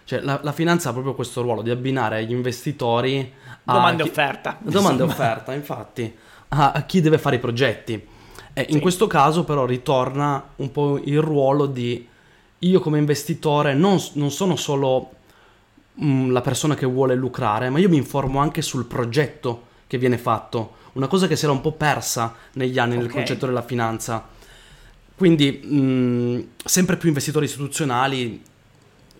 Cioè, 0.06 0.22
la, 0.22 0.40
la 0.42 0.52
finanza 0.54 0.90
ha 0.90 0.94
proprio 0.94 1.16
questo 1.16 1.42
ruolo 1.42 1.62
di 1.62 1.72
abbinare 1.72 2.24
gli 2.24 2.32
investitori 2.32 3.30
a 3.66 3.74
Domanda 3.74 4.04
e 4.04 4.08
offerta. 4.08 4.58
Domanda 4.62 5.04
e 5.04 5.08
offerta, 5.08 5.54
infatti, 5.54 6.16
a, 6.50 6.72
a 6.72 6.84
chi 6.84 7.02
deve 7.02 7.18
fare 7.18 7.36
i 7.38 7.40
progetti. 7.40 7.94
E 8.54 8.66
in 8.70 8.76
Sì. 8.76 8.80
questo 8.80 9.08
caso, 9.08 9.44
però, 9.44 9.66
ritorna 9.66 10.52
un 10.58 10.72
po' 10.72 10.98
il 11.04 11.20
ruolo 11.20 11.66
di 11.66 12.08
io 12.60 12.80
come 12.80 13.00
investitore 13.00 13.74
non, 13.74 14.00
non 14.14 14.32
sono 14.32 14.56
solo 14.56 15.10
mm, 16.04 16.32
la 16.32 16.42
persona 16.42 16.76
che 16.76 16.86
vuole 16.86 17.16
lucrare, 17.16 17.70
ma 17.70 17.80
io 17.80 17.90
mi 17.90 17.98
informo 17.98 18.40
anche 18.40 18.62
sul 18.62 18.86
progetto 18.86 19.68
che 19.88 19.98
viene 19.98 20.18
fatto. 20.18 20.76
Una 20.94 21.08
cosa 21.08 21.28
che 21.28 21.36
si 21.36 21.44
era 21.46 21.54
un 21.54 21.62
po' 21.62 21.74
persa 21.74 22.34
negli 22.54 22.78
anni 22.80 22.96
nel 22.96 23.06
Ok. 23.06 23.12
concetto 23.12 23.46
della 23.46 23.62
finanza. 23.62 24.28
Quindi, 25.16 25.52
mh, 25.52 26.48
sempre 26.66 26.98
più 26.98 27.08
investitori 27.10 27.46
istituzionali, 27.46 28.42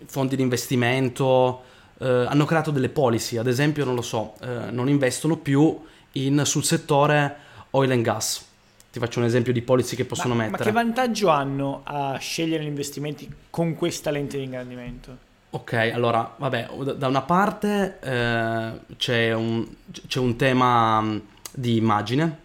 fondi 0.06 0.36
di 0.36 0.42
investimento, 0.42 1.62
eh, 1.98 2.06
hanno 2.28 2.44
creato 2.44 2.70
delle 2.70 2.88
policy. 2.90 3.36
Ad 3.38 3.46
esempio, 3.46 3.84
non 3.84 3.94
lo 3.94 4.02
so, 4.02 4.34
eh, 4.42 4.70
non 4.70 4.88
investono 4.88 5.36
più 5.36 5.78
in- 6.12 6.42
sul 6.44 6.64
settore 6.64 7.36
oil 7.70 7.90
and 7.92 8.02
gas. 8.02 8.44
Ti 8.92 8.98
faccio 8.98 9.18
un 9.18 9.26
esempio 9.26 9.52
di 9.52 9.60
policy 9.62 9.96
che 9.96 10.04
possono 10.06 10.34
ma, 10.34 10.44
ma 10.44 10.50
mettere. 10.50 10.64
che 10.64 10.72
vantaggio 10.72 11.28
hanno 11.28 11.80
a 11.84 12.16
scegliere 12.18 12.62
gli 12.64 12.68
investimenti 12.68 13.30
con 13.50 13.74
questa 13.74 14.10
lente 14.10 14.38
di 14.38 14.44
ingrandimento? 14.44 15.18
Ok, 15.56 15.72
allora, 15.72 16.34
vabbè, 16.36 16.68
da- 16.96 17.06
una 17.06 17.22
parte 17.22 17.98
eh, 18.02 18.72
c'è, 18.98 19.32
un, 19.32 19.66
c'è 20.06 20.18
un 20.18 20.36
tema 20.36 21.00
mh, 21.00 21.22
di 21.54 21.76
immagine, 21.76 22.38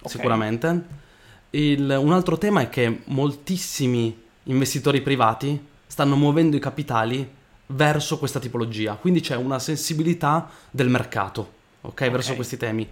Ok. 0.00 0.08
sicuramente. 0.10 0.84
Il- 1.50 1.98
un 2.00 2.12
altro 2.12 2.38
tema 2.38 2.62
è 2.62 2.70
che 2.70 3.02
moltissimi 3.06 4.22
investitori 4.44 5.02
privati 5.02 5.62
stanno 5.86 6.16
muovendo 6.16 6.56
i 6.56 6.60
capitali 6.60 7.28
verso 7.66 8.18
questa 8.18 8.38
tipologia, 8.40 8.94
quindi 8.94 9.20
c'è 9.20 9.36
una 9.36 9.58
sensibilità 9.58 10.48
del 10.70 10.88
mercato, 10.88 11.52
ok, 11.82 12.10
verso 12.10 12.34
questi 12.36 12.56
temi. 12.56 12.88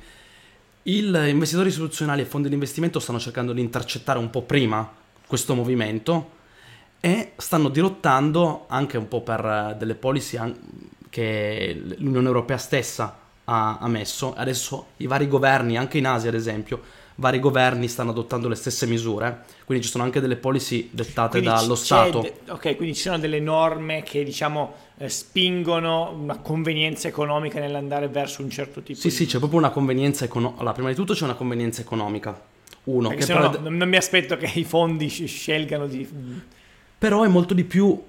Il 0.82 1.24
investitori 1.28 1.68
istituzionali 1.68 2.20
e 2.20 2.26
fondi 2.26 2.48
di 2.48 2.54
investimento 2.54 2.98
stanno 3.00 3.18
cercando 3.18 3.54
di 3.54 3.62
intercettare 3.62 4.18
un 4.18 4.28
po' 4.28 4.42
prima 4.42 4.86
questo 5.26 5.54
movimento 5.54 6.33
e 7.04 7.32
stanno 7.36 7.68
dirottando 7.68 8.64
anche 8.66 8.96
un 8.96 9.08
po' 9.08 9.20
per 9.20 9.44
eh, 9.44 9.76
delle 9.76 9.94
policy 9.94 10.38
che 11.10 11.78
l'Unione 11.98 12.26
Europea 12.26 12.56
stessa 12.56 13.18
ha, 13.44 13.76
ha 13.78 13.88
messo. 13.88 14.32
Adesso 14.34 14.86
i 14.96 15.06
vari 15.06 15.28
governi, 15.28 15.76
anche 15.76 15.98
in 15.98 16.06
Asia 16.06 16.30
ad 16.30 16.34
esempio, 16.34 16.80
vari 17.16 17.40
governi 17.40 17.88
stanno 17.88 18.12
adottando 18.12 18.48
le 18.48 18.54
stesse 18.54 18.86
misure, 18.86 19.44
quindi 19.66 19.84
ci 19.84 19.90
sono 19.90 20.02
anche 20.02 20.18
delle 20.18 20.36
policy 20.36 20.88
dettate 20.92 21.40
Quindi 21.40 21.48
dallo 21.48 21.74
Stato. 21.74 22.20
de- 22.22 22.36
ok, 22.48 22.74
quindi 22.74 22.94
ci 22.94 23.02
sono 23.02 23.18
delle 23.18 23.38
norme 23.38 24.02
che 24.02 24.24
diciamo 24.24 24.72
eh, 24.96 25.10
spingono 25.10 26.10
una 26.18 26.38
convenienza 26.38 27.06
economica 27.06 27.60
nell'andare 27.60 28.08
verso 28.08 28.40
un 28.40 28.48
certo 28.48 28.82
tipo 28.82 28.98
Sì, 28.98 29.08
di... 29.08 29.14
sì, 29.14 29.26
c'è 29.26 29.36
proprio 29.36 29.58
una 29.58 29.68
convenienza 29.68 30.24
economica. 30.24 30.60
Allora, 30.60 30.72
prima 30.72 30.88
di 30.88 30.94
tutto 30.94 31.12
c'è 31.12 31.24
una 31.24 31.34
convenienza 31.34 31.82
economica. 31.82 32.40
Uno, 32.84 33.08
Perché 33.08 33.26
che 33.26 33.32
se 33.32 33.38
no, 33.38 33.68
non, 33.68 33.88
mi 33.90 33.96
aspetto 33.96 34.38
che 34.38 34.50
i 34.54 34.64
fondi 34.64 35.08
scelgano 35.10 35.86
di... 35.86 36.08
Però 36.98 37.22
è 37.24 37.28
molto 37.28 37.54
di 37.54 37.64
più, 37.64 38.00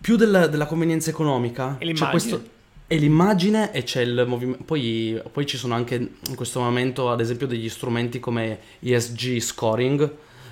più 0.00 0.16
del- 0.16 0.48
della 0.50 0.66
convenienza 0.66 1.10
economica. 1.10 1.76
E 1.78 1.78
C'è 1.78 1.84
l'immagine. 1.84 2.10
questo, 2.10 2.42
è 2.86 2.96
l'immagine 2.96 3.72
e 3.72 3.82
c'è 3.82 4.02
il 4.02 4.24
movimento. 4.26 4.64
Poi, 4.64 5.20
poi 5.30 5.46
ci 5.46 5.56
sono 5.56 5.74
anche 5.74 5.94
in 5.94 6.34
questo 6.36 6.60
momento, 6.60 7.10
ad 7.10 7.20
esempio, 7.20 7.46
degli 7.46 7.68
strumenti 7.68 8.20
come 8.20 8.58
ESG 8.80 9.38
scoring, 9.38 10.10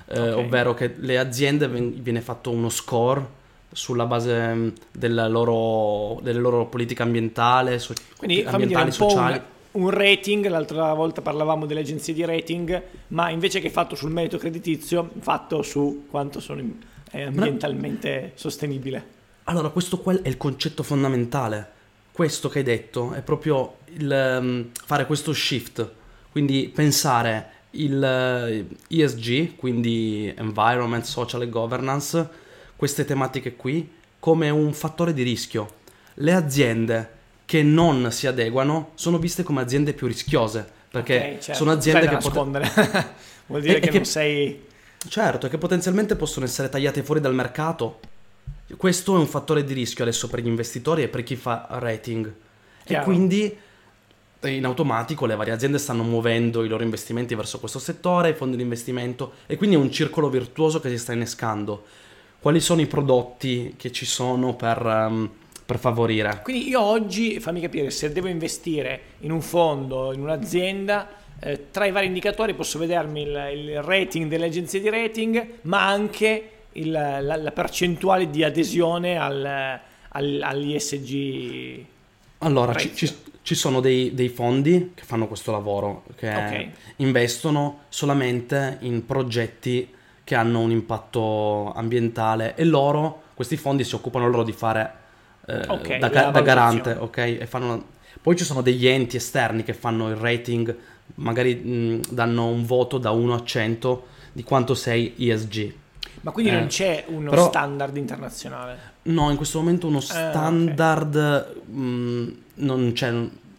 eh, 0.09 0.33
ovvero 0.33 0.73
che 0.75 0.95
le 0.97 1.19
aziende 1.19 1.69
ven- 1.69 2.03
viene 2.03 2.21
fatto 2.21 2.51
uno 2.51 2.69
score 2.71 3.39
sulla 3.73 4.07
base 4.07 4.55
mm, 4.55 4.69
della 4.93 5.29
loro, 5.29 6.21
delle 6.23 6.41
loro 6.41 6.67
politiche 6.67 7.03
ambientale, 7.03 7.79
so- 7.79 7.93
Quindi 8.17 8.37
dire 8.37 8.49
ambientali, 8.49 8.87
po' 8.97 9.09
sociali. 9.11 9.41
un, 9.73 9.83
un 9.85 9.91
rating, 9.91 10.47
l'altra 10.49 10.93
volta 10.95 11.21
parlavamo 11.21 11.67
delle 11.67 11.81
agenzie 11.81 12.13
di 12.15 12.25
rating, 12.25 12.83
ma 13.09 13.31
invece 13.31 13.61
che 13.61 13.71
fatto 13.71 13.95
sul 13.95 14.11
merito 14.11 14.39
creditizio, 14.39 15.11
fatto 15.21 15.63
su 15.63 16.07
quanto 16.11 16.41
sono 16.41 16.61
è 17.11 17.23
ambientalmente 17.23 18.33
sostenibile. 18.35 19.19
Allora, 19.45 19.69
questo 19.71 20.03
è 20.23 20.29
il 20.29 20.37
concetto 20.37 20.83
fondamentale. 20.83 21.79
Questo 22.13 22.49
che 22.49 22.59
hai 22.59 22.65
detto 22.65 23.13
è 23.13 23.23
proprio 23.23 23.79
il 23.95 24.39
um, 24.41 24.69
fare 24.73 25.07
questo 25.07 25.33
shift, 25.33 25.91
quindi 26.31 26.71
pensare 26.73 27.59
il 27.71 28.67
uh, 28.69 28.95
ESG, 28.95 29.57
quindi 29.57 30.33
Environment, 30.37 31.05
Social 31.05 31.43
e 31.43 31.49
Governance, 31.49 32.29
queste 32.77 33.05
tematiche 33.05 33.57
qui, 33.57 33.91
come 34.19 34.51
un 34.51 34.73
fattore 34.73 35.13
di 35.13 35.23
rischio. 35.23 35.79
Le 36.15 36.33
aziende 36.33 37.19
che 37.45 37.63
non 37.63 38.13
si 38.13 38.27
adeguano 38.27 38.93
sono 38.95 39.19
viste 39.19 39.43
come 39.43 39.61
aziende 39.61 39.93
più 39.93 40.07
rischiose, 40.07 40.69
perché 40.91 41.17
okay, 41.17 41.33
certo. 41.41 41.55
sono 41.55 41.73
aziende 41.73 42.09
che 42.09 42.17
possono... 42.17 42.61
Vuol 43.47 43.63
dire 43.63 43.79
e, 43.79 43.81
che, 43.81 43.89
che 43.89 43.97
non 43.97 44.05
sei... 44.05 44.69
Certo, 45.09 45.49
che 45.49 45.59
potenzialmente 45.59 46.15
possono 46.15 46.45
essere 46.45 46.69
tagliate 46.69 47.03
fuori 47.03 47.21
dal 47.21 47.35
mercato. 47.35 48.01
Questo 48.77 49.17
è 49.17 49.19
un 49.19 49.27
fattore 49.27 49.65
di 49.65 49.73
rischio 49.73 50.05
adesso 50.05 50.29
per 50.29 50.41
gli 50.41 50.47
investitori 50.47 51.03
e 51.03 51.09
per 51.09 51.23
chi 51.23 51.37
fa 51.37 51.67
rating. 51.71 52.33
Chiaro. 52.85 53.03
E 53.03 53.05
quindi 53.05 53.59
in 54.43 54.65
automatico 54.65 55.27
le 55.27 55.37
varie 55.37 55.53
aziende 55.53 55.79
stanno 55.79 56.03
muovendo 56.03 56.65
i 56.65 56.69
loro 56.69 56.83
investimenti 56.83 57.35
verso 57.35 57.59
questo 57.59 57.79
settore, 57.79 58.31
i 58.31 58.35
fondi 58.35 58.57
di 58.57 58.63
investimento 58.63 59.33
e 59.47 59.57
quindi 59.57 59.77
è 59.77 59.79
un 59.79 59.91
circolo 59.91 60.31
virtuoso 60.31 60.81
che 60.81 60.89
si 60.89 60.99
sta 60.99 61.13
innescando. 61.13 61.85
Quali 62.39 62.61
sono 62.61 62.81
i 62.81 62.87
prodotti 62.87 63.75
che 63.77 63.93
ci 63.93 64.07
sono 64.07 64.55
per, 64.55 64.83
um, 64.83 65.31
per 65.67 65.79
favorire? 65.79 66.41
Quindi 66.43 66.69
io 66.69 66.81
oggi, 66.81 67.39
fammi 67.39 67.61
capire, 67.61 67.91
se 67.91 68.13
devo 68.13 68.29
investire 68.29 69.01
in 69.21 69.31
un 69.31 69.43
fondo, 69.43 70.13
in 70.13 70.21
un'azienda, 70.23 71.07
eh, 71.41 71.71
tra 71.71 71.87
i 71.87 71.91
vari 71.91 72.07
indicatori 72.07 72.55
posso 72.55 72.79
vedermi 72.79 73.23
il, 73.23 73.51
il 73.55 73.83
rating 73.83 74.29
delle 74.29 74.47
agenzie 74.47 74.81
di 74.81 74.91
rating, 74.91 75.47
ma 75.63 75.87
anche 75.87 76.51
il, 76.73 76.91
la, 76.91 77.21
la, 77.21 77.51
percentuale 77.51 78.29
di 78.29 78.45
adesione 78.45 79.19
al, 79.19 79.81
al, 80.09 80.41
all'ISG. 80.43 81.85
Allora, 82.39 82.75
ci, 82.75 82.95
ci, 82.95 83.11
ci, 83.43 83.55
sono 83.55 83.81
dei, 83.81 84.15
dei, 84.15 84.29
fondi 84.29 84.93
che 84.95 85.03
fanno 85.05 85.27
questo 85.27 85.51
lavoro, 85.51 86.05
che 86.15 86.29
okay. 86.29 86.73
investono 86.97 87.85
solamente 87.89 88.77
in 88.81 89.07
progetti 89.07 89.95
che 90.23 90.35
hanno 90.35 90.61
un 90.61 90.71
impatto 90.71 91.73
ambientale 91.73 92.55
e 92.55 92.65
loro, 92.65 93.23
questi 93.35 93.57
fondi 93.57 93.83
si 93.83 93.95
occupano 93.95 94.29
loro 94.29 94.45
di 94.45 94.53
fare 94.53 94.93
eh, 95.47 95.65
okay, 95.67 95.99
da, 95.99 96.09
da 96.09 96.43
garante, 96.43 96.93
ok? 96.93 97.17
E 97.17 97.47
fanno... 97.47 97.99
Poi 98.23 98.37
ci 98.37 98.45
sono 98.45 98.61
degli 98.61 98.87
enti 98.87 99.17
esterni 99.17 99.63
che 99.63 99.73
fanno 99.73 100.09
il 100.11 100.17
rating, 100.17 100.77
magari 101.17 101.55
mh, 101.55 102.01
danno 102.11 102.47
un 102.47 102.65
voto 102.65 102.99
da 102.99 103.11
1 103.11 103.35
a 103.35 103.45
100 103.45 104.07
di 104.33 104.43
quanto 104.43 104.75
sei 104.75 105.15
ESG. 105.17 105.75
Ma 106.23 106.33
quindi 106.33 106.53
eh, 106.53 106.55
non 106.55 106.67
c'è 106.67 107.05
uno 107.09 107.31
però, 107.31 107.49
standard 107.49 107.97
internazionale? 107.97 108.79
No, 109.03 109.31
in 109.31 109.37
questo 109.37 109.59
momento 109.59 109.87
uno 109.87 110.01
standard 110.01 111.15
eh, 111.15 111.37
okay. 111.37 111.75
mh, 111.75 112.37
non 112.55 112.93
c'è. 112.93 113.13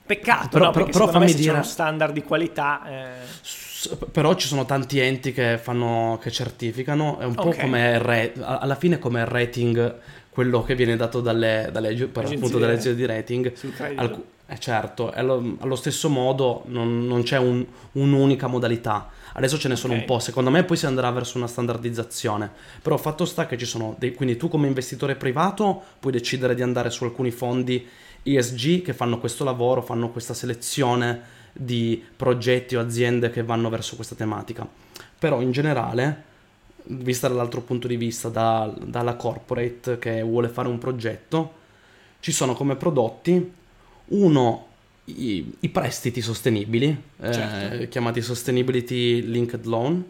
Peccato, 0.06 0.50
però, 0.50 0.66
no? 0.66 0.72
però, 0.72 0.86
però 0.86 1.08
fammi 1.08 1.34
dire... 1.34 1.44
c'è 1.44 1.54
uno 1.54 1.64
standard 1.64 2.14
di 2.14 2.24
qualità. 2.24 2.82
Eh... 2.86 4.00
Però 4.12 4.36
ci 4.36 4.48
sono 4.48 4.66
tanti 4.66 5.00
enti 5.00 5.32
che, 5.32 5.58
fanno, 5.58 6.20
che 6.22 6.30
certificano, 6.30 7.18
è 7.18 7.26
un 7.26 7.34
okay. 7.36 7.56
po' 7.56 7.62
come 7.62 7.98
re, 7.98 8.34
alla 8.40 8.76
fine 8.76 9.00
come 9.00 9.22
il 9.22 9.26
rating, 9.26 9.96
quello 10.30 10.62
che 10.62 10.76
viene 10.76 10.96
dato 10.96 11.20
dalle, 11.20 11.70
dalle, 11.72 11.96
per 12.06 12.26
appunto 12.26 12.60
dalle 12.60 12.74
agenzie 12.74 12.94
di 12.94 13.06
rating. 13.08 13.52
Alc- 13.96 14.20
eh 14.54 14.60
certo, 14.60 15.12
allo, 15.12 15.58
allo, 15.60 15.76
stesso 15.76 16.10
modo 16.10 16.64
non, 16.66 17.06
non 17.06 17.24
c'è 17.24 17.38
un, 17.38 17.66
un'unica 17.94 18.48
modalità 18.48 19.10
Adesso 19.34 19.58
ce 19.58 19.68
ne 19.68 19.76
sono 19.76 19.94
okay. 19.94 20.06
un 20.06 20.12
po', 20.12 20.20
secondo 20.20 20.50
me 20.50 20.64
poi 20.64 20.78
si 20.78 20.86
andrà 20.86 21.10
verso 21.12 21.38
una 21.38 21.48
standardizzazione. 21.48 22.50
Però 22.82 22.98
fatto 22.98 23.26
sta 23.26 23.46
che 23.46 23.58
ci 23.58 23.66
sono 23.66 23.96
dei, 23.98 24.14
quindi 24.14 24.36
tu 24.38 24.50
come 24.50 24.68
investitore 24.68 25.16
privato 25.16 25.82
puoi 26.00 26.12
decidere 26.12 26.56
di 26.56 26.62
andare 26.62 26.90
su 26.90 27.04
alcuni 27.04 27.32
fondi 27.32 27.88
ESG 28.24 28.82
che 28.82 28.94
fanno 28.94 29.20
questo 29.20 29.44
lavoro, 29.44 29.82
fanno 29.82 30.10
questa 30.10 30.34
selezione 30.34 31.40
di 31.54 32.04
progetti 32.16 32.76
o 32.76 32.82
aziende 32.82 33.30
che 33.30 33.44
vanno 33.44 33.70
verso 33.70 33.96
questa 33.96 34.16
tematica. 34.16 34.68
Però 35.18 35.40
in 35.42 35.52
generale, 35.52 36.24
vista 36.84 37.28
dall'altro 37.28 37.62
punto 37.62 37.88
di 37.88 37.96
vista, 37.96 38.28
da, 38.28 38.74
dalla 38.84 39.16
corporate 39.16 39.98
che 39.98 40.22
vuole 40.22 40.50
fare 40.50 40.68
un 40.68 40.78
progetto, 40.78 41.60
ci 42.20 42.32
sono 42.32 42.54
come 42.54 42.76
prodotti 42.76 43.60
uno 44.12 44.68
i, 45.06 45.54
i 45.60 45.70
prestiti 45.70 46.22
sostenibili, 46.22 46.96
eh, 47.20 47.34
certo. 47.34 47.76
eh, 47.76 47.88
chiamati 47.88 48.22
Sustainability 48.22 49.22
Linked 49.22 49.66
Loan. 49.66 50.04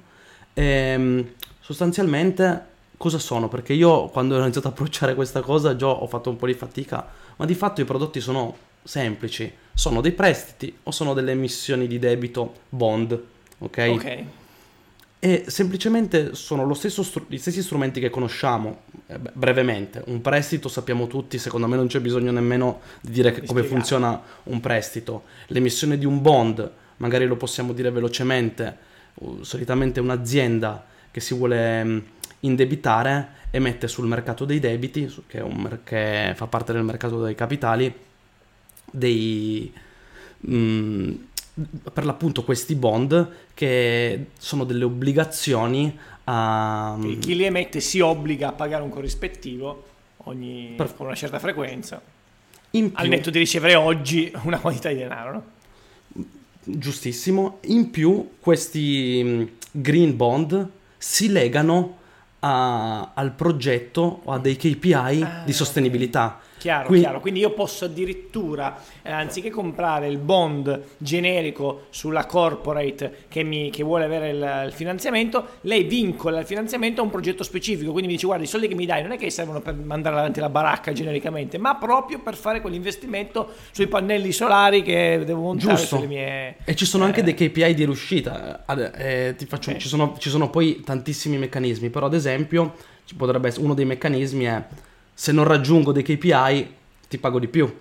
E, 0.54 0.64
ehm, 0.64 1.28
sostanzialmente 1.60 2.66
cosa 2.98 3.18
sono? 3.18 3.48
Perché 3.48 3.74
io 3.74 4.08
quando 4.10 4.36
ho 4.36 4.42
iniziato 4.42 4.68
a 4.68 4.72
approcciare 4.72 5.16
questa 5.16 5.42
cosa 5.42 5.76
già 5.76 5.88
ho 5.88 6.08
fatto 6.08 6.30
un 6.30 6.36
po' 6.36 6.46
di 6.46 6.54
fatica, 6.54 7.08
ma 7.38 7.46
di 7.46 7.56
fatto 7.56 7.82
i 7.82 7.86
prodotti 7.86 8.20
sono 8.20 8.56
semplici, 8.84 9.52
sono 9.74 10.02
dei 10.02 10.12
prestiti 10.12 10.76
o 10.84 10.92
sono 10.92 11.14
delle 11.14 11.32
emissioni 11.32 11.88
di 11.88 12.00
debito 12.00 12.54
bond, 12.70 13.20
ok? 13.60 13.92
Ok 13.94 14.24
e 15.24 15.44
semplicemente 15.46 16.34
sono 16.34 16.74
stru- 16.74 17.28
gli 17.28 17.38
stessi 17.38 17.62
strumenti 17.62 18.00
che 18.00 18.10
conosciamo, 18.10 18.86
eh, 19.06 19.20
brevemente. 19.20 20.02
Un 20.08 20.20
prestito 20.20 20.68
sappiamo 20.68 21.06
tutti, 21.06 21.38
secondo 21.38 21.68
me 21.68 21.76
non 21.76 21.86
c'è 21.86 22.00
bisogno 22.00 22.32
nemmeno 22.32 22.80
di 23.02 23.12
dire 23.12 23.32
di 23.40 23.46
come 23.46 23.62
funziona 23.62 24.20
un 24.46 24.60
prestito. 24.60 25.26
L'emissione 25.50 26.00
di 26.00 26.06
un 26.06 26.24
bond, 26.24 26.72
magari 26.98 27.28
lo 27.28 27.36
possiamo 27.36 27.72
dire 27.72 27.92
velocemente, 27.92 28.76
solitamente 29.42 30.00
un'azienda 30.00 30.88
che 31.12 31.20
si 31.20 31.36
vuole 31.36 31.82
um, 31.84 32.04
indebitare 32.40 33.28
emette 33.52 33.88
sul 33.88 34.08
mercato 34.08 34.44
dei 34.44 34.60
debiti, 34.60 35.08
che, 35.28 35.44
mer- 35.44 35.84
che, 35.84 36.34
fa 36.36 36.48
parte 36.48 36.74
del 36.74 36.84
mercato 36.84 37.22
dei 37.22 37.36
capitali, 37.36 37.94
dei... 38.90 39.72
Um, 40.48 41.28
per 41.94 42.06
l'appunto 42.06 42.44
questi 42.44 42.76
bond 42.76 43.30
che 43.54 44.28
sono 44.38 44.64
delle 44.64 44.84
obbligazioni 44.84 45.98
a... 46.26 46.98
Chi 47.20 47.36
li 47.36 47.44
emette 47.44 47.80
si 47.80 48.00
obbliga 48.00 48.50
a 48.50 48.52
pagare 48.52 48.84
un 48.84 48.90
corrispettivo 48.90 49.86
ogni, 50.26 50.74
per... 50.76 50.96
con 50.96 51.08
una 51.08 51.16
certa 51.16 51.40
frequenza, 51.40 52.02
più... 52.70 52.92
al 52.94 53.08
netto 53.08 53.30
di 53.30 53.40
ricevere 53.40 53.76
oggi 53.76 54.32
una 54.44 54.60
quantità 54.60 54.90
di 54.90 54.96
denaro. 54.96 55.32
No? 55.32 55.44
Giustissimo. 56.64 57.60
In 57.66 57.90
più 57.90 58.34
questi 58.40 59.58
green 59.72 60.16
bond 60.16 60.70
si 60.98 61.32
legano 61.32 61.98
a, 62.40 63.12
al 63.14 63.32
progetto 63.34 64.22
o 64.24 64.32
a 64.32 64.40
dei 64.40 64.56
KPI 64.56 64.94
ah, 64.94 65.42
di 65.46 65.54
sostenibilità. 65.54 66.40
Chiaro, 66.62 66.86
Quindi, 66.86 67.06
chiaro. 67.06 67.20
Quindi 67.22 67.40
io 67.40 67.54
posso 67.54 67.86
addirittura, 67.86 68.80
eh, 69.02 69.12
anziché 69.12 69.50
comprare 69.50 70.08
il 70.08 70.20
bond 70.20 70.80
generico 71.00 71.88
sulla 71.90 72.28
corporate 72.28 73.26
che, 73.30 73.42
mi, 73.42 73.72
che 73.72 73.82
vuole 73.82 74.04
avere 74.04 74.30
il, 74.30 74.64
il, 74.68 74.72
finanziamento, 74.72 75.58
lei 75.62 75.86
vincola 75.86 76.40
il 76.40 76.46
finanziamento 76.46 77.02
a 77.02 77.04
un 77.04 77.10
progetto 77.10 77.42
specifico. 77.42 77.90
Quindi 77.90 78.10
mi 78.10 78.14
dice, 78.14 78.28
guarda, 78.28 78.44
i 78.44 78.48
soldi 78.48 78.68
che 78.68 78.76
mi 78.76 78.86
dai 78.86 79.02
non 79.02 79.14
è 79.14 79.18
che 79.18 79.28
servono 79.32 79.60
per 79.60 79.74
mandare 79.74 80.20
avanti 80.20 80.40
la 80.40 80.50
baracca 80.50 80.92
genericamente, 80.92 81.58
ma 81.58 81.78
proprio 81.78 82.20
per 82.20 82.36
fare 82.36 82.62
quell'investimento 82.62 83.54
sui 83.72 83.88
pannelli 83.88 84.32
solari 84.32 84.84
che 84.84 85.24
devo 85.26 85.42
montare 85.42 85.78
Giusto. 85.78 85.96
sulle 85.96 86.08
mie... 86.08 86.58
E 86.64 86.76
ci 86.76 86.86
sono 86.86 87.06
eh, 87.06 87.08
anche 87.08 87.24
dei 87.24 87.34
KPI 87.34 87.74
di 87.74 87.86
riuscita. 87.86 88.64
Eh, 88.68 89.36
faccio, 89.48 89.72
okay. 89.72 89.82
ci, 89.82 89.88
sono, 89.88 90.16
ci 90.20 90.30
sono 90.30 90.52
poi 90.52 90.82
tantissimi 90.82 91.40
meccanismi, 91.40 91.90
però 91.90 92.06
ad 92.06 92.14
esempio 92.14 92.76
ci 93.06 93.16
potrebbe 93.16 93.48
essere 93.48 93.66
uno 93.66 93.74
dei 93.74 93.86
meccanismi 93.86 94.44
è 94.44 94.64
se 95.22 95.32
non 95.32 95.44
raggiungo 95.44 95.92
dei 95.92 96.02
KPI 96.02 96.74
ti 97.08 97.20
pago 97.20 97.38
di 97.38 97.48
più. 97.48 97.72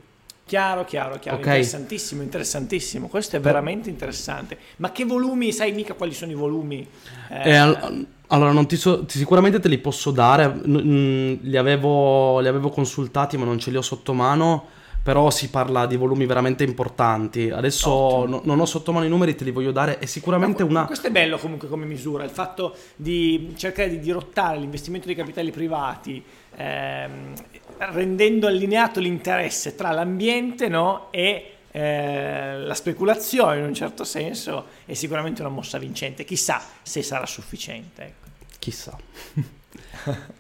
Chiaro, 0.45 0.85
chiaro, 0.85 1.19
chiaro, 1.19 1.39
okay. 1.39 1.55
interessantissimo, 1.55 2.21
interessantissimo, 2.21 3.09
questo 3.09 3.37
è 3.37 3.41
veramente 3.41 3.89
interessante. 3.89 4.59
Ma 4.77 4.93
che 4.93 5.07
volumi, 5.07 5.51
sai 5.51 5.73
mica 5.73 5.95
quali 5.95 6.13
sono 6.13 6.33
i 6.33 6.35
volumi? 6.35 6.87
Eh... 7.31 7.49
Eh, 7.49 7.57
all- 7.57 8.07
allora, 8.27 8.53
non 8.53 8.67
ti 8.67 8.77
so, 8.77 9.07
sicuramente 9.09 9.59
te 9.59 9.69
li 9.69 9.79
posso 9.79 10.11
dare, 10.11 10.49
mm, 10.49 11.37
li, 11.41 11.57
avevo, 11.57 12.41
li 12.41 12.49
avevo 12.49 12.69
consultati 12.69 13.39
ma 13.39 13.47
non 13.47 13.59
ce 13.59 13.71
li 13.71 13.79
ho 13.79 13.83
sotto 13.83 14.13
mano 14.13 14.67
però 15.03 15.31
si 15.31 15.49
parla 15.49 15.87
di 15.87 15.97
volumi 15.97 16.27
veramente 16.27 16.65
importanti. 16.65 17.51
Adesso 17.51 18.27
no, 18.27 18.41
non 18.45 18.61
ho 18.61 18.67
sotto 18.67 18.93
mano 18.93 19.07
i 19.07 19.09
numeri, 19.09 19.35
te 19.35 19.45
li 19.45 19.51
voglio 19.51 19.73
dare. 19.73 19.99
È 19.99 20.07
sicuramente 20.07 20.63
una. 20.63 20.85
Questo 20.85 21.07
è 21.07 21.11
bello 21.11 21.39
comunque 21.39 21.69
come 21.69 21.87
misura, 21.87 22.25
il 22.25 22.31
fatto 22.31 22.77
di 22.97 23.55
cercare 23.57 23.89
di 23.89 23.99
dirottare 23.99 24.59
l'investimento 24.59 25.07
dei 25.07 25.17
capitali 25.17 25.51
privati, 25.51 26.23
ehm, 26.57 27.33
rendendo 27.79 28.47
allineato 28.47 29.01
l'interesse 29.01 29.75
tra 29.75 29.91
l'ambiente 29.91 30.69
no, 30.69 31.09
e 31.11 31.55
eh, 31.73 32.59
la 32.59 32.75
speculazione 32.75 33.59
in 33.59 33.65
un 33.65 33.75
certo 33.75 34.05
senso 34.05 34.67
è 34.85 34.95
sicuramente 34.95 35.41
una 35.41 35.51
mossa 35.51 35.79
vincente. 35.79 36.25
Chissà 36.25 36.63
se 36.83 37.03
sarà 37.03 37.27
sufficiente. 37.27 38.03
Ecco. 38.03 38.29
Chissà. 38.59 38.97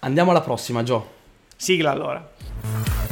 Andiamo 0.00 0.30
alla 0.30 0.42
prossima, 0.42 0.82
Gio. 0.82 1.16
Sigla 1.56 1.90
allora. 1.90 3.07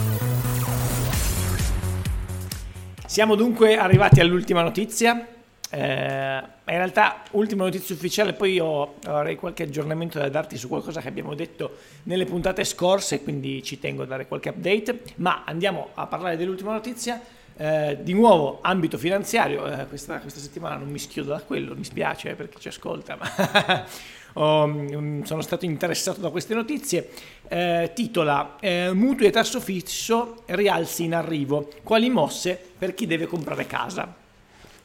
Siamo 3.06 3.36
dunque 3.36 3.76
arrivati 3.76 4.20
all'ultima 4.20 4.62
notizia. 4.62 5.26
eh, 5.70 5.78
in 5.78 6.76
realtà, 6.76 7.22
ultima 7.32 7.62
notizia 7.62 7.94
ufficiale, 7.94 8.32
poi 8.32 8.54
io 8.54 8.94
avrei 9.04 9.36
qualche 9.36 9.62
aggiornamento 9.62 10.18
da 10.18 10.28
darti 10.28 10.56
su 10.56 10.66
qualcosa 10.66 11.00
che 11.00 11.06
abbiamo 11.06 11.34
detto 11.36 11.76
nelle 12.04 12.24
puntate 12.24 12.64
scorse, 12.64 13.22
quindi 13.22 13.62
ci 13.62 13.78
tengo 13.78 14.02
a 14.02 14.06
dare 14.06 14.26
qualche 14.26 14.48
update, 14.48 15.02
ma 15.16 15.44
andiamo 15.46 15.90
a 15.94 16.06
parlare 16.06 16.36
dell'ultima 16.36 16.72
notizia. 16.72 17.20
Eh, 17.56 17.98
di 18.02 18.12
nuovo 18.12 18.58
ambito 18.60 18.98
finanziario, 18.98 19.64
eh, 19.66 19.86
questa, 19.86 20.18
questa, 20.18 20.40
settimana 20.40 20.74
non 20.76 20.88
mi 20.88 20.98
schiodo 20.98 21.30
da 21.30 21.40
quello, 21.40 21.74
mi 21.74 21.84
spiace 21.84 22.34
per 22.34 22.48
chi 22.48 22.60
ci 22.60 22.68
ascolta, 22.68 23.16
ma 23.16 23.84
um, 24.36 25.22
sono 25.24 25.42
stato 25.42 25.64
interessato 25.64 26.20
da 26.20 26.30
queste 26.30 26.54
notizie. 26.54 27.10
Eh, 27.48 27.90
titola 27.94 28.56
eh, 28.60 28.92
Mutui 28.92 29.26
e 29.26 29.30
tasso 29.30 29.60
fisso 29.60 30.42
rialzi 30.46 31.04
in 31.04 31.14
arrivo, 31.14 31.68
quali 31.82 32.08
mosse 32.08 32.60
per 32.78 32.94
chi 32.94 33.06
deve 33.06 33.26
comprare 33.26 33.66
casa? 33.66 34.24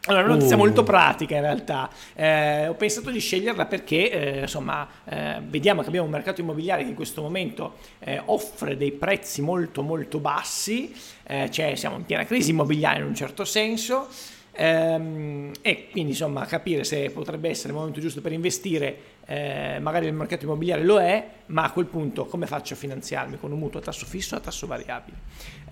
Allora, 0.06 0.24
una 0.24 0.34
notizia 0.34 0.56
uh. 0.56 0.60
molto 0.60 0.84
pratica 0.84 1.36
in 1.36 1.42
realtà. 1.42 1.88
Eh, 2.16 2.68
ho 2.68 2.74
pensato 2.74 3.12
di 3.12 3.20
sceglierla 3.20 3.68
perché, 3.68 4.10
eh, 4.10 4.40
insomma, 4.42 4.88
eh, 5.06 5.40
vediamo 5.48 5.82
che 5.82 5.88
abbiamo 5.90 6.08
un 6.08 6.12
mercato 6.12 6.42
immobiliare 6.42 6.82
che 6.82 6.90
in 6.90 6.96
questo 6.96 7.22
momento 7.22 7.76
eh, 8.00 8.20
offre 8.26 8.78
dei 8.78 8.92
prezzi 8.92 9.44
molto 9.44 9.84
molto 9.84 10.20
bassi, 10.20 10.94
cioè 11.50 11.76
siamo 11.76 11.96
in 11.96 12.04
piena 12.04 12.26
crisi 12.26 12.50
immobiliare 12.50 13.00
in 13.00 13.06
un 13.06 13.16
certo 13.16 13.46
senso. 13.46 14.08
Ehm, 14.54 15.52
e 15.62 15.88
quindi 15.92 16.12
insomma 16.12 16.46
capire 16.46 16.84
se 16.84 17.10
potrebbe 17.12 17.48
essere 17.48 17.70
il 17.70 17.76
momento 17.76 18.02
giusto 18.02 18.20
per 18.20 18.34
investire 18.34 18.98
eh, 19.26 19.80
magari 19.80 20.08
il 20.08 20.14
mercato 20.14 20.46
immobiliare 20.46 20.84
lo 20.84 21.00
è, 21.00 21.28
ma 21.48 21.64
a 21.64 21.72
quel 21.72 21.86
punto 21.86 22.26
come 22.26 22.48
faccio 22.48 22.74
a 22.74 22.78
finanziarmi 22.78 23.38
con 23.38 23.52
un 23.52 23.60
mutuo 23.60 23.80
a 23.80 23.84
tasso 23.84 24.06
fisso 24.06 24.36
o 24.36 24.38
a 24.38 24.42
tasso 24.42 24.68
variabile? 24.68 25.18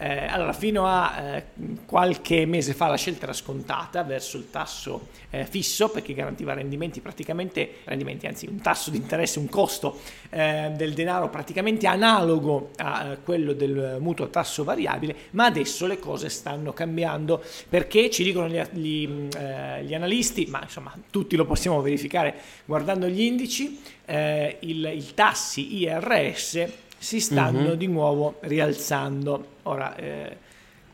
Eh, 0.02 0.28
allora, 0.28 0.54
fino 0.54 0.86
a 0.86 1.22
eh, 1.22 1.46
qualche 1.86 2.46
mese 2.46 2.74
fa 2.74 2.88
la 2.88 2.96
scelta 2.96 3.24
era 3.24 3.34
scontata 3.34 4.02
verso 4.04 4.38
il 4.38 4.50
tasso 4.50 5.10
eh, 5.30 5.46
fisso 5.46 5.90
perché 5.90 6.14
garantiva 6.14 6.54
rendimenti 6.54 7.02
praticamente, 7.02 7.80
rendimenti, 7.84 8.26
anzi 8.26 8.48
un 8.48 8.62
tasso 8.62 8.92
di 8.92 8.98
interesse, 8.98 9.40
un 9.40 9.50
costo 9.50 10.00
eh, 10.30 10.72
del 10.74 10.94
denaro 10.94 11.30
praticamente 11.30 11.86
analogo 11.86 12.70
a 12.78 13.12
eh, 13.12 13.18
quello 13.24 13.52
del 13.52 13.98
mutuo 14.00 14.24
a 14.26 14.30
tasso 14.30 14.64
variabile, 14.64 15.14
ma 15.32 15.46
adesso 15.46 15.86
le 15.86 16.00
cose 16.00 16.30
stanno 16.30 16.72
cambiando 16.72 17.44
perché 17.68 18.10
ci 18.10 18.24
dicono 18.24 18.48
gli, 18.48 18.62
gli, 18.72 19.06
gli 19.06 19.94
analisti, 19.94 20.46
ma 20.46 20.62
insomma 20.64 20.94
tutti 21.10 21.36
lo 21.36 21.46
possiamo 21.46 21.82
verificare 21.82 22.36
guardando 22.64 23.08
gli 23.08 23.20
indici, 23.20 23.49
2015 23.50 23.80
eh, 24.06 24.58
il, 24.62 24.92
il, 24.96 25.14
tassi 25.14 25.78
IRS 25.80 26.68
si 26.98 27.20
stanno 27.20 27.60
mm-hmm. 27.62 27.74
di 27.74 27.88
nuovo 27.88 28.38
rialzando. 28.42 29.46
Ora, 29.64 29.96
eh, 29.96 30.38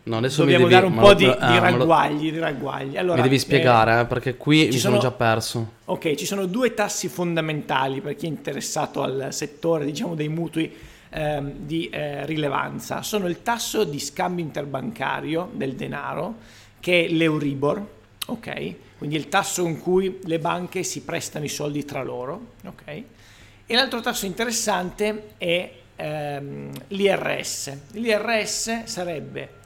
no, 0.04 0.22
dobbiamo 0.22 0.68
devi, 0.68 0.70
dare 0.70 0.86
un 0.86 0.96
po' 0.96 1.14
di, 1.14 1.26
ah, 1.26 1.52
di, 1.52 1.60
ragguagli, 1.60 2.32
di 2.32 2.40
ragguagli. 2.40 2.98
Allora, 2.98 3.18
mi 3.18 3.24
devi 3.24 3.40
spiegare, 3.40 4.02
eh, 4.02 4.06
perché 4.06 4.36
qui 4.36 4.66
mi 4.66 4.72
sono, 4.72 4.80
sono, 4.80 4.98
già 5.00 5.12
perso. 5.12 5.72
Ok, 5.86 6.16
ci 6.16 6.26
sono 6.26 6.46
due 6.46 6.74
tassi 6.74 7.08
fondamentali 7.08 8.02
per 8.02 8.16
chi 8.16 8.26
è 8.26 8.30
interessato 8.30 9.02
al 9.02 9.28
settore 9.32 9.86
diciamo, 9.86 10.16
dei 10.16 10.30
mutui 10.30 10.72
ehm, 11.10 11.52
di 11.58 11.90
eh, 11.90 12.26
rilevanza. 12.26 13.02
Sono 13.02 13.28
il 13.28 13.42
tasso 13.42 13.84
di 13.84 14.00
scambio 14.00 14.44
interbancario 14.44 15.50
del 15.54 15.74
denaro, 15.74 16.36
che 16.80 17.06
è 17.06 17.08
l'Euribor, 17.10 17.95
ok? 18.28 18.76
Quindi 18.98 19.16
il 19.16 19.30
tasso 19.30 19.64
con 19.64 19.80
cui 19.80 20.20
le 20.24 20.40
banche 20.40 20.84
si 20.84 21.02
prestano 21.02 21.46
i 21.46 21.50
soldi 21.50 21.86
tra 21.86 22.04
loro, 22.04 22.54
ok? 22.66 23.04
E 23.68 23.74
l'altro 23.74 24.00
tasso 24.02 24.26
interessante 24.26 25.34
è 25.38 25.72
ehm, 25.96 26.72
l'IRS. 26.90 27.78
L'IRS 27.92 28.84
sarebbe 28.84 29.64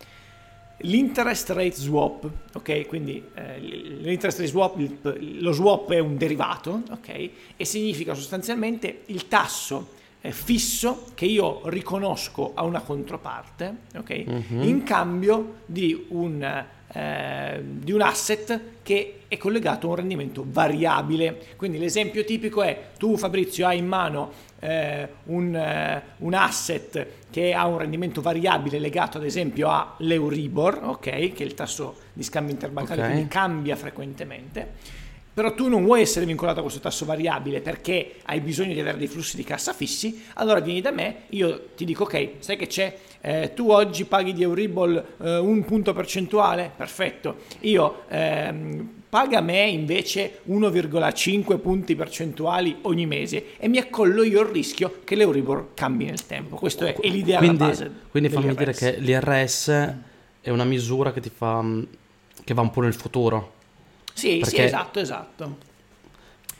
l'interest 0.81 1.49
rate 1.49 1.75
swap, 1.75 2.29
ok? 2.53 2.87
Quindi 2.87 3.23
eh, 3.33 3.59
l'interest 3.59 4.39
rate 4.39 4.49
swap, 4.49 5.17
lo 5.39 5.51
swap 5.51 5.91
è 5.91 5.99
un 5.99 6.17
derivato, 6.17 6.83
ok? 6.91 7.29
E 7.55 7.65
significa 7.65 8.13
sostanzialmente 8.13 9.01
il 9.07 9.27
tasso 9.27 9.97
eh, 10.21 10.31
fisso 10.31 11.07
che 11.13 11.25
io 11.25 11.61
riconosco 11.65 12.51
a 12.53 12.63
una 12.63 12.81
controparte, 12.81 13.75
ok? 13.97 14.25
Mm-hmm. 14.29 14.61
In 14.63 14.83
cambio 14.83 15.55
di 15.65 16.05
un 16.09 16.65
eh, 16.93 17.61
di 17.63 17.91
un 17.91 18.01
asset 18.01 18.59
che 18.81 19.21
è 19.27 19.37
collegato 19.37 19.87
a 19.87 19.89
un 19.91 19.95
rendimento 19.97 20.43
variabile. 20.47 21.39
Quindi 21.55 21.77
l'esempio 21.77 22.23
tipico 22.23 22.63
è 22.63 22.89
tu 22.97 23.15
Fabrizio 23.15 23.67
hai 23.67 23.77
in 23.77 23.87
mano 23.87 24.31
eh, 24.59 25.07
un, 25.25 25.55
eh, 25.55 26.01
un, 26.17 26.33
asset 26.33 27.05
che 27.29 27.53
ha 27.53 27.65
un 27.67 27.77
rendimento 27.77 28.21
variabile 28.21 28.79
legato 28.79 29.17
ad 29.17 29.25
esempio 29.25 29.69
all'Euribor, 29.69 30.79
okay, 30.83 31.31
che 31.31 31.43
è 31.43 31.45
il 31.45 31.53
tasso 31.53 31.95
di 32.13 32.23
scambio 32.23 32.53
interbancario, 32.53 33.03
okay. 33.03 33.13
quindi 33.13 33.31
cambia 33.31 33.75
frequentemente 33.75 35.07
però 35.39 35.53
tu 35.53 35.69
non 35.69 35.85
vuoi 35.85 36.01
essere 36.01 36.25
vincolato 36.25 36.59
a 36.59 36.61
questo 36.63 36.81
tasso 36.81 37.05
variabile 37.05 37.61
perché 37.61 38.15
hai 38.23 38.41
bisogno 38.41 38.73
di 38.73 38.79
avere 38.81 38.97
dei 38.97 39.07
flussi 39.07 39.37
di 39.37 39.45
cassa 39.45 39.71
fissi, 39.71 40.25
allora 40.33 40.59
vieni 40.59 40.81
da 40.81 40.91
me, 40.91 41.21
io 41.29 41.69
ti 41.77 41.85
dico 41.85 42.03
ok, 42.03 42.31
sai 42.39 42.57
che 42.57 42.67
c'è, 42.67 42.93
eh, 43.21 43.51
tu 43.53 43.69
oggi 43.69 44.05
paghi 44.05 44.33
di 44.33 44.43
Euribor 44.43 45.15
eh, 45.21 45.37
un 45.37 45.63
punto 45.65 45.93
percentuale, 45.93 46.71
perfetto, 46.75 47.37
io 47.61 48.03
ehm, 48.07 48.89
paga 49.09 49.41
me 49.41 49.67
invece 49.67 50.39
1,5 50.47 51.59
punti 51.59 51.95
percentuali 51.95 52.77
ogni 52.83 53.05
mese 53.05 53.57
e 53.57 53.67
mi 53.67 53.77
accollo 53.77 54.23
io 54.23 54.41
il 54.41 54.47
rischio 54.47 54.99
che 55.03 55.15
l'Euribor 55.15 55.73
cambi 55.73 56.05
nel 56.05 56.25
tempo. 56.25 56.55
Questo 56.55 56.85
è, 56.85 56.95
è 56.95 57.07
l'idea 57.07 57.39
quindi, 57.39 57.57
base. 57.57 57.91
Quindi 58.11 58.29
fammi 58.29 58.55
dire 58.55 58.73
che 58.73 58.97
l'IRS 58.99 59.69
è 60.41 60.49
una 60.49 60.63
misura 60.63 61.11
che 61.11 61.19
ti 61.19 61.31
fa 61.33 61.63
che 62.43 62.53
va 62.53 62.61
un 62.61 62.71
po' 62.71 62.81
nel 62.81 62.93
futuro. 62.93 63.53
Sì, 64.13 64.39
Perché... 64.39 64.55
sì, 64.55 64.61
esatto, 64.61 64.99
esatto. 64.99 65.57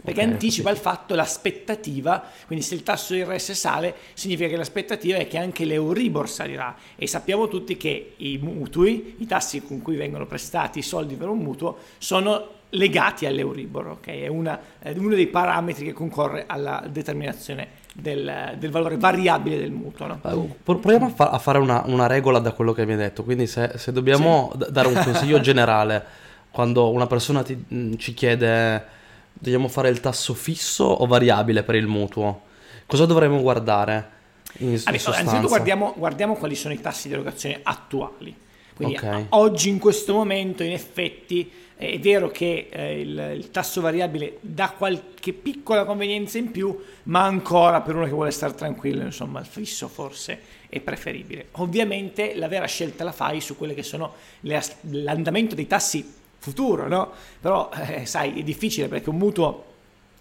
Perché 0.01 0.21
okay, 0.21 0.31
anticipa 0.31 0.69
il 0.69 0.77
fatto, 0.77 1.13
l'aspettativa, 1.13 2.23
quindi 2.47 2.63
se 2.63 2.73
il 2.75 2.83
tasso 2.83 3.13
di 3.13 3.23
RS 3.23 3.51
sale, 3.51 3.95
significa 4.13 4.47
che 4.47 4.55
l'aspettativa 4.55 5.17
è 5.17 5.27
che 5.27 5.37
anche 5.37 5.65
l'Euribor 5.65 6.29
salirà. 6.29 6.75
E 6.95 7.05
sappiamo 7.05 7.47
tutti 7.49 7.75
che 7.75 8.13
i 8.17 8.39
mutui, 8.41 9.15
i 9.19 9.25
tassi 9.25 9.61
con 9.61 9.81
cui 9.81 9.97
vengono 9.97 10.25
prestati 10.25 10.79
i 10.79 10.83
soldi 10.83 11.15
per 11.15 11.27
un 11.27 11.39
mutuo, 11.39 11.77
sono 11.97 12.57
legati 12.69 13.25
all'Euribor, 13.25 13.87
ok? 13.87 14.07
È, 14.07 14.27
una, 14.27 14.59
è 14.79 14.93
uno 14.95 15.15
dei 15.15 15.27
parametri 15.27 15.85
che 15.85 15.93
concorre 15.93 16.45
alla 16.47 16.83
determinazione 16.89 17.67
del, 17.93 18.55
del, 18.57 18.69
valore 18.69 18.97
variabile 18.97 19.57
del 19.57 19.71
mutuo. 19.71 20.07
No? 20.07 20.55
Proviamo 20.63 21.07
a, 21.07 21.09
fa- 21.09 21.29
a 21.29 21.39
fare 21.39 21.57
una, 21.57 21.83
una, 21.85 22.07
regola 22.07 22.39
da 22.39 22.51
quello 22.53 22.73
che 22.73 22.85
mi 22.85 22.93
hai 22.93 22.97
detto, 22.97 23.23
quindi 23.23 23.47
se, 23.47 23.71
se 23.75 23.91
dobbiamo 23.91 24.49
sì. 24.51 24.57
d- 24.59 24.69
dare 24.69 24.87
un 24.87 25.01
consiglio 25.03 25.39
generale 25.39 26.27
quando 26.51 26.89
una 26.91 27.07
persona 27.07 27.43
ti, 27.43 27.65
mm, 27.73 27.93
ci 27.95 28.13
chiede 28.13 28.97
dobbiamo 29.39 29.69
fare 29.69 29.89
il 29.89 29.99
tasso 30.01 30.33
fisso 30.33 30.83
o 30.83 31.05
variabile 31.07 31.63
per 31.63 31.75
il 31.75 31.87
mutuo, 31.87 32.41
cosa 32.85 33.05
dovremmo 33.05 33.41
guardare? 33.41 34.17
In, 34.59 34.69
in 34.69 34.79
innanzitutto 34.85 35.47
guardiamo, 35.47 35.93
guardiamo, 35.95 36.35
quali 36.35 36.55
sono 36.55 36.73
i 36.73 36.81
tassi 36.81 37.07
di 37.07 37.13
erogazione 37.13 37.59
attuali. 37.63 38.35
Quindi 38.75 38.95
okay. 38.95 39.25
oggi 39.29 39.69
in 39.69 39.79
questo 39.79 40.13
momento 40.13 40.63
in 40.63 40.71
effetti 40.71 41.51
è 41.75 41.99
vero 41.99 42.29
che 42.29 42.67
eh, 42.69 42.99
il, 42.99 43.33
il, 43.37 43.51
tasso 43.51 43.79
variabile 43.79 44.37
dà 44.41 44.73
qualche 44.77 45.31
piccola 45.33 45.85
convenienza 45.85 46.37
in 46.37 46.51
più, 46.51 46.77
ma 47.03 47.23
ancora 47.23 47.81
per 47.81 47.95
uno 47.95 48.05
che 48.05 48.11
vuole 48.11 48.31
stare 48.31 48.53
tranquillo, 48.53 49.03
insomma, 49.03 49.39
il 49.39 49.45
fisso 49.45 49.87
forse 49.87 50.41
è 50.67 50.79
preferibile. 50.81 51.47
Ovviamente 51.53 52.35
la 52.35 52.47
vera 52.47 52.65
scelta 52.65 53.03
la 53.03 53.11
fai 53.11 53.39
su 53.39 53.55
quelle 53.55 53.73
che 53.73 53.83
sono 53.83 54.13
le, 54.41 54.61
l'andamento 54.81 55.55
dei 55.55 55.67
tassi 55.67 56.18
futuro, 56.39 56.87
no? 56.87 57.11
Però, 57.39 57.69
eh, 57.87 58.05
sai, 58.05 58.39
è 58.39 58.43
difficile 58.43 58.87
perché 58.87 59.09
un 59.09 59.17
mutuo 59.17 59.65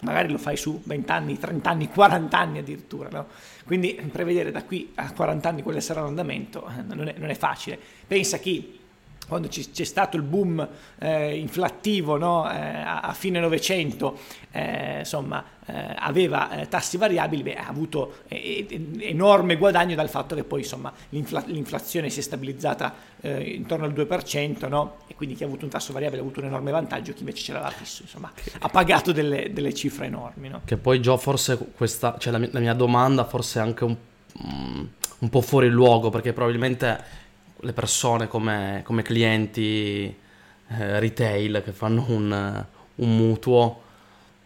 magari 0.01 0.31
lo 0.31 0.39
fai 0.39 0.57
su 0.57 0.81
20 0.85 1.11
anni, 1.11 1.39
30 1.39 1.71
anni, 1.71 1.89
40 1.89 2.39
anni 2.39 2.59
addirittura, 2.59 3.09
no? 3.11 3.27
Quindi 3.65 4.01
prevedere 4.13 4.51
da 4.51 4.63
qui 4.65 4.93
a 4.95 5.13
40 5.13 5.49
anni 5.49 5.63
quale 5.63 5.81
sarà 5.81 6.03
l'andamento 6.03 6.67
eh, 6.69 6.83
non 6.95 7.09
è, 7.09 7.15
non 7.19 7.31
è 7.31 7.35
facile. 7.35 7.79
Pensa 8.07 8.39
chi 8.39 8.78
quando 9.29 9.49
c'è 9.49 9.85
stato 9.85 10.17
il 10.17 10.23
boom 10.23 10.67
eh, 10.99 11.37
inflattivo 11.37 12.17
no? 12.17 12.51
eh, 12.51 12.57
a, 12.57 13.12
fine 13.12 13.38
Novecento, 13.38 14.19
eh, 14.51 15.01
insomma, 15.01 15.45
eh, 15.67 15.95
aveva 15.97 16.51
eh, 16.51 16.69
tassi 16.69 16.97
variabili, 16.97 17.43
beh, 17.43 17.55
ha 17.55 17.69
avuto 17.69 18.23
eh, 18.29 18.67
enorme 19.01 19.57
guadagno 19.57 19.95
dal 19.95 20.09
fatto 20.09 20.35
che 20.35 20.45
poi 20.45 20.61
insomma, 20.61 20.91
l'infla- 21.11 21.45
l'inflazione 21.47 22.09
si 22.09 22.21
è 22.21 22.23
stabilizzata 22.23 23.07
intorno 23.21 23.85
al 23.85 23.93
2%, 23.93 24.69
no? 24.69 24.99
e 25.09 25.14
quindi 25.17 25.35
chi 25.35 25.43
ha 25.43 25.47
avuto 25.47 25.64
un 25.64 25.71
tasso 25.71 25.93
variabile 25.93 26.21
ha 26.21 26.25
avuto 26.25 26.38
un 26.41 26.47
enorme 26.47 26.71
vantaggio, 26.71 27.12
chi 27.12 27.21
invece 27.21 27.43
ce 27.43 27.53
l'aveva 27.53 27.71
fisso, 27.73 28.03
insomma, 28.03 28.33
ha 28.61 28.69
pagato 28.69 29.11
delle, 29.12 29.53
delle 29.53 29.75
cifre 29.75 30.07
enormi. 30.07 30.49
No? 30.49 30.61
Che 30.64 30.77
poi 30.77 31.03
Gio 31.03 31.17
forse 31.17 31.59
questa, 31.77 32.17
cioè 32.19 32.33
la 32.33 32.38
mia, 32.38 32.49
la 32.53 32.61
mia 32.61 32.75
domanda 32.75 33.25
forse 33.25 33.59
è 33.59 33.62
anche 33.62 33.85
un, 33.85 33.97
mm, 34.41 34.85
un 35.19 35.29
po' 35.29 35.41
fuori 35.41 35.68
luogo, 35.68 36.11
perché 36.11 36.33
probabilmente 36.33 37.26
le 37.61 37.73
persone 37.73 38.29
come, 38.29 38.83
come 38.85 39.03
clienti 39.03 40.05
eh, 40.69 41.01
retail 41.01 41.63
che 41.65 41.73
fanno 41.73 42.05
un, 42.09 42.65
un, 42.95 43.17
mutuo 43.17 43.83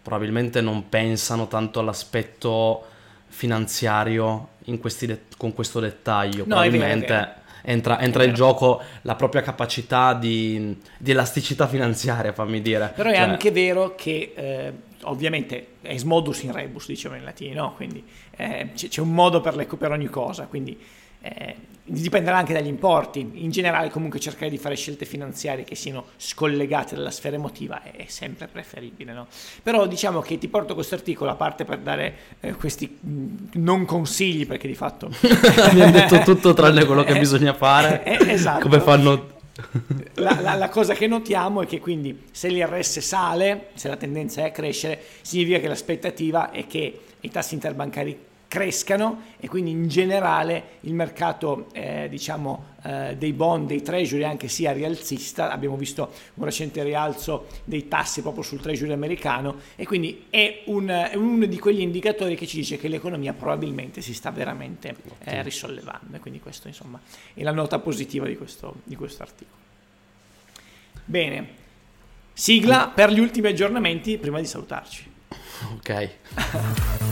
probabilmente 0.03 0.61
non 0.61 0.89
pensano 0.89 1.49
tanto 1.49 1.81
all'aspetto 1.81 2.87
finanziario 3.27 4.51
de- 4.65 5.21
con 5.37 5.53
questo 5.53 5.81
dettaglio. 5.81 6.39
No, 6.39 6.57
probabilmente 6.57 7.07
è, 7.07 7.09
vero, 7.09 7.35
è, 7.63 7.71
entra, 7.71 8.01
entra 8.01 8.25
in 8.25 8.35
gioco 8.35 8.81
la 9.03 9.15
propria 9.15 9.43
capacità 9.43 10.15
di, 10.15 10.77
di 10.99 11.11
elasticità 11.11 11.67
finanziaria, 11.67 12.33
fammi 12.33 12.61
dire. 12.61 12.93
Però 12.95 13.11
è 13.11 13.15
cioè... 13.15 13.23
anche 13.23 13.51
vero 13.51 13.95
che 13.95 14.33
eh, 14.35 14.73
ovviamente 15.03 15.67
es 15.83 16.03
modus 16.03 16.43
in 16.43 16.53
rebus, 16.53 16.87
diciamo 16.87 17.17
in 17.17 17.25
latino, 17.25 17.63
no? 17.63 17.75
quindi 17.75 18.05
eh, 18.37 18.71
c'è 18.75 19.01
un 19.01 19.13
modo 19.13 19.41
per, 19.41 19.57
le, 19.57 19.67
per 19.67 19.91
ogni 19.91 20.09
cosa, 20.09 20.47
quindi 20.47 20.79
eh, 21.23 21.57
dipenderà 21.85 22.37
anche 22.37 22.53
dagli 22.53 22.67
importi. 22.67 23.31
In 23.35 23.51
generale, 23.51 23.91
comunque, 23.91 24.21
cercare 24.21 24.51
di 24.51 24.59
fare 24.59 24.77
scelte 24.77 25.05
finanziarie 25.05 25.65
che 25.65 25.75
siano 25.75 26.07
scollegate 26.17 26.95
dalla 26.95 27.11
sfera 27.11 27.37
emotiva 27.37 27.83
è, 27.83 28.05
sempre 28.09 28.47
preferibile. 28.47 29.13
No? 29.13 29.27
Però 29.63 29.87
diciamo 29.87 30.21
che 30.21 30.39
ti 30.39 30.49
porto 30.49 30.75
questo 30.75 30.95
articolo 30.95 31.31
a 31.31 31.35
parte 31.35 31.65
per 31.65 31.79
dare 31.79 32.15
eh, 32.41 32.55
questi 32.55 32.99
mh, 33.01 33.51
non 33.55 33.85
consigli, 33.85 34.47
perché 34.47 34.69
di 34.69 34.75
fatto 34.75 35.09
mi 35.73 35.81
hanno 35.81 35.93
detto 35.93 36.21
tutto 36.21 36.53
tranne 36.53 36.85
quello 36.85 37.05
che 37.05 37.19
bisogna 37.19 37.55
fare. 37.55 38.05
Eh, 38.05 38.33
esatto. 38.33 38.61
Come 38.61 38.81
fanno 38.81 39.31
la, 40.15 40.41
la, 40.41 40.55
la, 40.55 40.69
cosa 40.71 40.95
che 40.95 41.07
notiamo 41.07 41.61
è 41.63 41.67
che 41.67 41.79
quindi 41.79 42.25
se 42.31 42.49
l'IRS 42.49 43.01
sale, 43.01 43.69
se 43.75 43.89
la 43.89 43.97
tendenza 43.97 44.41
è 44.41 44.45
a 44.45 44.51
crescere, 44.51 44.99
significa 45.21 45.59
che 45.59 45.69
l'aspettativa 45.69 46.51
è 46.51 46.67
che 46.67 47.01
i 47.21 47.29
tassi 47.29 47.55
interbancari 47.55 48.31
crescano 48.53 49.23
e 49.41 49.49
quindi 49.49 49.71
in 49.71 49.89
generale 49.89 50.77
il 50.81 50.93
mercato 50.93 51.69
eh, 51.73 52.07
diciamo, 52.11 52.75
eh, 52.83 53.17
dei 53.17 53.33
bond, 53.33 53.67
dei 53.67 53.81
treasury 53.81 54.25
anche 54.25 54.47
sia 54.49 54.73
rialzista, 54.73 55.51
abbiamo 55.51 55.75
visto 55.79 56.13
un 56.35 56.45
recente 56.45 56.83
rialzo 56.83 57.47
dei 57.65 57.89
tassi 57.89 58.21
proprio 58.21 58.43
sul 58.43 58.61
treasury 58.61 58.93
americano 58.93 59.57
e 59.75 59.87
quindi 59.87 60.27
è, 60.29 60.65
un, 60.67 60.87
è 60.87 61.15
uno 61.15 61.47
di 61.47 61.59
quegli 61.59 61.81
indicatori 61.81 62.37
che 62.37 62.47
ci 62.47 62.59
dice 62.59 62.77
che 62.77 62.89
l'economia 62.89 63.33
probabilmente 63.33 64.03
si 64.03 64.13
sta 64.13 64.31
veramente 64.31 64.97
eh, 65.25 65.43
risollevando 65.43 66.17
e 66.17 66.21
quindi 66.21 66.39
questo 66.39 66.69
insomma 66.69 67.01
è 67.33 67.43
la 67.43 67.53
nota 67.53 67.79
positiva 67.79 68.27
di 68.27 68.37
questo, 68.37 68.75
di 68.85 68.97
questo 68.97 69.23
articolo. 69.23 69.61
Bene, 71.07 71.49
sigla 72.35 72.93
per 72.95 73.13
gli 73.13 73.19
ultimi 73.19 73.49
aggiornamenti 73.49 74.19
prima 74.19 74.41
di 74.41 74.47
salutarci. 74.47 75.11
Ok. 75.75 77.12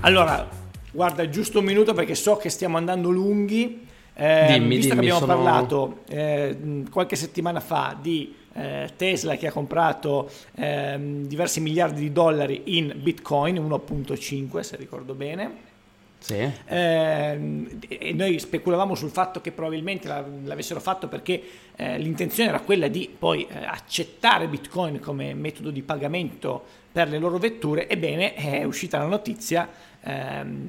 Allora, 0.00 0.48
guarda, 0.92 1.28
giusto 1.28 1.58
un 1.58 1.64
minuto 1.64 1.92
perché 1.94 2.14
so 2.14 2.36
che 2.36 2.48
stiamo 2.48 2.76
andando 2.76 3.10
lunghi. 3.10 3.86
Eh, 4.14 4.46
dimmi, 4.52 4.76
visto 4.76 4.94
dimmi, 4.94 5.06
che 5.06 5.12
abbiamo 5.12 5.18
sono... 5.18 5.34
parlato 5.34 5.98
eh, 6.08 6.84
qualche 6.90 7.16
settimana 7.16 7.60
fa 7.60 7.96
di 8.00 8.34
eh, 8.54 8.90
Tesla 8.96 9.36
che 9.36 9.48
ha 9.48 9.52
comprato 9.52 10.30
ehm, 10.54 11.26
diversi 11.26 11.60
miliardi 11.60 12.00
di 12.00 12.12
dollari 12.12 12.62
in 12.78 12.94
Bitcoin, 12.96 13.56
1.5 13.56 14.60
se 14.60 14.76
ricordo 14.76 15.14
bene. 15.14 15.74
Sì. 16.18 16.34
Eh, 16.66 17.78
e 17.88 18.12
noi 18.12 18.38
speculavamo 18.38 18.94
sul 18.94 19.10
fatto 19.10 19.40
che 19.40 19.52
probabilmente 19.52 20.08
l'avessero 20.08 20.80
fatto 20.80 21.08
perché 21.08 21.42
eh, 21.76 21.98
l'intenzione 21.98 22.48
era 22.48 22.60
quella 22.60 22.88
di 22.88 23.14
poi 23.16 23.46
eh, 23.48 23.64
accettare 23.64 24.48
Bitcoin 24.48 24.98
come 25.00 25.34
metodo 25.34 25.70
di 25.70 25.82
pagamento 25.82 26.64
per 26.90 27.08
le 27.08 27.18
loro 27.18 27.38
vetture. 27.38 27.88
Ebbene, 27.88 28.34
è 28.34 28.64
uscita 28.64 28.98
la 28.98 29.06
notizia 29.06 29.68
ehm, 30.06 30.68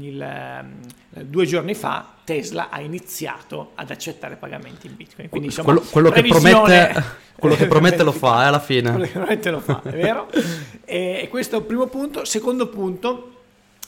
il, 0.00 0.20
ehm, 0.20 0.80
due 1.22 1.46
giorni 1.46 1.74
fa 1.74 2.14
Tesla 2.24 2.68
ha 2.70 2.80
iniziato 2.80 3.72
ad 3.74 3.90
accettare 3.90 4.36
pagamenti 4.36 4.86
in 4.86 4.96
Bitcoin. 4.96 5.28
Quindi, 5.28 5.48
insomma, 5.48 5.72
quello, 5.72 5.86
quello 5.90 6.10
che 6.10 6.22
promette, 6.22 7.04
quello 7.38 7.54
che 7.54 7.66
promette 7.66 8.02
lo 8.02 8.12
fa, 8.12 8.42
eh, 8.42 8.46
alla 8.46 8.60
fine. 8.60 8.90
Quello 8.90 9.06
che 9.06 9.12
promette 9.12 9.50
lo 9.50 9.60
fa, 9.60 9.82
è 9.82 9.90
vero? 9.90 10.28
e 10.84 11.28
questo 11.30 11.56
è 11.56 11.58
il 11.60 11.64
primo 11.64 11.86
punto. 11.86 12.24
Secondo 12.24 12.68
punto, 12.68 13.37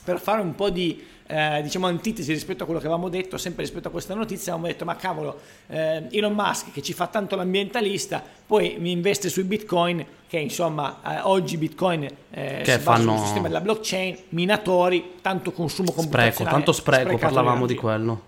per 0.03 0.19
fare 0.19 0.41
un 0.41 0.55
po' 0.55 0.69
di 0.69 1.03
eh, 1.27 1.61
diciamo 1.63 1.87
antitesi 1.87 2.33
rispetto 2.33 2.63
a 2.63 2.65
quello 2.65 2.81
che 2.81 2.87
avevamo 2.87 3.09
detto, 3.09 3.37
sempre 3.37 3.63
rispetto 3.63 3.87
a 3.87 3.91
questa 3.91 4.13
notizia, 4.13 4.51
avevamo 4.51 4.71
detto 4.71 4.85
ma 4.85 4.95
cavolo, 4.95 5.39
eh, 5.67 6.07
Elon 6.11 6.33
Musk 6.33 6.71
che 6.71 6.81
ci 6.81 6.93
fa 6.93 7.07
tanto 7.07 7.35
l'ambientalista, 7.35 8.21
poi 8.45 8.75
mi 8.79 8.91
investe 8.91 9.29
sui 9.29 9.43
bitcoin, 9.43 10.05
che 10.27 10.39
insomma 10.39 10.99
eh, 11.05 11.19
oggi 11.21 11.57
bitcoin 11.57 12.03
eh, 12.31 12.61
che 12.63 12.79
fanno... 12.79 13.15
sul 13.15 13.25
sistema 13.25 13.47
della 13.47 13.61
blockchain, 13.61 14.17
minatori, 14.29 15.13
tanto 15.21 15.51
consumo 15.51 15.91
computazionale. 15.91 16.33
Spreco, 16.33 16.49
tanto 16.49 16.71
spreco, 16.73 17.17
parlavamo 17.17 17.65
di 17.65 17.75
quello. 17.75 18.21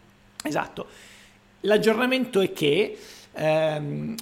Esatto. 0.43 0.85
L'aggiornamento 1.61 2.41
è 2.41 2.51
che 2.51 2.97
ehm, 3.33 4.15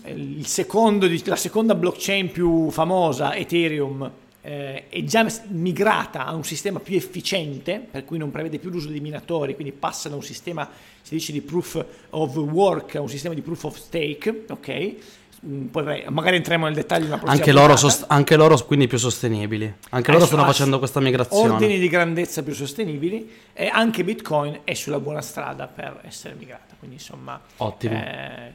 secondo, 0.43 1.07
la 1.25 1.35
seconda 1.35 1.75
blockchain 1.75 2.31
più 2.31 2.69
famosa, 2.69 3.35
Ethereum, 3.35 4.11
eh, 4.41 4.89
è 4.89 5.03
già 5.03 5.25
migrata 5.49 6.25
a 6.25 6.33
un 6.33 6.43
sistema 6.43 6.79
più 6.79 6.95
efficiente, 6.95 7.85
per 7.91 8.05
cui 8.05 8.17
non 8.17 8.31
prevede 8.31 8.57
più 8.59 8.69
l'uso 8.69 8.89
di 8.89 8.99
minatori, 8.99 9.55
quindi 9.55 9.71
passa 9.71 10.09
da 10.09 10.15
un 10.15 10.23
sistema, 10.23 10.67
si 11.01 11.13
dice, 11.13 11.31
di 11.31 11.41
proof 11.41 11.83
of 12.11 12.35
work 12.35 12.95
a 12.95 13.01
un 13.01 13.09
sistema 13.09 13.33
di 13.33 13.41
proof 13.41 13.63
of 13.65 13.77
stake, 13.77 14.45
ok? 14.49 14.95
Mm, 15.43 15.65
poi 15.67 16.03
magari 16.09 16.35
entriamo 16.35 16.65
nel 16.65 16.75
dettaglio 16.75 17.19
anche 17.23 17.51
loro, 17.51 17.75
sost- 17.75 18.05
anche 18.07 18.35
loro 18.35 18.55
quindi 18.63 18.85
più 18.85 18.99
sostenibili. 18.99 19.73
Anche 19.89 20.11
loro 20.11 20.25
stanno 20.25 20.45
facendo 20.45 20.77
questa 20.77 20.99
migrazione. 20.99 21.53
ordini 21.53 21.79
di 21.79 21.87
grandezza 21.87 22.43
più 22.43 22.53
sostenibili 22.53 23.27
e 23.51 23.67
anche 23.67 24.03
bitcoin 24.03 24.59
è 24.63 24.75
sulla 24.75 24.99
buona 24.99 25.21
strada 25.21 25.65
per 25.65 26.01
essere 26.03 26.35
migrata 26.35 26.75
quindi 26.77 26.97
insomma 26.97 27.39
ottimo. 27.57 27.95
eh, 27.95 28.53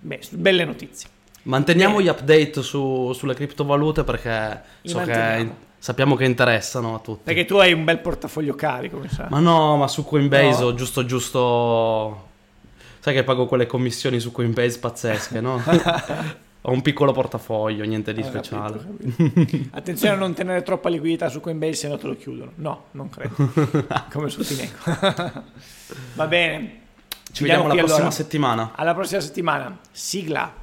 beh, 0.00 0.20
belle 0.30 0.64
notizie 0.64 1.08
Manteniamo 1.44 1.96
Bene. 1.96 2.04
gli 2.04 2.08
update 2.08 2.62
su, 2.62 3.12
sulle 3.12 3.34
criptovalute 3.34 4.04
perché 4.04 4.62
so 4.82 5.00
che, 5.00 5.50
sappiamo 5.78 6.14
che 6.14 6.24
interessano 6.24 6.94
a 6.94 6.98
tutti. 6.98 7.22
Perché 7.24 7.44
tu 7.44 7.56
hai 7.56 7.72
un 7.72 7.84
bel 7.84 7.98
portafoglio 7.98 8.54
carico, 8.54 8.98
mi 8.98 9.08
sa. 9.08 9.26
Ma 9.28 9.40
no, 9.40 9.76
ma 9.76 9.86
su 9.88 10.04
Coinbase 10.04 10.60
no. 10.60 10.66
ho 10.66 10.74
giusto 10.74 11.04
giusto... 11.04 12.32
Sai 13.00 13.12
che 13.12 13.22
pago 13.24 13.44
quelle 13.44 13.66
commissioni 13.66 14.18
su 14.18 14.32
Coinbase 14.32 14.78
pazzesche, 14.78 15.42
no? 15.42 15.60
ho 16.66 16.72
un 16.72 16.80
piccolo 16.80 17.12
portafoglio, 17.12 17.84
niente 17.84 18.14
di 18.14 18.22
ho 18.22 18.24
speciale. 18.24 18.78
Capito, 18.78 19.32
capito. 19.34 19.76
Attenzione 19.76 20.14
a 20.14 20.16
non 20.16 20.32
tenere 20.32 20.62
troppa 20.62 20.88
liquidità 20.88 21.28
su 21.28 21.40
Coinbase, 21.40 21.74
se 21.74 21.88
no 21.88 21.98
te 21.98 22.06
lo 22.06 22.16
chiudono. 22.16 22.52
No, 22.54 22.84
non 22.92 23.10
credo. 23.10 23.34
Come 24.10 24.30
su 24.30 24.42
Fineco. 24.42 25.42
Va 26.14 26.26
bene. 26.26 26.80
Ci 27.30 27.42
vediamo 27.42 27.66
la 27.66 27.74
prossima 27.74 27.96
allora. 27.96 28.10
settimana. 28.10 28.72
Alla 28.74 28.94
prossima 28.94 29.20
settimana. 29.20 29.78
Sigla. 29.90 30.62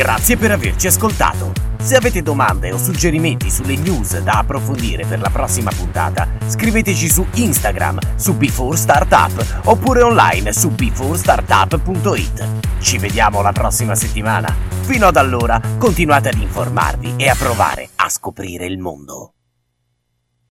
Grazie 0.00 0.38
per 0.38 0.50
averci 0.50 0.86
ascoltato. 0.86 1.52
Se 1.78 1.94
avete 1.94 2.22
domande 2.22 2.72
o 2.72 2.78
suggerimenti 2.78 3.50
sulle 3.50 3.76
news 3.76 4.18
da 4.20 4.38
approfondire 4.38 5.04
per 5.04 5.20
la 5.20 5.28
prossima 5.28 5.70
puntata, 5.76 6.26
scriveteci 6.46 7.06
su 7.06 7.26
Instagram 7.34 7.98
su 8.16 8.34
Before 8.34 8.78
Startup 8.78 9.60
oppure 9.64 10.00
online 10.00 10.54
su 10.54 10.70
beforestartup.it. 10.70 12.48
Ci 12.80 12.96
vediamo 12.96 13.42
la 13.42 13.52
prossima 13.52 13.94
settimana. 13.94 14.56
Fino 14.80 15.06
ad 15.06 15.16
allora, 15.16 15.60
continuate 15.76 16.30
ad 16.30 16.38
informarvi 16.38 17.16
e 17.18 17.28
a 17.28 17.34
provare 17.34 17.90
a 17.96 18.08
scoprire 18.08 18.64
il 18.64 18.78
mondo. 18.78 19.34